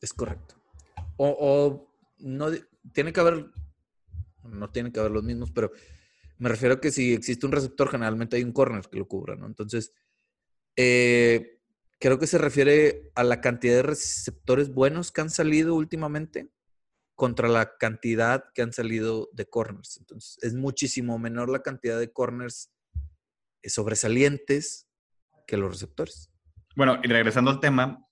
Es 0.00 0.12
correcto. 0.12 0.56
O, 1.16 1.28
o 1.38 1.94
no 2.18 2.48
tiene 2.92 3.12
que 3.12 3.20
haber, 3.20 3.46
no 4.42 4.70
tiene 4.70 4.90
que 4.92 5.00
haber 5.00 5.12
los 5.12 5.22
mismos, 5.24 5.50
pero 5.52 5.70
me 6.38 6.48
refiero 6.48 6.74
a 6.74 6.80
que 6.80 6.90
si 6.90 7.14
existe 7.14 7.46
un 7.46 7.52
receptor, 7.52 7.88
generalmente 7.90 8.36
hay 8.36 8.44
un 8.44 8.52
corner 8.52 8.86
que 8.88 8.98
lo 8.98 9.08
cubra, 9.08 9.36
¿no? 9.36 9.46
Entonces, 9.46 9.92
eh, 10.76 11.58
creo 11.98 12.18
que 12.18 12.26
se 12.26 12.38
refiere 12.38 13.10
a 13.14 13.24
la 13.24 13.40
cantidad 13.40 13.76
de 13.76 13.82
receptores 13.82 14.72
buenos 14.72 15.12
que 15.12 15.22
han 15.22 15.30
salido 15.30 15.74
últimamente 15.74 16.50
contra 17.14 17.48
la 17.48 17.76
cantidad 17.78 18.44
que 18.54 18.62
han 18.62 18.72
salido 18.72 19.30
de 19.32 19.46
corners. 19.46 19.96
Entonces, 19.98 20.38
es 20.42 20.54
muchísimo 20.54 21.18
menor 21.18 21.48
la 21.48 21.62
cantidad 21.62 21.98
de 21.98 22.12
corners 22.12 22.70
eh, 23.62 23.70
sobresalientes 23.70 24.86
que 25.46 25.56
los 25.56 25.70
receptores. 25.70 26.30
Bueno, 26.76 27.00
y 27.02 27.08
regresando 27.08 27.50
al 27.50 27.60
tema, 27.60 28.06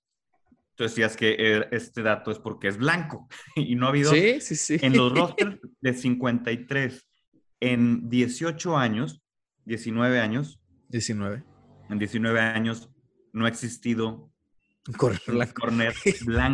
tú 0.73 0.83
decías 0.83 1.15
que 1.15 1.35
eh, 1.37 1.67
este 1.71 2.01
dato 2.01 2.31
es 2.31 2.39
porque 2.39 2.67
es 2.67 2.77
blanco 2.77 3.27
y 3.55 3.75
no 3.75 3.85
ha 3.85 3.89
habido 3.89 4.11
Sí, 4.11 4.41
sí, 4.41 4.55
sí. 4.55 4.77
en 4.81 4.97
los 4.97 5.13
rosters 5.17 5.59
de 5.81 5.93
53 5.93 7.07
en 7.71 8.09
18 8.09 8.77
años, 8.77 9.21
19 9.65 10.19
años, 10.19 10.59
19. 10.89 11.43
en 11.89 11.99
19 11.99 12.39
años 12.39 12.89
no 13.33 13.45
ha 13.45 13.49
existido 13.49 14.31
corner 14.97 15.21
un 15.27 15.33
blanco. 15.35 15.61
corner 15.61 15.93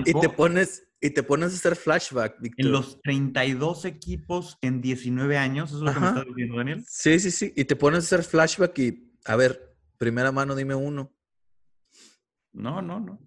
Y 0.05 0.13
te 0.19 0.29
pones, 0.29 0.87
y 1.01 1.09
te 1.09 1.23
pones 1.23 1.51
a 1.51 1.55
hacer 1.55 1.75
flashback, 1.75 2.37
en 2.57 2.71
los 2.71 3.01
32 3.01 3.85
equipos 3.85 4.57
en 4.61 4.81
19 4.81 5.37
años. 5.37 5.69
¿Eso 5.69 5.79
es 5.79 5.83
lo 5.83 5.93
que 5.93 5.99
me 5.99 6.07
estás 6.07 6.25
diciendo, 6.25 6.57
Daniel? 6.57 6.83
Sí, 6.87 7.19
sí, 7.19 7.31
sí. 7.31 7.53
Y 7.55 7.65
te 7.65 7.75
pones 7.75 7.99
a 7.99 8.15
hacer 8.15 8.23
flashback 8.23 8.79
y, 8.79 9.11
a 9.25 9.35
ver, 9.35 9.75
primera 9.97 10.31
mano, 10.31 10.55
dime 10.55 10.75
uno. 10.75 11.13
No, 12.53 12.81
no, 12.81 12.99
no. 12.99 13.19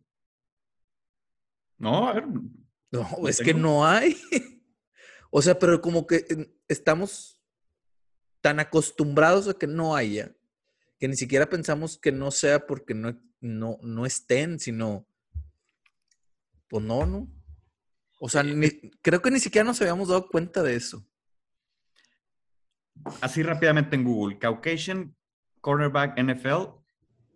No, 1.78 2.09
a 2.09 2.14
ver. 2.14 2.26
No, 2.26 3.09
¿Lo 3.20 3.28
es 3.28 3.41
que 3.41 3.55
no 3.55 3.87
hay. 3.87 4.16
o 5.30 5.43
sea, 5.43 5.59
pero 5.59 5.80
como 5.80 6.07
que 6.07 6.24
estamos 6.68 7.35
tan 8.45 8.61
acostumbrados 8.61 9.49
a 9.49 9.55
que 9.55 9.66
no 9.66 9.97
haya, 9.97 10.30
que 10.99 11.09
ni 11.09 11.16
siquiera 11.16 11.49
pensamos 11.49 11.97
que 11.97 12.12
no 12.12 12.30
sea 12.30 12.66
porque 12.66 12.92
no, 12.92 13.18
no, 13.40 13.78
no 13.80 14.05
estén, 14.05 14.61
sino, 14.61 15.07
pues 16.68 16.84
no, 16.84 17.07
no. 17.07 17.26
O 18.20 18.28
sea, 18.28 18.42
ni- 18.42 18.90
creo 19.01 19.22
que 19.22 19.30
ni 19.30 19.40
siquiera 19.40 19.64
nos 19.66 19.80
habíamos 19.80 20.09
dado 20.09 20.28
cuenta 20.28 20.62
de 20.62 20.76
eso. 20.76 21.09
Así 23.22 23.42
rápidamente 23.42 23.97
en 23.97 24.05
Google, 24.05 24.38
Caucasian 24.38 25.16
cornerback 25.62 26.18
NFL, 26.18 26.82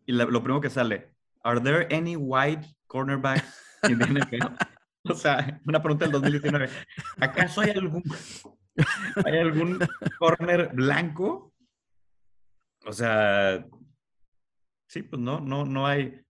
y 0.05 0.13
la- 0.13 0.27
lo 0.27 0.43
primero 0.43 0.61
que 0.61 0.69
sale, 0.69 1.15
¿Are 1.43 1.59
there 1.59 1.89
any 1.91 2.17
white 2.17 2.67
cornerbacks 2.87 3.49
in 3.89 3.99
the 3.99 4.05
NFL? 4.05 4.47
O 5.05 5.15
sea, 5.15 5.59
una 5.65 5.81
pregunta 5.81 6.05
del 6.05 6.13
2019. 6.13 6.69
¿Acaso 7.19 7.63
hay 7.63 7.71
algún, 7.71 8.03
hay 9.27 9.39
algún 9.39 9.79
corner 10.19 10.71
blanco? 10.75 11.53
O 12.87 12.93
sea, 12.93 13.67
sí, 14.87 15.03
pues 15.03 15.21
no, 15.21 15.41
no, 15.41 15.65
no 15.65 15.87
hay. 15.87 16.21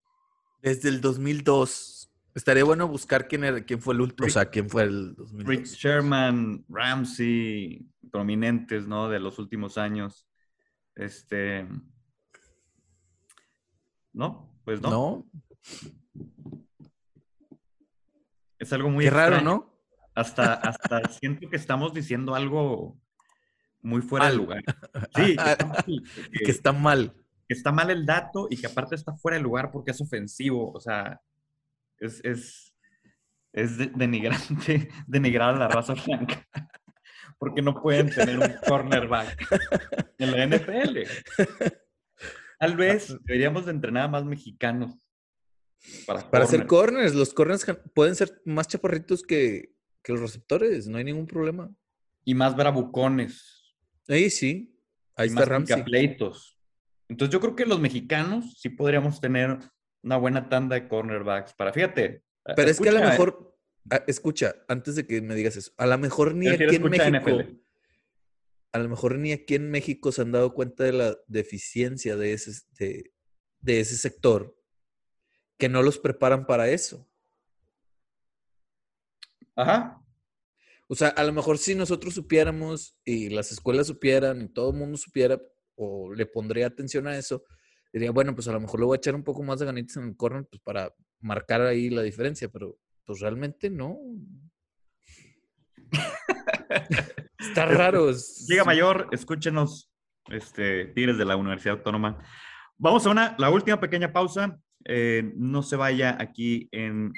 Desde 0.62 0.88
el 0.88 1.00
2002. 1.00 2.10
Estaría 2.34 2.62
bueno 2.64 2.86
buscar 2.86 3.26
quién, 3.26 3.42
era, 3.44 3.64
quién 3.64 3.80
fue 3.80 3.94
el 3.94 4.00
último, 4.00 4.24
o 4.24 4.26
Rick- 4.26 4.32
sea, 4.34 4.48
quién 4.50 4.68
fue 4.70 4.84
el 4.84 5.08
Rick 5.08 5.16
2002. 5.18 5.72
Sherman, 5.72 6.64
Ramsey, 6.68 7.86
prominentes, 8.12 8.86
¿no? 8.86 9.08
De 9.08 9.18
los 9.18 9.38
últimos 9.38 9.76
años. 9.76 10.28
Este. 10.94 11.66
No, 14.12 14.52
pues 14.64 14.80
no. 14.80 14.90
¿No? 14.90 15.30
Es 18.58 18.72
algo 18.72 18.90
muy 18.90 19.04
Qué 19.04 19.10
raro. 19.10 19.40
¿no? 19.40 19.77
Hasta, 20.18 20.54
hasta 20.54 21.08
siento 21.10 21.48
que 21.48 21.56
estamos 21.56 21.92
diciendo 21.94 22.34
algo 22.34 22.98
muy 23.82 24.02
fuera 24.02 24.26
de 24.26 24.32
Mal. 24.32 24.36
lugar. 24.38 24.62
Sí, 25.16 25.36
que 25.36 25.40
está, 25.50 25.66
mal, 25.66 25.84
que- 26.32 26.44
Que 26.44 26.50
está 26.50 26.72
mal. 26.72 27.14
que 27.48 27.54
está 27.54 27.72
mal 27.72 27.90
el 27.90 28.04
dato 28.04 28.48
y 28.50 28.56
que 28.56 28.66
aparte 28.66 28.94
está 28.94 29.14
fuera 29.16 29.36
de 29.36 29.42
lugar 29.42 29.70
porque 29.70 29.92
es 29.92 30.00
ofensivo. 30.00 30.72
O 30.72 30.80
sea, 30.80 31.20
es, 32.00 32.20
es, 32.24 32.74
es 33.52 33.78
de- 33.78 33.92
denigrante 33.94 34.88
denigrar 35.06 35.54
a 35.54 35.58
la 35.58 35.68
raza 35.68 35.94
blanca. 35.94 36.46
Porque 37.38 37.62
no 37.62 37.80
pueden 37.80 38.10
tener 38.10 38.36
un 38.38 38.52
cornerback 38.66 39.46
en 40.18 40.30
la 40.32 40.44
NFL. 40.56 40.98
Tal 42.58 42.76
vez 42.76 43.16
deberíamos 43.24 43.66
de 43.66 43.70
entrenar 43.70 44.04
a 44.04 44.08
más 44.08 44.24
mexicanos 44.24 44.96
para, 46.04 46.28
Para 46.28 46.44
hacer 46.44 46.66
corner. 46.66 46.94
corners, 46.96 47.14
los 47.14 47.32
corners 47.32 47.64
pueden 47.94 48.16
ser 48.16 48.42
más 48.44 48.66
chaparritos 48.66 49.22
que, 49.22 49.70
que 50.08 50.14
los 50.14 50.22
receptores, 50.22 50.88
no 50.88 50.96
hay 50.96 51.04
ningún 51.04 51.26
problema. 51.26 51.70
y 52.24 52.34
más 52.34 52.56
bravucones. 52.56 53.76
Ahí 54.08 54.30
sí, 54.30 54.74
ahí 55.14 55.26
y 55.26 55.28
está 55.28 55.40
más 55.40 55.48
Ramsey. 55.48 55.82
pleitos. 55.84 56.58
Entonces 57.08 57.30
yo 57.30 57.40
creo 57.40 57.54
que 57.54 57.66
los 57.66 57.78
mexicanos 57.78 58.54
sí 58.58 58.70
podríamos 58.70 59.20
tener 59.20 59.58
una 60.02 60.16
buena 60.16 60.48
tanda 60.48 60.76
de 60.76 60.88
cornerbacks 60.88 61.52
para, 61.52 61.74
fíjate. 61.74 62.22
Pero 62.56 62.70
es 62.70 62.80
que 62.80 62.88
a 62.88 62.92
lo 62.92 62.98
escucha, 63.00 63.10
mejor, 63.10 63.58
escucha, 64.06 64.54
antes 64.66 64.94
de 64.94 65.06
que 65.06 65.20
me 65.20 65.34
digas 65.34 65.56
eso, 65.56 65.72
a 65.76 65.86
lo 65.86 65.98
mejor 65.98 66.34
ni 66.34 66.48
aquí 66.48 66.64
en 66.76 66.82
México, 66.84 67.18
NFL. 67.18 67.56
a 68.72 68.78
lo 68.78 68.88
mejor 68.88 69.18
ni 69.18 69.32
aquí 69.32 69.56
en 69.56 69.70
México 69.70 70.10
se 70.10 70.22
han 70.22 70.32
dado 70.32 70.54
cuenta 70.54 70.84
de 70.84 70.92
la 70.92 71.16
deficiencia 71.26 72.16
de 72.16 72.32
ese, 72.32 72.52
de, 72.78 73.12
de 73.60 73.80
ese 73.80 73.96
sector, 73.96 74.56
que 75.58 75.68
no 75.68 75.82
los 75.82 75.98
preparan 75.98 76.46
para 76.46 76.70
eso. 76.70 77.06
Ajá. 79.58 80.00
O 80.86 80.94
sea, 80.94 81.08
a 81.08 81.24
lo 81.24 81.32
mejor 81.32 81.58
si 81.58 81.74
nosotros 81.74 82.14
supiéramos 82.14 82.96
y 83.04 83.28
las 83.28 83.50
escuelas 83.50 83.88
supieran 83.88 84.40
y 84.40 84.48
todo 84.48 84.70
el 84.70 84.76
mundo 84.76 84.96
supiera 84.96 85.38
o 85.74 86.14
le 86.14 86.26
pondría 86.26 86.68
atención 86.68 87.08
a 87.08 87.18
eso, 87.18 87.42
diría, 87.92 88.12
bueno, 88.12 88.34
pues 88.34 88.46
a 88.48 88.52
lo 88.52 88.60
mejor 88.60 88.78
le 88.80 88.86
voy 88.86 88.94
a 88.94 88.98
echar 88.98 89.16
un 89.16 89.24
poco 89.24 89.42
más 89.42 89.58
de 89.58 89.66
ganitas 89.66 89.96
en 89.96 90.04
el 90.04 90.16
corner 90.16 90.46
pues 90.48 90.62
para 90.62 90.94
marcar 91.20 91.60
ahí 91.62 91.90
la 91.90 92.02
diferencia, 92.02 92.48
pero 92.48 92.78
pues 93.04 93.18
realmente 93.20 93.68
no. 93.68 93.98
Está 97.38 97.66
raro. 97.66 98.10
Liga 98.48 98.64
Mayor, 98.64 99.08
escúchenos, 99.10 99.90
este, 100.30 100.86
Tigres 100.86 101.18
de 101.18 101.24
la 101.24 101.36
Universidad 101.36 101.78
Autónoma. 101.78 102.22
Vamos 102.76 103.04
a 103.06 103.10
una, 103.10 103.34
la 103.38 103.50
última 103.50 103.80
pequeña 103.80 104.12
pausa. 104.12 104.56
Eh, 104.84 105.32
no 105.34 105.64
se 105.64 105.74
vaya 105.74 106.16
aquí 106.20 106.68
en 106.70 107.12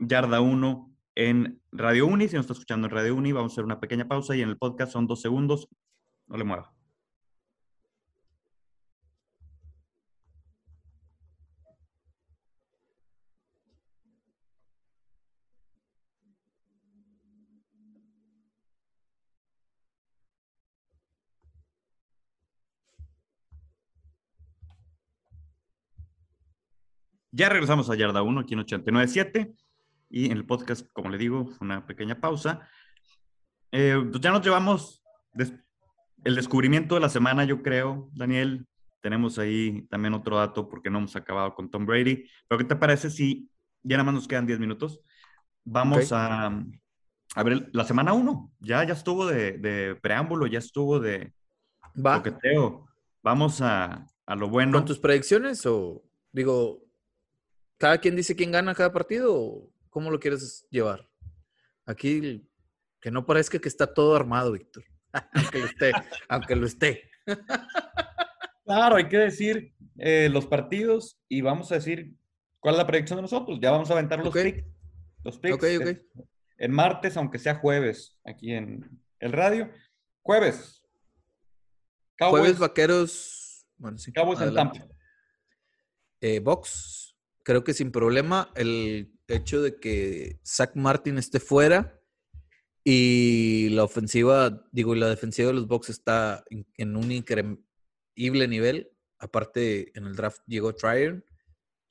Yarda 0.00 0.40
1. 0.40 0.95
En 1.16 1.60
Radio 1.72 2.06
Uni. 2.06 2.28
Si 2.28 2.36
nos 2.36 2.44
está 2.44 2.52
escuchando 2.52 2.86
en 2.86 2.92
Radio 2.92 3.16
Uni, 3.16 3.32
vamos 3.32 3.52
a 3.52 3.54
hacer 3.54 3.64
una 3.64 3.80
pequeña 3.80 4.06
pausa 4.06 4.36
y 4.36 4.42
en 4.42 4.50
el 4.50 4.58
podcast 4.58 4.92
son 4.92 5.06
dos 5.08 5.20
segundos. 5.20 5.68
No 6.28 6.36
le 6.36 6.44
mueva. 6.44 6.72
Ya 27.32 27.50
regresamos 27.50 27.90
a 27.90 27.94
Yarda 27.94 28.22
1 28.22 28.40
aquí 28.40 28.54
en 28.54 28.60
89.7 28.60 29.54
y 30.08 30.26
en 30.26 30.32
el 30.32 30.46
podcast, 30.46 30.86
como 30.92 31.10
le 31.10 31.18
digo, 31.18 31.48
una 31.60 31.86
pequeña 31.86 32.20
pausa. 32.20 32.68
Eh, 33.72 33.96
pues 34.10 34.20
ya 34.20 34.30
nos 34.30 34.42
llevamos 34.42 35.02
el 36.24 36.34
descubrimiento 36.34 36.94
de 36.94 37.00
la 37.00 37.08
semana, 37.08 37.44
yo 37.44 37.62
creo, 37.62 38.10
Daniel. 38.14 38.66
Tenemos 39.00 39.38
ahí 39.38 39.82
también 39.88 40.14
otro 40.14 40.36
dato 40.36 40.68
porque 40.68 40.90
no 40.90 40.98
hemos 40.98 41.14
acabado 41.16 41.54
con 41.54 41.70
Tom 41.70 41.86
Brady. 41.86 42.28
Pero 42.48 42.58
¿qué 42.58 42.64
te 42.64 42.76
parece 42.76 43.10
si 43.10 43.48
ya 43.82 43.96
nada 43.96 44.04
más 44.04 44.14
nos 44.14 44.28
quedan 44.28 44.46
10 44.46 44.58
minutos? 44.58 45.00
Vamos 45.64 46.12
a, 46.12 46.46
a, 47.34 47.42
ver 47.42 47.68
la 47.72 47.84
semana 47.84 48.12
1. 48.12 48.52
Ya, 48.60 48.84
ya 48.84 48.94
estuvo 48.94 49.26
de, 49.26 49.58
de, 49.58 49.96
preámbulo, 49.96 50.46
ya 50.46 50.58
estuvo 50.58 50.98
de 50.98 51.32
Va. 51.94 52.16
coqueteo. 52.16 52.88
Vamos 53.22 53.60
a, 53.60 54.06
a 54.26 54.36
lo 54.36 54.48
bueno. 54.48 54.72
¿Con 54.72 54.84
tus 54.84 54.98
predicciones 54.98 55.64
o 55.66 56.02
digo, 56.32 56.84
cada 57.78 57.98
quien 57.98 58.16
dice 58.16 58.36
quién 58.36 58.52
gana 58.52 58.74
cada 58.74 58.92
partido 58.92 59.68
cómo 59.96 60.10
lo 60.10 60.20
quieres 60.20 60.66
llevar? 60.68 61.08
Aquí 61.86 62.46
que 63.00 63.10
no 63.10 63.24
parezca 63.24 63.58
que 63.58 63.68
está 63.68 63.94
todo 63.94 64.14
armado, 64.14 64.52
Víctor. 64.52 64.84
aunque 65.32 65.58
lo 65.58 65.64
esté, 65.64 65.92
aunque 66.28 66.54
lo 66.56 66.66
esté. 66.66 67.10
claro, 68.66 68.96
hay 68.96 69.08
que 69.08 69.16
decir 69.16 69.74
eh, 69.96 70.28
los 70.30 70.44
partidos 70.44 71.18
y 71.30 71.40
vamos 71.40 71.72
a 71.72 71.76
decir 71.76 72.14
cuál 72.60 72.74
es 72.74 72.78
la 72.78 72.86
predicción 72.86 73.16
de 73.16 73.22
nosotros. 73.22 73.58
Ya 73.58 73.70
vamos 73.70 73.88
a 73.88 73.94
aventar 73.94 74.18
los 74.18 74.28
okay. 74.28 74.52
picks. 74.52 74.68
Los 75.24 75.38
picks. 75.38 75.54
Okay, 75.54 75.78
okay. 75.78 75.98
En 76.58 76.72
martes, 76.72 77.16
aunque 77.16 77.38
sea 77.38 77.54
jueves, 77.54 78.18
aquí 78.26 78.52
en 78.52 79.00
el 79.18 79.32
radio. 79.32 79.70
Jueves. 80.20 80.84
Cowboys, 82.18 82.40
jueves 82.42 82.58
vaqueros. 82.58 83.66
Bueno, 83.78 83.96
sí. 83.96 84.12
Cowboys 84.12 84.42
en 84.42 84.52
Tampa. 84.52 84.86
Eh, 86.20 86.40
Box, 86.40 87.05
creo 87.46 87.62
que 87.62 87.74
sin 87.74 87.92
problema. 87.92 88.50
El 88.56 89.16
hecho 89.28 89.62
de 89.62 89.78
que 89.78 90.40
Zach 90.44 90.74
Martin 90.74 91.16
esté 91.16 91.38
fuera 91.38 92.02
y 92.82 93.68
la 93.70 93.84
ofensiva, 93.84 94.66
digo, 94.72 94.96
y 94.96 94.98
la 94.98 95.08
defensiva 95.08 95.48
de 95.48 95.54
los 95.54 95.68
Bucks 95.68 95.88
está 95.88 96.44
en, 96.76 96.96
un 96.96 97.12
increíble 97.12 98.48
nivel. 98.48 98.90
Aparte, 99.20 99.96
en 99.96 100.06
el 100.06 100.16
draft 100.16 100.42
llegó 100.48 100.74
Tryon, 100.74 101.24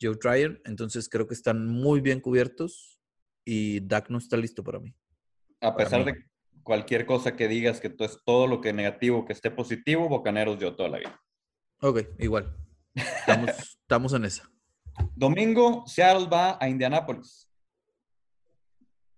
Joe 0.02 0.18
Tryon, 0.18 0.60
entonces 0.66 1.08
creo 1.08 1.26
que 1.26 1.34
están 1.34 1.66
muy 1.68 2.02
bien 2.02 2.20
cubiertos 2.20 3.00
y 3.46 3.80
Dak 3.80 4.10
no 4.10 4.18
está 4.18 4.36
listo 4.36 4.62
para 4.62 4.80
mí. 4.80 4.94
A 5.62 5.78
pesar 5.78 6.04
de 6.04 6.26
cualquier 6.64 7.06
cosa 7.06 7.38
que 7.38 7.48
digas 7.48 7.80
que 7.80 7.96
es 7.98 8.20
todo 8.26 8.46
lo 8.46 8.60
que 8.60 8.74
negativo 8.74 9.24
que 9.26 9.32
esté 9.32 9.52
positivo, 9.52 10.10
Bocaneros 10.10 10.60
dio 10.60 10.76
toda 10.76 10.90
la 10.90 10.98
vida. 10.98 11.24
Ok, 11.80 12.02
igual. 12.20 12.58
Estamos, 12.94 13.50
estamos 13.82 14.14
en 14.14 14.26
esa. 14.26 14.55
Domingo, 15.16 15.84
Seattle 15.88 16.28
va 16.28 16.58
a 16.60 16.68
Indianápolis. 16.68 17.50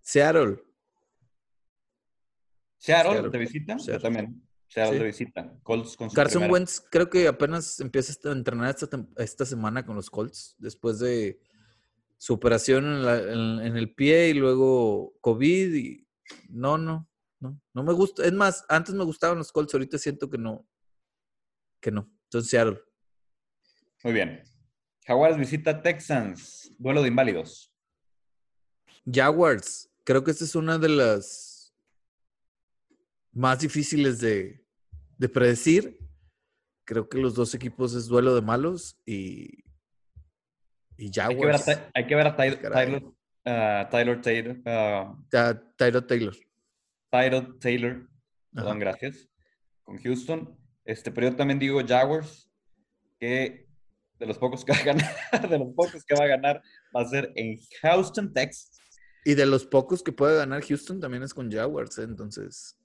Seattle. 0.00 0.62
Seattle, 2.78 3.12
Seattle. 3.12 3.30
de 3.30 3.38
visita. 3.38 3.78
Seattle. 3.78 3.94
Yo 3.94 4.00
también. 4.00 4.48
Seattle 4.68 4.92
sí. 4.92 4.98
de 4.98 5.04
visita. 5.04 5.58
Colts 5.62 5.96
con 5.96 6.10
su 6.10 6.16
Carson 6.16 6.40
primera. 6.42 6.52
Wentz 6.52 6.80
creo 6.90 7.10
que 7.10 7.26
apenas 7.26 7.80
empieza 7.80 8.28
a 8.28 8.32
entrenar 8.32 8.70
esta, 8.70 9.06
esta, 9.16 9.44
semana 9.44 9.84
con 9.84 9.96
los 9.96 10.10
Colts 10.10 10.56
después 10.58 10.98
de 10.98 11.40
su 12.18 12.34
operación 12.34 12.84
en, 12.84 13.04
la, 13.04 13.18
en, 13.18 13.66
en, 13.66 13.76
el 13.76 13.94
pie 13.94 14.28
y 14.28 14.34
luego 14.34 15.14
COVID 15.20 15.74
y 15.74 16.06
no, 16.48 16.76
no, 16.76 17.08
no, 17.40 17.60
no 17.72 17.82
me 17.82 17.92
gusta. 17.92 18.24
Es 18.24 18.32
más, 18.32 18.64
antes 18.68 18.94
me 18.94 19.04
gustaban 19.04 19.38
los 19.38 19.52
Colts, 19.52 19.74
ahorita 19.74 19.98
siento 19.98 20.28
que 20.28 20.38
no, 20.38 20.66
que 21.80 21.90
no. 21.90 22.10
Entonces 22.24 22.50
Seattle. 22.50 22.80
Muy 24.04 24.12
bien. 24.12 24.42
Jaguars 25.08 25.38
visita 25.38 25.80
Texans, 25.80 26.70
duelo 26.78 27.00
de 27.00 27.08
inválidos. 27.08 27.72
Jaguars, 29.10 29.90
creo 30.04 30.22
que 30.22 30.30
esta 30.32 30.44
es 30.44 30.54
una 30.54 30.76
de 30.76 30.90
las 30.90 31.74
más 33.32 33.58
difíciles 33.60 34.20
de, 34.20 34.62
de, 35.16 35.28
predecir. 35.30 35.98
Creo 36.84 37.08
que 37.08 37.16
los 37.16 37.34
dos 37.34 37.54
equipos 37.54 37.94
es 37.94 38.06
duelo 38.06 38.34
de 38.34 38.42
malos 38.42 39.00
y, 39.06 39.64
y 40.98 41.10
Jaguars. 41.10 41.66
Hay 41.66 41.72
que 41.72 41.76
ver 41.76 41.86
a, 41.86 41.90
hay 41.94 42.04
que 42.06 42.14
ver 42.14 42.26
a 42.26 42.36
Tyler, 42.36 43.02
uh, 43.02 43.90
Tyler 43.90 44.20
Taylor. 44.20 44.56
Uh, 44.58 45.24
Tyler 45.78 46.06
Taylor. 46.06 46.36
Tyler 47.10 47.58
Taylor. 47.58 48.10
Perdón, 48.52 48.78
gracias. 48.78 49.26
Con 49.84 49.96
Houston. 50.02 50.54
Este, 50.84 51.10
pero 51.10 51.30
yo 51.30 51.36
también 51.36 51.58
digo 51.58 51.80
Jaguars, 51.86 52.50
que 53.18 53.67
de 54.18 54.26
los 54.26 54.38
pocos 54.38 54.64
que 54.64 54.72
va 54.72 54.78
a 54.78 54.84
ganar, 54.84 55.16
de 55.50 55.58
los 55.58 55.74
pocos 55.74 56.04
que 56.04 56.14
va 56.14 56.24
a 56.24 56.28
ganar, 56.28 56.62
va 56.94 57.02
a 57.02 57.08
ser 57.08 57.32
en 57.36 57.58
Houston, 57.82 58.32
Texas. 58.32 58.80
Y 59.24 59.34
de 59.34 59.46
los 59.46 59.66
pocos 59.66 60.02
que 60.02 60.12
puede 60.12 60.36
ganar 60.36 60.64
Houston 60.64 61.00
también 61.00 61.22
es 61.22 61.34
con 61.34 61.50
Jaguars, 61.50 61.98
¿eh? 61.98 62.04
entonces. 62.04 62.78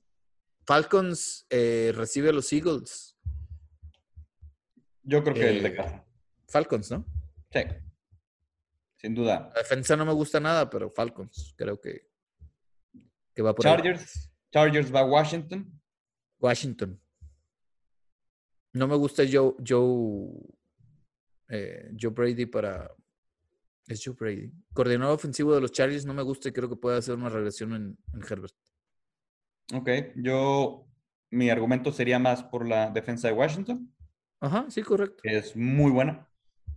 Falcons 0.66 1.46
eh, 1.50 1.92
recibe 1.96 2.30
a 2.30 2.34
los 2.34 2.52
Eagles. 2.54 3.18
Yo 5.04 5.24
creo 5.24 5.34
que 5.34 5.42
eh, 5.42 5.58
el 5.58 5.64
de 5.64 5.76
casa. 5.76 6.06
Falcons, 6.48 6.92
¿no? 6.92 7.06
Sí. 7.52 7.62
Sin 8.98 9.16
duda. 9.16 9.52
La 9.54 9.62
defensa 9.62 9.96
no 9.96 10.06
me 10.06 10.14
gusta 10.14 10.40
nada, 10.40 10.70
pero 10.70 10.90
Falcons 10.90 11.54
creo 11.58 11.80
que, 11.80 12.10
que 13.34 13.42
va 13.42 13.54
por 13.54 13.64
Chargers. 13.64 14.16
Ahí. 14.16 14.32
Chargers 14.52 14.94
va 14.94 15.02
a 15.02 15.06
Washington. 15.06 15.82
Washington. 16.40 17.02
No 18.72 18.88
me 18.88 18.96
gusta 18.96 19.24
Joe, 19.30 19.56
Joe 19.66 20.30
eh, 21.54 21.91
Joe 21.99 22.12
Brady 22.12 22.47
para. 22.47 22.91
Es 23.88 24.01
Joe 24.04 24.16
Brady. 24.20 24.51
Coordinador 24.74 25.14
ofensivo 25.14 25.54
de 25.54 25.62
los 25.62 25.72
Chargers 25.72 26.06
no 26.06 26.14
me 26.14 26.24
gusta 26.24 26.49
y 26.49 26.51
creo 26.51 26.68
que 26.68 26.76
puede 26.76 26.97
hacer 26.97 27.16
una 27.16 27.30
regresión 27.30 27.74
en, 27.74 27.97
en, 28.14 28.22
Herbert. 28.28 28.56
Ok, 29.74 29.89
yo. 30.16 30.88
Mi 31.30 31.49
argumento 31.49 31.91
sería 31.91 32.20
más 32.20 32.43
por 32.43 32.68
la 32.68 32.91
defensa 32.91 33.28
de 33.28 33.34
Washington. 33.34 33.91
Ajá, 34.39 34.66
sí, 34.70 34.84
correcto. 34.84 35.22
Es 35.24 35.56
muy 35.56 35.91
buena. 35.91 36.28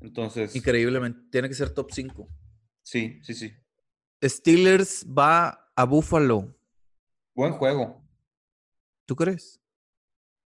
Entonces. 0.01 0.55
Increíblemente. 0.57 1.20
Tiene 1.31 1.49
que 1.49 1.55
ser 1.55 1.70
top 1.70 1.91
5. 1.93 2.29
Sí, 2.83 3.20
sí, 3.22 3.35
sí. 3.35 3.53
Steelers 4.22 5.07
va 5.07 5.70
a 5.74 5.85
Buffalo. 5.85 6.55
Buen 7.35 7.53
juego. 7.53 8.03
¿Tú 9.05 9.14
crees? 9.14 9.61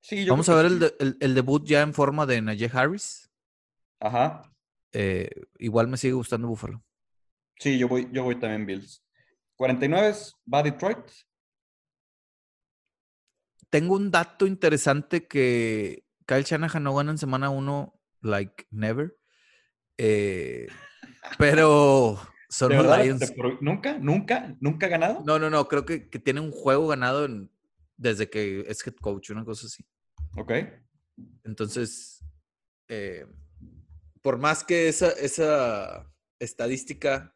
Sí, 0.01 0.25
yo 0.25 0.34
Vamos 0.34 0.49
a 0.49 0.55
ver 0.55 0.65
el, 0.65 0.80
de, 0.80 0.95
el, 0.99 1.17
el, 1.19 1.36
debut 1.36 1.63
ya 1.65 1.82
en 1.82 1.93
forma 1.93 2.25
de 2.25 2.41
Najee 2.41 2.71
Harris. 2.73 3.28
Ajá. 4.00 4.41
Eh, 4.91 5.30
igual 5.58 5.88
me 5.88 5.97
sigue 5.97 6.14
gustando 6.14 6.47
Buffalo. 6.47 6.84
Sí, 7.58 7.78
yo 7.78 7.88
voy, 7.88 8.10
yo 8.12 8.24
voy 8.24 8.39
también 8.39 8.66
Bills. 8.66 9.04
49 9.56 10.16
va 10.52 10.64
Detroit. 10.64 11.12
Tengo 13.70 13.95
un 13.95 14.10
dato 14.10 14.47
interesante 14.47 15.28
que 15.28 16.06
Kyle 16.26 16.43
Shanahan 16.43 16.84
no 16.84 16.95
gana 16.95 17.12
en 17.12 17.18
semana 17.18 17.50
1 17.50 18.02
like 18.22 18.66
never. 18.72 19.16
Eh, 19.97 20.68
pero 21.38 22.20
son 22.50 22.74
los 22.74 22.97
Lions. 22.97 23.34
¿Nunca? 23.60 23.97
¿Nunca? 24.00 24.56
¿Nunca 24.60 24.86
ha 24.86 24.89
ganado? 24.89 25.24
No, 25.26 25.38
no, 25.38 25.50
no. 25.50 25.68
Creo 25.68 25.86
que, 25.86 26.10
que 26.10 26.20
tiene 26.20 26.39
un 26.39 26.52
juego 26.52 26.88
ganado 26.88 27.26
en, 27.26 27.52
desde 27.97 28.30
que 28.30 28.62
es 28.62 28.86
head 28.88 28.95
coach, 28.95 29.30
una 29.30 29.43
cosa 29.43 29.68
así. 29.68 29.86
Ok. 30.38 30.54
Entonces, 31.43 32.24
eh, 32.88 33.28
por 34.22 34.38
más 34.38 34.63
que 34.63 34.88
esa, 34.88 35.09
esa 35.11 36.11
estadística 36.39 37.36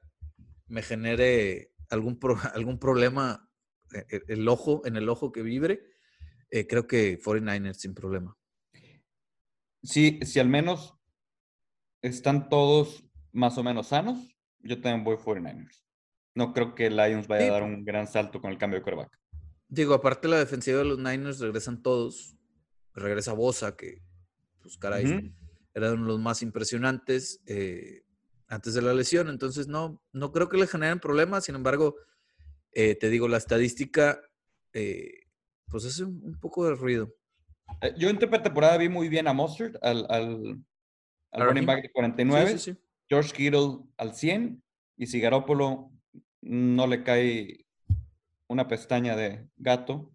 me 0.68 0.82
genere 0.82 1.72
algún, 1.90 2.20
pro, 2.20 2.38
algún 2.54 2.80
problema 2.80 3.50
el, 4.10 4.24
el, 4.28 4.48
ojo, 4.48 4.82
en 4.86 4.96
el 4.96 5.10
ojo 5.10 5.32
que 5.32 5.42
vibre, 5.42 5.82
eh, 6.50 6.68
creo 6.68 6.88
que 6.88 7.20
49ers 7.20 7.74
sin 7.74 7.94
problema. 7.94 8.38
Sí, 9.84 10.20
si 10.24 10.40
al 10.40 10.48
menos 10.48 10.96
están 12.02 12.50
todos 12.50 13.04
más 13.32 13.58
o 13.58 13.64
menos 13.64 13.88
sanos, 13.88 14.36
yo 14.60 14.80
también 14.82 15.04
voy 15.04 15.18
49ers. 15.18 15.84
No 16.36 16.54
creo 16.54 16.74
que 16.74 16.90
Lions 16.90 17.28
vaya 17.28 17.44
sí. 17.44 17.50
a 17.50 17.54
dar 17.54 17.64
un 17.64 17.84
gran 17.84 18.08
salto 18.08 18.42
con 18.42 18.52
el 18.52 18.58
cambio 18.58 18.80
de 18.80 18.84
quarterback. 18.84 19.20
Digo, 19.68 19.94
aparte 19.94 20.28
la 20.28 20.40
defensiva 20.40 20.80
de 20.80 20.86
los 20.86 20.98
Niners 21.00 21.40
regresan 21.40 21.82
todos. 21.82 22.36
Regresa 22.94 23.34
Bosa, 23.34 23.76
que, 23.76 24.04
pues 24.62 24.78
caray, 24.78 25.06
uh 25.06 25.10
-huh. 25.10 25.36
Era 25.74 25.94
uno 25.94 26.04
de 26.04 26.08
los 26.08 26.20
más 26.20 26.42
impresionantes 26.42 27.42
eh, 27.46 28.04
antes 28.48 28.74
de 28.74 28.82
la 28.82 28.94
lesión. 28.94 29.30
Entonces, 29.30 29.68
no, 29.68 30.02
no 30.12 30.32
creo 30.32 30.50
que 30.50 30.58
le 30.58 30.68
generen 30.68 31.00
problemas. 31.00 31.46
Sin 31.46 31.56
embargo, 31.56 31.96
eh, 32.72 32.96
te 32.96 33.10
digo, 33.10 33.28
la 33.28 33.38
estadística, 33.38 34.22
eh, 34.74 35.28
pues 35.68 35.86
hace 35.86 36.04
un, 36.04 36.22
un 36.24 36.40
poco 36.40 36.66
de 36.66 36.76
ruido. 36.76 37.16
Yo 37.98 38.10
en 38.10 38.20
temporada 38.20 38.78
vi 38.78 38.90
muy 38.90 39.10
bien 39.10 39.28
a 39.28 39.34
Mustard, 39.34 39.76
al, 39.82 40.06
al, 40.10 40.60
al 41.32 41.42
¿A 41.42 41.46
running 41.46 41.66
back 41.66 41.82
de 41.82 41.92
49, 41.92 42.52
Sí, 42.52 42.58
sí, 42.58 42.72
sí. 42.72 42.80
George 43.10 43.34
Kittle 43.34 43.80
al 43.98 44.14
100 44.14 44.64
y 44.98 45.08
si 45.08 45.20
Garoppolo 45.20 45.92
no 46.42 46.88
le 46.88 47.04
cae 47.04 47.66
una 48.48 48.68
pestaña 48.68 49.16
de 49.16 49.48
gato, 49.58 50.12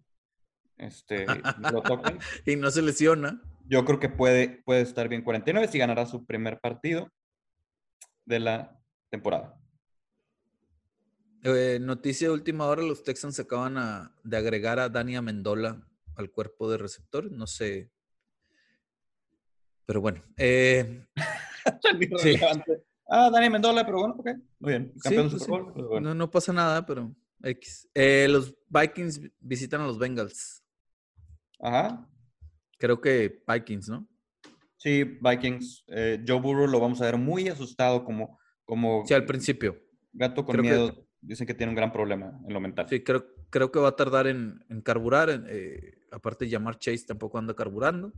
este, 0.77 1.25
lo 1.71 1.81
tocan, 1.81 2.19
Y 2.45 2.55
no 2.55 2.71
se 2.71 2.81
lesiona. 2.81 3.41
Yo 3.69 3.85
creo 3.85 3.99
que 3.99 4.09
puede, 4.09 4.61
puede 4.65 4.81
estar 4.81 5.07
bien 5.07 5.23
49 5.23 5.67
si 5.67 5.77
ganará 5.77 6.05
su 6.05 6.25
primer 6.25 6.59
partido 6.59 7.11
de 8.25 8.39
la 8.39 8.79
temporada. 9.09 9.55
Eh, 11.43 11.77
noticia 11.79 12.27
de 12.27 12.33
última 12.33 12.65
hora, 12.65 12.81
los 12.83 13.03
Texans 13.03 13.39
acaban 13.39 13.77
a- 13.77 14.13
de 14.23 14.37
agregar 14.37 14.79
a 14.79 14.89
Dani 14.89 15.15
Amendola 15.15 15.87
al 16.15 16.31
cuerpo 16.31 16.69
de 16.69 16.77
receptores. 16.77 17.31
No 17.31 17.47
sé. 17.47 17.89
Pero 19.85 20.01
bueno. 20.01 20.21
eh, 20.37 21.05
Sí. 22.19 22.35
Ah, 23.11 23.29
Dani 23.31 23.49
Mendola, 23.49 23.85
pero 23.85 23.99
bueno, 23.99 24.15
ok. 24.19 24.27
Muy 24.59 24.71
bien. 24.71 24.93
Campeón 25.01 25.25
de 25.27 25.31
pues 25.31 25.43
Super 25.43 25.45
sí. 25.45 25.49
Bowl. 25.63 25.73
pues 25.73 25.85
bueno. 25.87 26.09
no, 26.09 26.15
no 26.15 26.29
pasa 26.31 26.53
nada, 26.53 26.85
pero 26.85 27.11
X. 27.43 27.87
Eh, 27.95 28.27
los 28.29 28.55
Vikings 28.67 29.21
visitan 29.39 29.81
a 29.81 29.87
los 29.87 29.97
Bengals. 29.97 30.63
Ajá. 31.59 32.07
Creo 32.79 32.99
que 33.01 33.43
Vikings, 33.47 33.89
¿no? 33.89 34.07
Sí, 34.77 35.03
Vikings. 35.03 35.83
eh, 35.87 36.23
Joe 36.27 36.39
Burrow 36.39 36.65
lo 36.67 36.79
vamos 36.79 37.01
a 37.01 37.05
ver 37.05 37.17
muy 37.17 37.47
asustado 37.49 38.03
como, 38.05 38.39
como 38.65 39.05
Sí, 39.05 39.13
al 39.13 39.25
principio. 39.25 39.77
gato 40.13 40.43
con 40.45 40.53
creo 40.57 40.63
que- 40.63 40.69
miedo. 40.69 41.05
Dicen 41.21 41.45
que 41.45 41.53
tiene 41.53 41.71
un 41.71 41.75
gran 41.75 41.91
problema 41.91 42.39
en 42.47 42.53
lo 42.53 42.61
mental. 42.61 42.87
Sí, 42.87 43.03
creo, 43.03 43.25
creo 43.49 43.69
que 43.73 43.79
va 43.79 43.89
a 43.89 43.95
tardar 43.97 44.25
en, 44.27 44.63
en 44.69 44.81
carburar. 44.81 45.43
eh, 45.49 45.97
aparte, 46.11 46.47
llamar 46.47 46.79
Chase 46.79 47.05
tampoco 47.05 47.37
anda 47.37 47.53
carburando. 47.53 48.13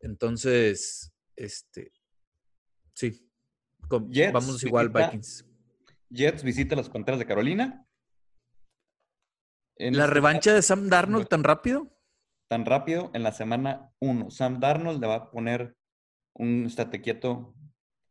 Entonces, 0.00 1.12
este. 1.36 1.92
Sí. 2.94 3.28
con- 3.88 4.10
Jets 4.12 4.32
vamos 4.32 4.62
igual, 4.62 4.88
visita- 4.90 5.06
Vikings. 5.06 5.44
Jets 6.10 6.42
visita 6.44 6.76
las 6.76 6.88
Panteras 6.88 7.18
de 7.18 7.26
Carolina. 7.26 7.84
En 9.76 9.96
¿La 9.96 10.04
este 10.04 10.14
revancha 10.14 10.54
de 10.54 10.62
Sam 10.62 10.88
Darnold 10.88 11.26
tan 11.28 11.42
rápido? 11.44 11.97
Tan 12.48 12.64
rápido 12.64 13.10
en 13.14 13.22
la 13.22 13.32
semana 13.32 13.92
1. 14.00 14.30
Sam 14.30 14.58
Darnold 14.58 15.00
le 15.00 15.06
va 15.06 15.14
a 15.14 15.30
poner 15.30 15.76
un 16.34 16.64
estate 16.66 17.00
quieto 17.00 17.54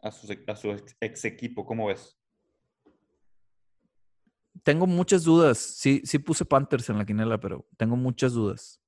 a 0.01 0.11
su, 0.11 0.31
a 0.47 0.55
su 0.55 0.71
ex, 0.71 0.95
ex 1.01 1.25
equipo. 1.25 1.65
¿Cómo 1.65 1.87
ves? 1.87 2.17
Tengo 4.63 4.87
muchas 4.87 5.23
dudas. 5.23 5.57
Sí, 5.57 6.01
sí 6.05 6.19
puse 6.19 6.45
Panthers 6.45 6.89
en 6.89 6.97
la 6.97 7.05
quinela, 7.05 7.39
pero 7.39 7.67
tengo 7.77 7.95
muchas 7.95 8.33
dudas. 8.33 8.81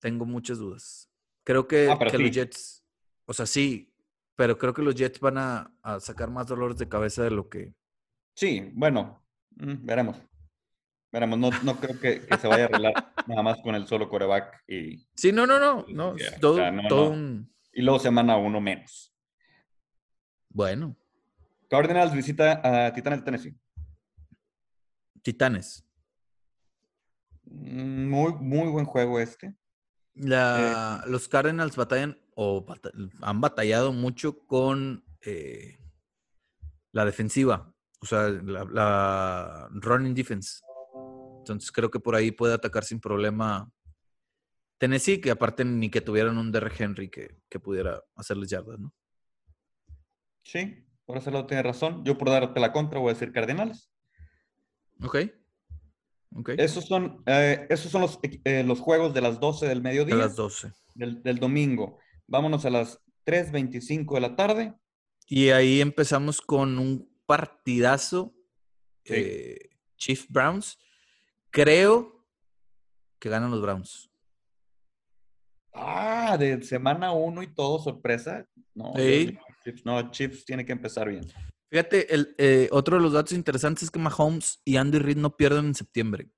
Tengo 0.00 0.24
muchas 0.24 0.58
dudas. 0.58 1.10
Creo 1.44 1.66
que, 1.66 1.88
Ah, 1.90 1.98
los. 2.00 2.30
Jets, 2.30 2.84
o 3.26 3.32
sea, 3.32 3.46
sí, 3.46 3.92
pero 4.36 4.58
creo 4.58 4.74
que 4.74 4.82
los 4.82 4.94
Jets 4.94 5.18
van 5.18 5.38
a, 5.38 5.74
a 5.82 5.98
sacar 5.98 6.30
más 6.30 6.46
dolores 6.46 6.78
de 6.78 6.88
cabeza 6.88 7.22
de 7.22 7.30
lo 7.30 7.48
que. 7.48 7.74
Sí, 8.34 8.70
bueno, 8.74 9.24
mm, 9.56 9.84
veremos. 9.84 10.16
Veremos, 11.10 11.38
no, 11.38 11.50
no 11.62 11.76
creo 11.76 11.98
que, 11.98 12.20
que 12.26 12.36
se 12.36 12.46
vaya 12.48 12.64
a 12.64 12.66
arreglar 12.66 13.12
nada 13.26 13.42
más 13.42 13.58
con 13.62 13.74
el 13.74 13.86
solo 13.86 14.08
coreback 14.08 14.62
y, 14.68 15.06
Sí, 15.14 15.32
no, 15.32 15.46
no, 15.46 15.58
no. 15.58 15.86
no 15.88 16.14
es 16.16 16.38
todo, 16.38 16.52
o 16.54 16.56
sea, 16.56 16.70
no, 16.70 16.86
todo 16.88 17.04
no. 17.06 17.10
un. 17.10 17.54
y 17.72 17.80
luego 17.82 17.98
semana 17.98 18.36
uno 18.36 18.60
menos. 18.60 19.14
Bueno, 20.50 20.96
Cardinals 21.70 22.12
visita 22.12 22.60
a 22.86 22.92
Titanes 22.92 23.20
de 23.20 23.24
Tennessee. 23.24 23.56
Titanes. 25.22 25.84
Mm, 27.44 28.08
Muy, 28.08 28.32
muy 28.34 28.68
buen 28.70 28.84
juego 28.84 29.18
este. 29.20 29.54
La, 30.14 31.04
los 31.06 31.28
Cardinals 31.28 31.76
batallan 31.76 32.18
o 32.34 32.64
bata- 32.64 32.90
han 33.22 33.40
batallado 33.40 33.92
mucho 33.92 34.38
con 34.46 35.04
eh, 35.22 35.78
la 36.92 37.04
defensiva, 37.04 37.72
o 38.00 38.06
sea, 38.06 38.28
la, 38.28 38.64
la 38.64 39.68
running 39.70 40.14
defense. 40.14 40.60
Entonces 41.52 41.72
creo 41.72 41.90
que 41.90 42.00
por 42.00 42.14
ahí 42.14 42.30
puede 42.30 42.54
atacar 42.54 42.84
sin 42.84 43.00
problema 43.00 43.70
Tennessee, 44.78 45.20
que 45.20 45.30
aparte 45.30 45.64
ni 45.64 45.90
que 45.90 46.00
tuvieran 46.00 46.38
un 46.38 46.52
Derrick 46.52 46.80
Henry 46.80 47.10
que, 47.10 47.36
que 47.48 47.58
pudiera 47.60 48.02
hacerles 48.14 48.50
yardas, 48.50 48.78
¿no? 48.78 48.94
Sí, 50.42 50.84
por 51.04 51.18
ese 51.18 51.30
lado 51.30 51.46
tiene 51.46 51.62
razón. 51.62 52.04
Yo 52.04 52.16
por 52.16 52.30
darte 52.30 52.60
la 52.60 52.72
contra 52.72 53.00
voy 53.00 53.10
a 53.10 53.14
decir 53.14 53.32
Cardinals. 53.32 53.90
Ok. 55.02 55.16
Ok. 56.36 56.50
Esos 56.58 56.84
son, 56.86 57.22
eh, 57.26 57.66
esos 57.70 57.90
son 57.90 58.02
los, 58.02 58.18
eh, 58.22 58.62
los 58.62 58.80
juegos 58.80 59.14
de 59.14 59.20
las 59.20 59.40
12 59.40 59.66
del 59.66 59.82
mediodía 59.82 60.14
las 60.14 60.36
12. 60.36 60.72
del, 60.94 61.22
del 61.22 61.38
domingo. 61.38 61.98
Vámonos 62.26 62.64
a 62.64 62.70
las 62.70 63.00
3.25 63.24 64.14
de 64.14 64.20
la 64.20 64.36
tarde. 64.36 64.74
Y 65.26 65.50
ahí 65.50 65.80
empezamos 65.80 66.40
con 66.40 66.78
un 66.78 67.10
partidazo. 67.26 68.34
Sí. 69.04 69.14
eh, 69.16 69.70
Chief 69.96 70.26
Browns. 70.28 70.78
Creo 71.58 72.24
que 73.18 73.28
ganan 73.28 73.50
los 73.50 73.60
Browns. 73.60 74.08
Ah, 75.72 76.36
de 76.38 76.62
semana 76.62 77.10
1 77.10 77.42
y 77.42 77.48
todo, 77.48 77.80
sorpresa. 77.80 78.48
No, 78.74 78.92
Sí. 78.94 79.36
Chiefs, 79.64 79.84
no, 79.84 80.10
Chiefs 80.12 80.44
tiene 80.44 80.64
que 80.64 80.70
empezar 80.70 81.08
bien. 81.08 81.26
Fíjate, 81.68 82.14
el, 82.14 82.32
eh, 82.38 82.68
otro 82.70 82.96
de 82.96 83.02
los 83.02 83.12
datos 83.12 83.32
interesantes 83.32 83.82
es 83.82 83.90
que 83.90 83.98
Mahomes 83.98 84.62
y 84.64 84.76
Andy 84.76 85.00
Reid 85.00 85.16
no 85.16 85.36
pierden 85.36 85.66
en 85.66 85.74
septiembre. 85.74 86.30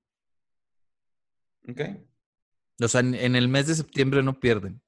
¿Ok? 1.68 1.82
O 2.82 2.88
sea, 2.88 3.02
en, 3.02 3.14
en 3.14 3.36
el 3.36 3.48
mes 3.48 3.66
de 3.66 3.74
septiembre 3.74 4.22
no 4.22 4.40
pierden. 4.40 4.80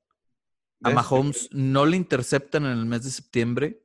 A. 0.83 0.91
Mahomes 0.91 1.51
no 1.53 1.85
le 1.85 1.99
interceptan 1.99 2.65
en 2.65 2.73
el 2.73 2.87
mes 2.87 3.05
de 3.05 3.11
septiembre. 3.11 3.85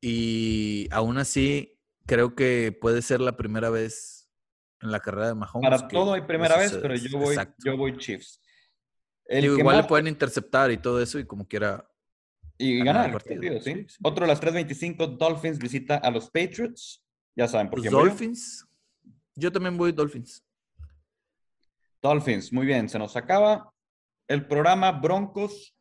Y 0.00 0.88
aún 0.90 1.18
así, 1.18 1.78
creo 2.06 2.34
que 2.34 2.72
puede 2.72 3.02
ser 3.02 3.20
la 3.20 3.36
primera 3.36 3.68
vez 3.68 4.13
en 4.84 4.92
la 4.92 5.00
carrera 5.00 5.28
de 5.28 5.34
Mahomes. 5.34 5.68
Para 5.70 5.88
todo 5.88 6.12
hay 6.12 6.20
primera 6.22 6.56
vez, 6.56 6.72
pero 6.80 6.94
yo 6.94 7.18
voy, 7.18 7.28
Exacto. 7.34 7.56
yo 7.64 7.76
voy 7.76 7.96
Chiefs. 7.96 8.40
El 9.26 9.42
Digo, 9.42 9.54
que 9.56 9.60
igual 9.62 9.76
más- 9.76 9.84
le 9.84 9.88
pueden 9.88 10.06
interceptar 10.06 10.70
y 10.70 10.76
todo 10.76 11.00
eso, 11.00 11.18
y 11.18 11.24
como 11.26 11.48
quiera. 11.48 11.88
y 12.58 12.78
ganar 12.78 12.94
ganar 12.94 13.06
el 13.06 13.14
el 13.16 13.40
partido. 13.40 13.60
¿sí? 13.60 13.72
Sí, 13.74 13.86
sí. 13.88 13.96
Otro 14.02 14.24
a 14.24 14.28
las 14.28 14.40
3.25, 14.40 15.16
Dolphins 15.18 15.58
visita 15.58 15.96
a 15.96 16.10
los 16.10 16.26
Patriots. 16.30 17.02
Ya 17.34 17.48
saben 17.48 17.68
por 17.68 17.80
voy 17.80 17.90
yo. 17.90 17.98
Dolphins. 17.98 18.64
Yo 19.34 19.50
también 19.50 19.76
voy 19.76 19.90
Dolphins. 19.90 20.44
Dolphins, 22.02 22.52
muy 22.52 22.66
bien, 22.66 22.88
se 22.88 22.98
nos 22.98 23.16
acaba 23.16 23.72
el 24.28 24.46
programa. 24.46 24.92
Broncos 24.92 25.74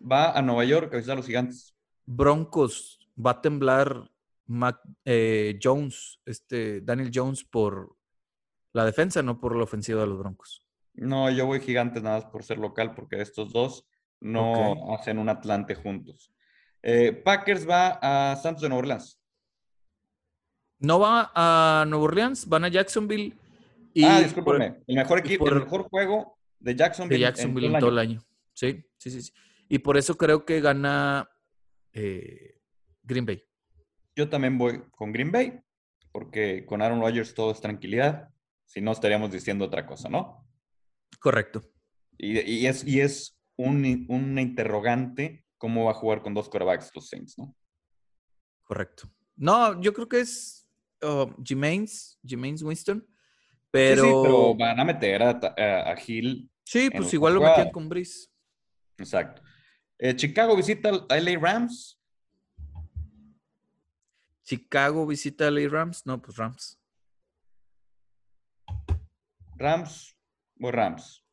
va 0.00 0.32
a 0.36 0.42
Nueva 0.42 0.64
York 0.64 0.92
a 0.92 0.96
visitar 0.96 1.12
a 1.12 1.16
los 1.16 1.26
gigantes. 1.26 1.76
Broncos 2.06 2.98
va 3.24 3.32
a 3.32 3.40
temblar 3.42 4.10
Mac- 4.46 4.80
eh, 5.04 5.58
Jones, 5.62 6.20
este 6.24 6.80
Daniel 6.80 7.10
Jones 7.14 7.44
por 7.44 7.94
la 8.78 8.84
defensa, 8.86 9.22
no 9.22 9.38
por 9.40 9.54
la 9.56 9.64
ofensiva 9.64 10.00
de 10.00 10.06
los 10.06 10.18
Broncos. 10.18 10.64
No, 10.94 11.30
yo 11.30 11.46
voy 11.46 11.60
gigantes 11.60 12.02
nada 12.02 12.20
más 12.20 12.26
por 12.30 12.42
ser 12.42 12.58
local, 12.58 12.94
porque 12.94 13.20
estos 13.20 13.52
dos 13.52 13.86
no 14.20 14.92
hacen 14.94 15.18
un 15.18 15.28
Atlante 15.28 15.74
juntos. 15.74 16.32
Eh, 16.82 17.12
Packers 17.12 17.68
va 17.68 17.98
a 18.02 18.36
Santos 18.36 18.62
de 18.62 18.68
Nueva 18.68 18.80
Orleans. 18.80 19.20
No 20.80 21.00
va 21.00 21.30
a 21.34 21.84
Nueva 21.86 22.04
Orleans, 22.04 22.48
van 22.48 22.64
a 22.64 22.68
Jacksonville 22.68 23.36
y 23.94 24.04
ah, 24.04 24.14
por- 24.14 24.22
discúlpame. 24.24 24.80
El 24.86 24.96
mejor 24.96 25.18
equipo, 25.18 25.44
por- 25.44 25.54
el 25.54 25.60
mejor 25.64 25.82
juego 25.88 26.38
de 26.60 26.74
Jacksonville, 26.76 27.18
de 27.18 27.24
en 27.24 27.30
Jacksonville 27.34 27.66
todo 27.68 27.70
en 27.70 27.74
el 27.76 27.80
todo 27.80 27.90
año. 27.90 28.00
el 28.00 28.08
año. 28.10 28.20
Sí, 28.52 28.84
sí, 28.96 29.10
sí, 29.10 29.22
sí. 29.22 29.32
Y 29.68 29.78
por 29.80 29.96
eso 29.96 30.16
creo 30.16 30.44
que 30.44 30.60
gana 30.60 31.28
eh, 31.92 32.60
Green 33.02 33.26
Bay. 33.26 33.42
Yo 34.16 34.28
también 34.28 34.56
voy 34.58 34.82
con 34.90 35.12
Green 35.12 35.30
Bay, 35.30 35.60
porque 36.12 36.64
con 36.66 36.82
Aaron 36.82 37.00
Rodgers 37.00 37.34
todo 37.34 37.50
es 37.52 37.60
tranquilidad. 37.60 38.28
Si 38.68 38.80
no, 38.80 38.92
estaríamos 38.92 39.32
diciendo 39.32 39.64
otra 39.64 39.84
cosa, 39.84 40.08
¿no? 40.08 40.46
Correcto. 41.18 41.64
Y, 42.16 42.38
y 42.40 42.66
es, 42.66 42.84
y 42.86 43.00
es 43.00 43.36
un, 43.56 44.06
una 44.08 44.40
interrogante 44.40 45.44
cómo 45.56 45.86
va 45.86 45.90
a 45.90 45.94
jugar 45.94 46.22
con 46.22 46.34
dos 46.34 46.48
quarterbacks 46.48 46.92
los 46.94 47.08
Saints, 47.08 47.36
¿no? 47.36 47.56
Correcto. 48.62 49.10
No, 49.34 49.80
yo 49.80 49.92
creo 49.92 50.08
que 50.08 50.20
es 50.20 50.68
uh, 51.02 51.26
Jimains, 51.42 52.20
Jimains 52.24 52.62
Winston, 52.62 53.04
Sí, 53.68 53.70
pero, 53.70 54.02
sí, 54.02 54.10
pero 54.22 54.54
van 54.54 54.80
a 54.80 54.84
meter 54.84 55.22
a, 55.22 55.30
a, 55.30 55.92
a 55.92 55.96
Hill. 56.06 56.50
sí, 56.64 56.88
pues 56.90 57.12
igual 57.12 57.34
lo 57.34 57.42
metían 57.42 57.70
con 57.70 57.88
Brice. 57.88 58.28
Exacto. 58.96 59.42
Eh, 59.98 60.16
Chicago 60.16 60.56
visita 60.56 60.90
a 61.08 61.16
LA 61.20 61.38
Rams. 61.38 62.00
Chicago 64.42 65.06
visita 65.06 65.48
a 65.48 65.50
los 65.50 65.70
Rams, 65.70 66.06
no, 66.06 66.22
pues 66.22 66.36
Rams. 66.38 66.77
Rams 69.58 70.16
o 70.60 70.70
Rams. 70.70 71.24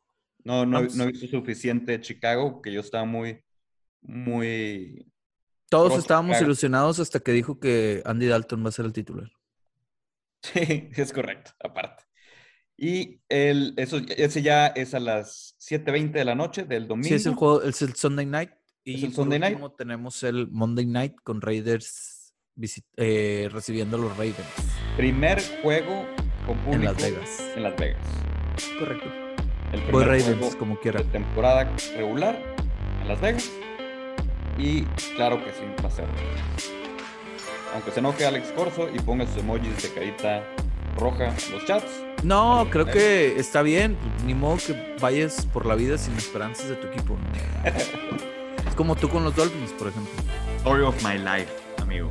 No, 0.43 0.65
no, 0.65 0.82
Rams. 0.82 0.95
no 0.95 1.03
he 1.05 1.11
visto 1.11 1.28
suficiente 1.28 1.93
de 1.93 2.01
Chicago, 2.01 2.61
que 2.61 2.71
yo 2.73 2.82
estaba 2.82 3.05
muy, 3.05 3.41
muy... 4.01 5.11
Todos 5.69 5.97
estábamos 5.97 6.34
Chicago. 6.34 6.45
ilusionados 6.45 6.99
hasta 6.99 7.19
que 7.19 7.32
dijo 7.32 7.59
que 7.59 8.01
Andy 8.05 8.28
Dalton 8.28 8.63
va 8.63 8.69
a 8.69 8.71
ser 8.71 8.86
el 8.86 8.93
titular. 8.93 9.32
Sí, 10.43 10.89
es 10.95 11.11
correcto, 11.11 11.51
aparte. 11.63 12.03
Y 12.78 13.21
el, 13.30 13.73
eso, 13.78 13.99
ese 14.17 14.41
ya 14.41 14.67
es 14.67 14.93
a 14.93 14.99
las 14.99 15.55
7.20 15.59 16.11
de 16.11 16.26
la 16.26 16.36
noche 16.36 16.65
del 16.65 16.88
domingo. 16.88 17.07
Sí, 17.07 17.15
es 17.15 17.26
el 17.26 17.34
juego, 17.36 17.63
es 17.63 17.82
el 17.82 17.95
Sunday 17.95 18.26
Night. 18.26 18.51
Y 18.84 18.95
Es 18.97 19.03
el 19.03 19.13
Sunday 19.13 19.39
night. 19.39 19.53
último 19.53 19.71
tenemos 19.73 20.21
el 20.23 20.47
Monday 20.51 20.86
Night 20.86 21.15
con 21.23 21.41
Raiders 21.41 22.36
visit- 22.55 22.86
eh, 22.97 23.49
recibiendo 23.51 23.97
a 23.97 23.99
los 24.01 24.11
Ravens 24.11 24.36
Primer 24.95 25.41
juego 25.63 26.05
con 26.46 26.58
público 26.58 26.76
en 26.76 26.86
Las 26.86 26.98
Vegas. 26.98 27.43
en 27.56 27.64
Las 27.64 27.76
Vegas. 27.76 28.02
Correcto. 28.80 29.10
El 29.74 29.82
Voy 29.91 30.04
primer 30.04 30.08
Ravens, 30.08 30.56
como 30.56 30.80
quiera. 30.80 31.00
de 31.00 31.06
temporada 31.06 31.70
regular 31.96 32.38
en 33.02 33.08
Las 33.08 33.20
Vegas. 33.20 33.52
Y 34.58 34.84
claro 35.16 35.43
que 35.43 35.52
sí, 35.52 35.64
va 35.84 35.88
a 35.88 35.91
ser. 35.91 36.06
Aunque 37.74 37.91
se 37.91 38.00
enoje 38.00 38.26
Alex 38.26 38.52
Corso 38.52 38.89
y 38.93 39.00
ponga 39.00 39.26
sus 39.28 39.38
emojis 39.38 39.84
de 39.84 39.89
carita 39.89 40.43
roja 40.98 41.26
en 41.26 41.52
los 41.52 41.66
chats. 41.66 42.04
No, 42.24 42.68
creo 42.70 42.86
que 42.86 43.38
está 43.38 43.62
bien. 43.62 43.98
Ni 44.26 44.34
modo 44.34 44.58
que 44.58 44.96
vayas 45.02 45.46
por 45.52 45.66
la 45.66 45.76
vida 45.76 45.98
sin 45.98 46.16
esperanzas 46.16 46.70
de 46.70 46.76
tu 46.76 46.88
equipo. 46.88 47.16
¿no? 47.16 47.70
es 48.70 48.76
como 48.76 48.96
tú 48.96 49.10
con 49.10 49.24
los 49.24 49.36
Dolphins, 49.36 49.72
por 49.74 49.89
ejemplo. 49.89 50.14
Story 50.58 50.84
of 50.84 51.04
my 51.04 51.18
life, 51.18 51.52
amigo. 51.82 52.10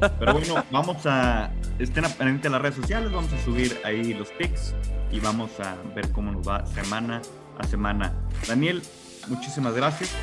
Pero 0.18 0.32
bueno, 0.32 0.64
vamos 0.70 1.04
a. 1.04 1.50
Estén 1.80 2.04
pendientes 2.04 2.44
en 2.44 2.52
las 2.52 2.60
redes 2.60 2.76
sociales, 2.76 3.10
vamos 3.10 3.32
a 3.32 3.42
subir 3.42 3.80
ahí 3.84 4.12
los 4.12 4.28
pics 4.32 4.74
y 5.10 5.18
vamos 5.18 5.58
a 5.60 5.76
ver 5.94 6.10
cómo 6.12 6.30
nos 6.30 6.46
va 6.46 6.66
semana 6.66 7.22
a 7.58 7.66
semana. 7.66 8.12
Daniel, 8.46 8.82
muchísimas 9.28 9.72
gracias. 9.72 10.14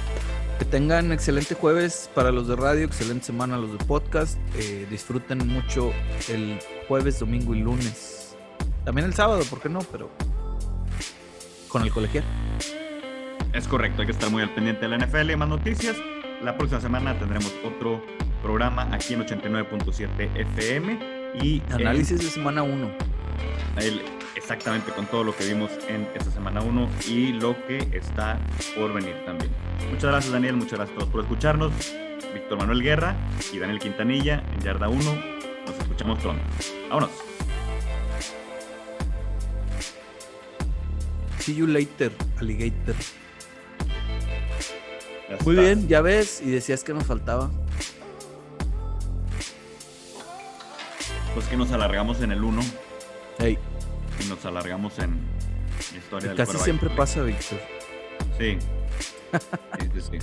Que 0.60 0.66
tengan 0.66 1.12
excelente 1.12 1.56
jueves 1.56 2.12
para 2.14 2.32
los 2.32 2.48
de 2.48 2.56
radio, 2.56 2.86
excelente 2.86 3.26
semana 3.26 3.58
los 3.58 3.72
de 3.72 3.84
podcast. 3.86 4.38
Eh, 4.56 4.86
disfruten 4.88 5.48
mucho 5.48 5.92
el 6.30 6.60
jueves, 6.88 7.18
domingo 7.18 7.56
y 7.56 7.62
lunes. 7.62 8.36
También 8.86 9.08
el 9.08 9.16
sábado, 9.16 9.44
¿por 9.50 9.60
qué 9.60 9.68
no? 9.68 9.80
Pero 9.92 10.12
con 11.70 11.82
el 11.82 11.92
colegial. 11.92 12.24
Es 13.54 13.68
correcto, 13.68 14.02
hay 14.02 14.06
que 14.06 14.12
estar 14.12 14.30
muy 14.30 14.44
al 14.44 14.54
pendiente 14.54 14.88
de 14.88 14.96
la 14.96 15.04
NFL 15.04 15.32
y 15.32 15.36
más 15.36 15.50
noticias. 15.50 15.98
La 16.44 16.56
próxima 16.56 16.82
semana 16.82 17.18
tendremos 17.18 17.52
otro 17.66 18.00
programa 18.44 18.88
aquí 18.94 19.16
en 19.16 19.26
89.7 19.26 20.36
FM 20.36 21.17
y 21.42 21.62
Análisis 21.72 22.20
de 22.20 22.30
semana 22.30 22.64
1. 22.64 22.92
el- 23.78 24.02
exactamente 24.36 24.92
con 24.92 25.06
todo 25.08 25.24
lo 25.24 25.36
que 25.36 25.46
vimos 25.46 25.72
en 25.90 26.08
esta 26.16 26.32
semana 26.32 26.62
1 26.62 26.88
y 27.10 27.34
lo 27.34 27.56
que 27.66 27.78
está 27.94 28.40
por 28.76 28.94
venir 28.94 29.16
también. 29.26 29.52
Muchas 29.90 30.12
gracias 30.12 30.32
Daniel, 30.32 30.56
muchas 30.56 30.74
gracias 30.80 30.96
a 30.96 31.00
todos 31.00 31.12
por 31.12 31.22
escucharnos. 31.22 31.72
Víctor 32.34 32.58
Manuel 32.60 32.82
Guerra 32.84 33.16
y 33.54 33.58
Daniel 33.58 33.80
Quintanilla 33.80 34.44
en 34.54 34.60
Yarda 34.62 34.90
1. 34.90 35.04
Nos 35.66 35.78
escuchamos 35.80 36.20
pronto. 36.20 36.42
Vámonos. 36.90 37.10
See 41.40 41.56
you 41.56 41.68
later, 41.68 42.12
alligator. 42.40 42.96
Muy 45.46 45.56
bien, 45.56 45.88
ya 45.88 46.02
ves, 46.02 46.42
y 46.46 46.50
decías 46.52 46.84
que 46.84 46.94
nos 46.94 47.06
faltaba. 47.06 47.50
Pues 51.38 51.50
que 51.50 51.56
nos 51.56 51.72
alargamos 51.72 52.20
en 52.22 52.32
el 52.32 52.44
1 52.44 52.62
Hey, 53.38 53.60
y 54.20 54.28
nos 54.28 54.44
alargamos 54.44 54.98
en 54.98 55.20
historia 55.96 56.30
del 56.30 56.36
casi 56.36 56.58
siempre 56.58 56.90
pasa, 56.90 57.22
Víctor. 57.22 57.60
Sí. 58.40 58.58
Sí, 59.80 59.90
sí, 59.94 60.02
sí. 60.02 60.18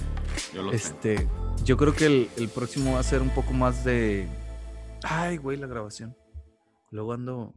Yo 0.53 0.63
lo 0.63 0.71
sé. 0.73 0.77
Este, 0.77 1.29
yo 1.63 1.77
creo 1.77 1.95
que 1.95 2.07
el, 2.07 2.31
el 2.37 2.49
próximo 2.49 2.95
va 2.95 2.99
a 2.99 3.05
ser 3.05 3.23
un 3.23 3.31
poco 3.31 3.53
más 3.53 3.85
de. 3.85 4.27
Ay, 5.05 5.37
güey, 5.37 5.57
la 5.57 5.69
grabación. 5.69 6.17
Luego 6.91 7.13
ando 7.13 7.55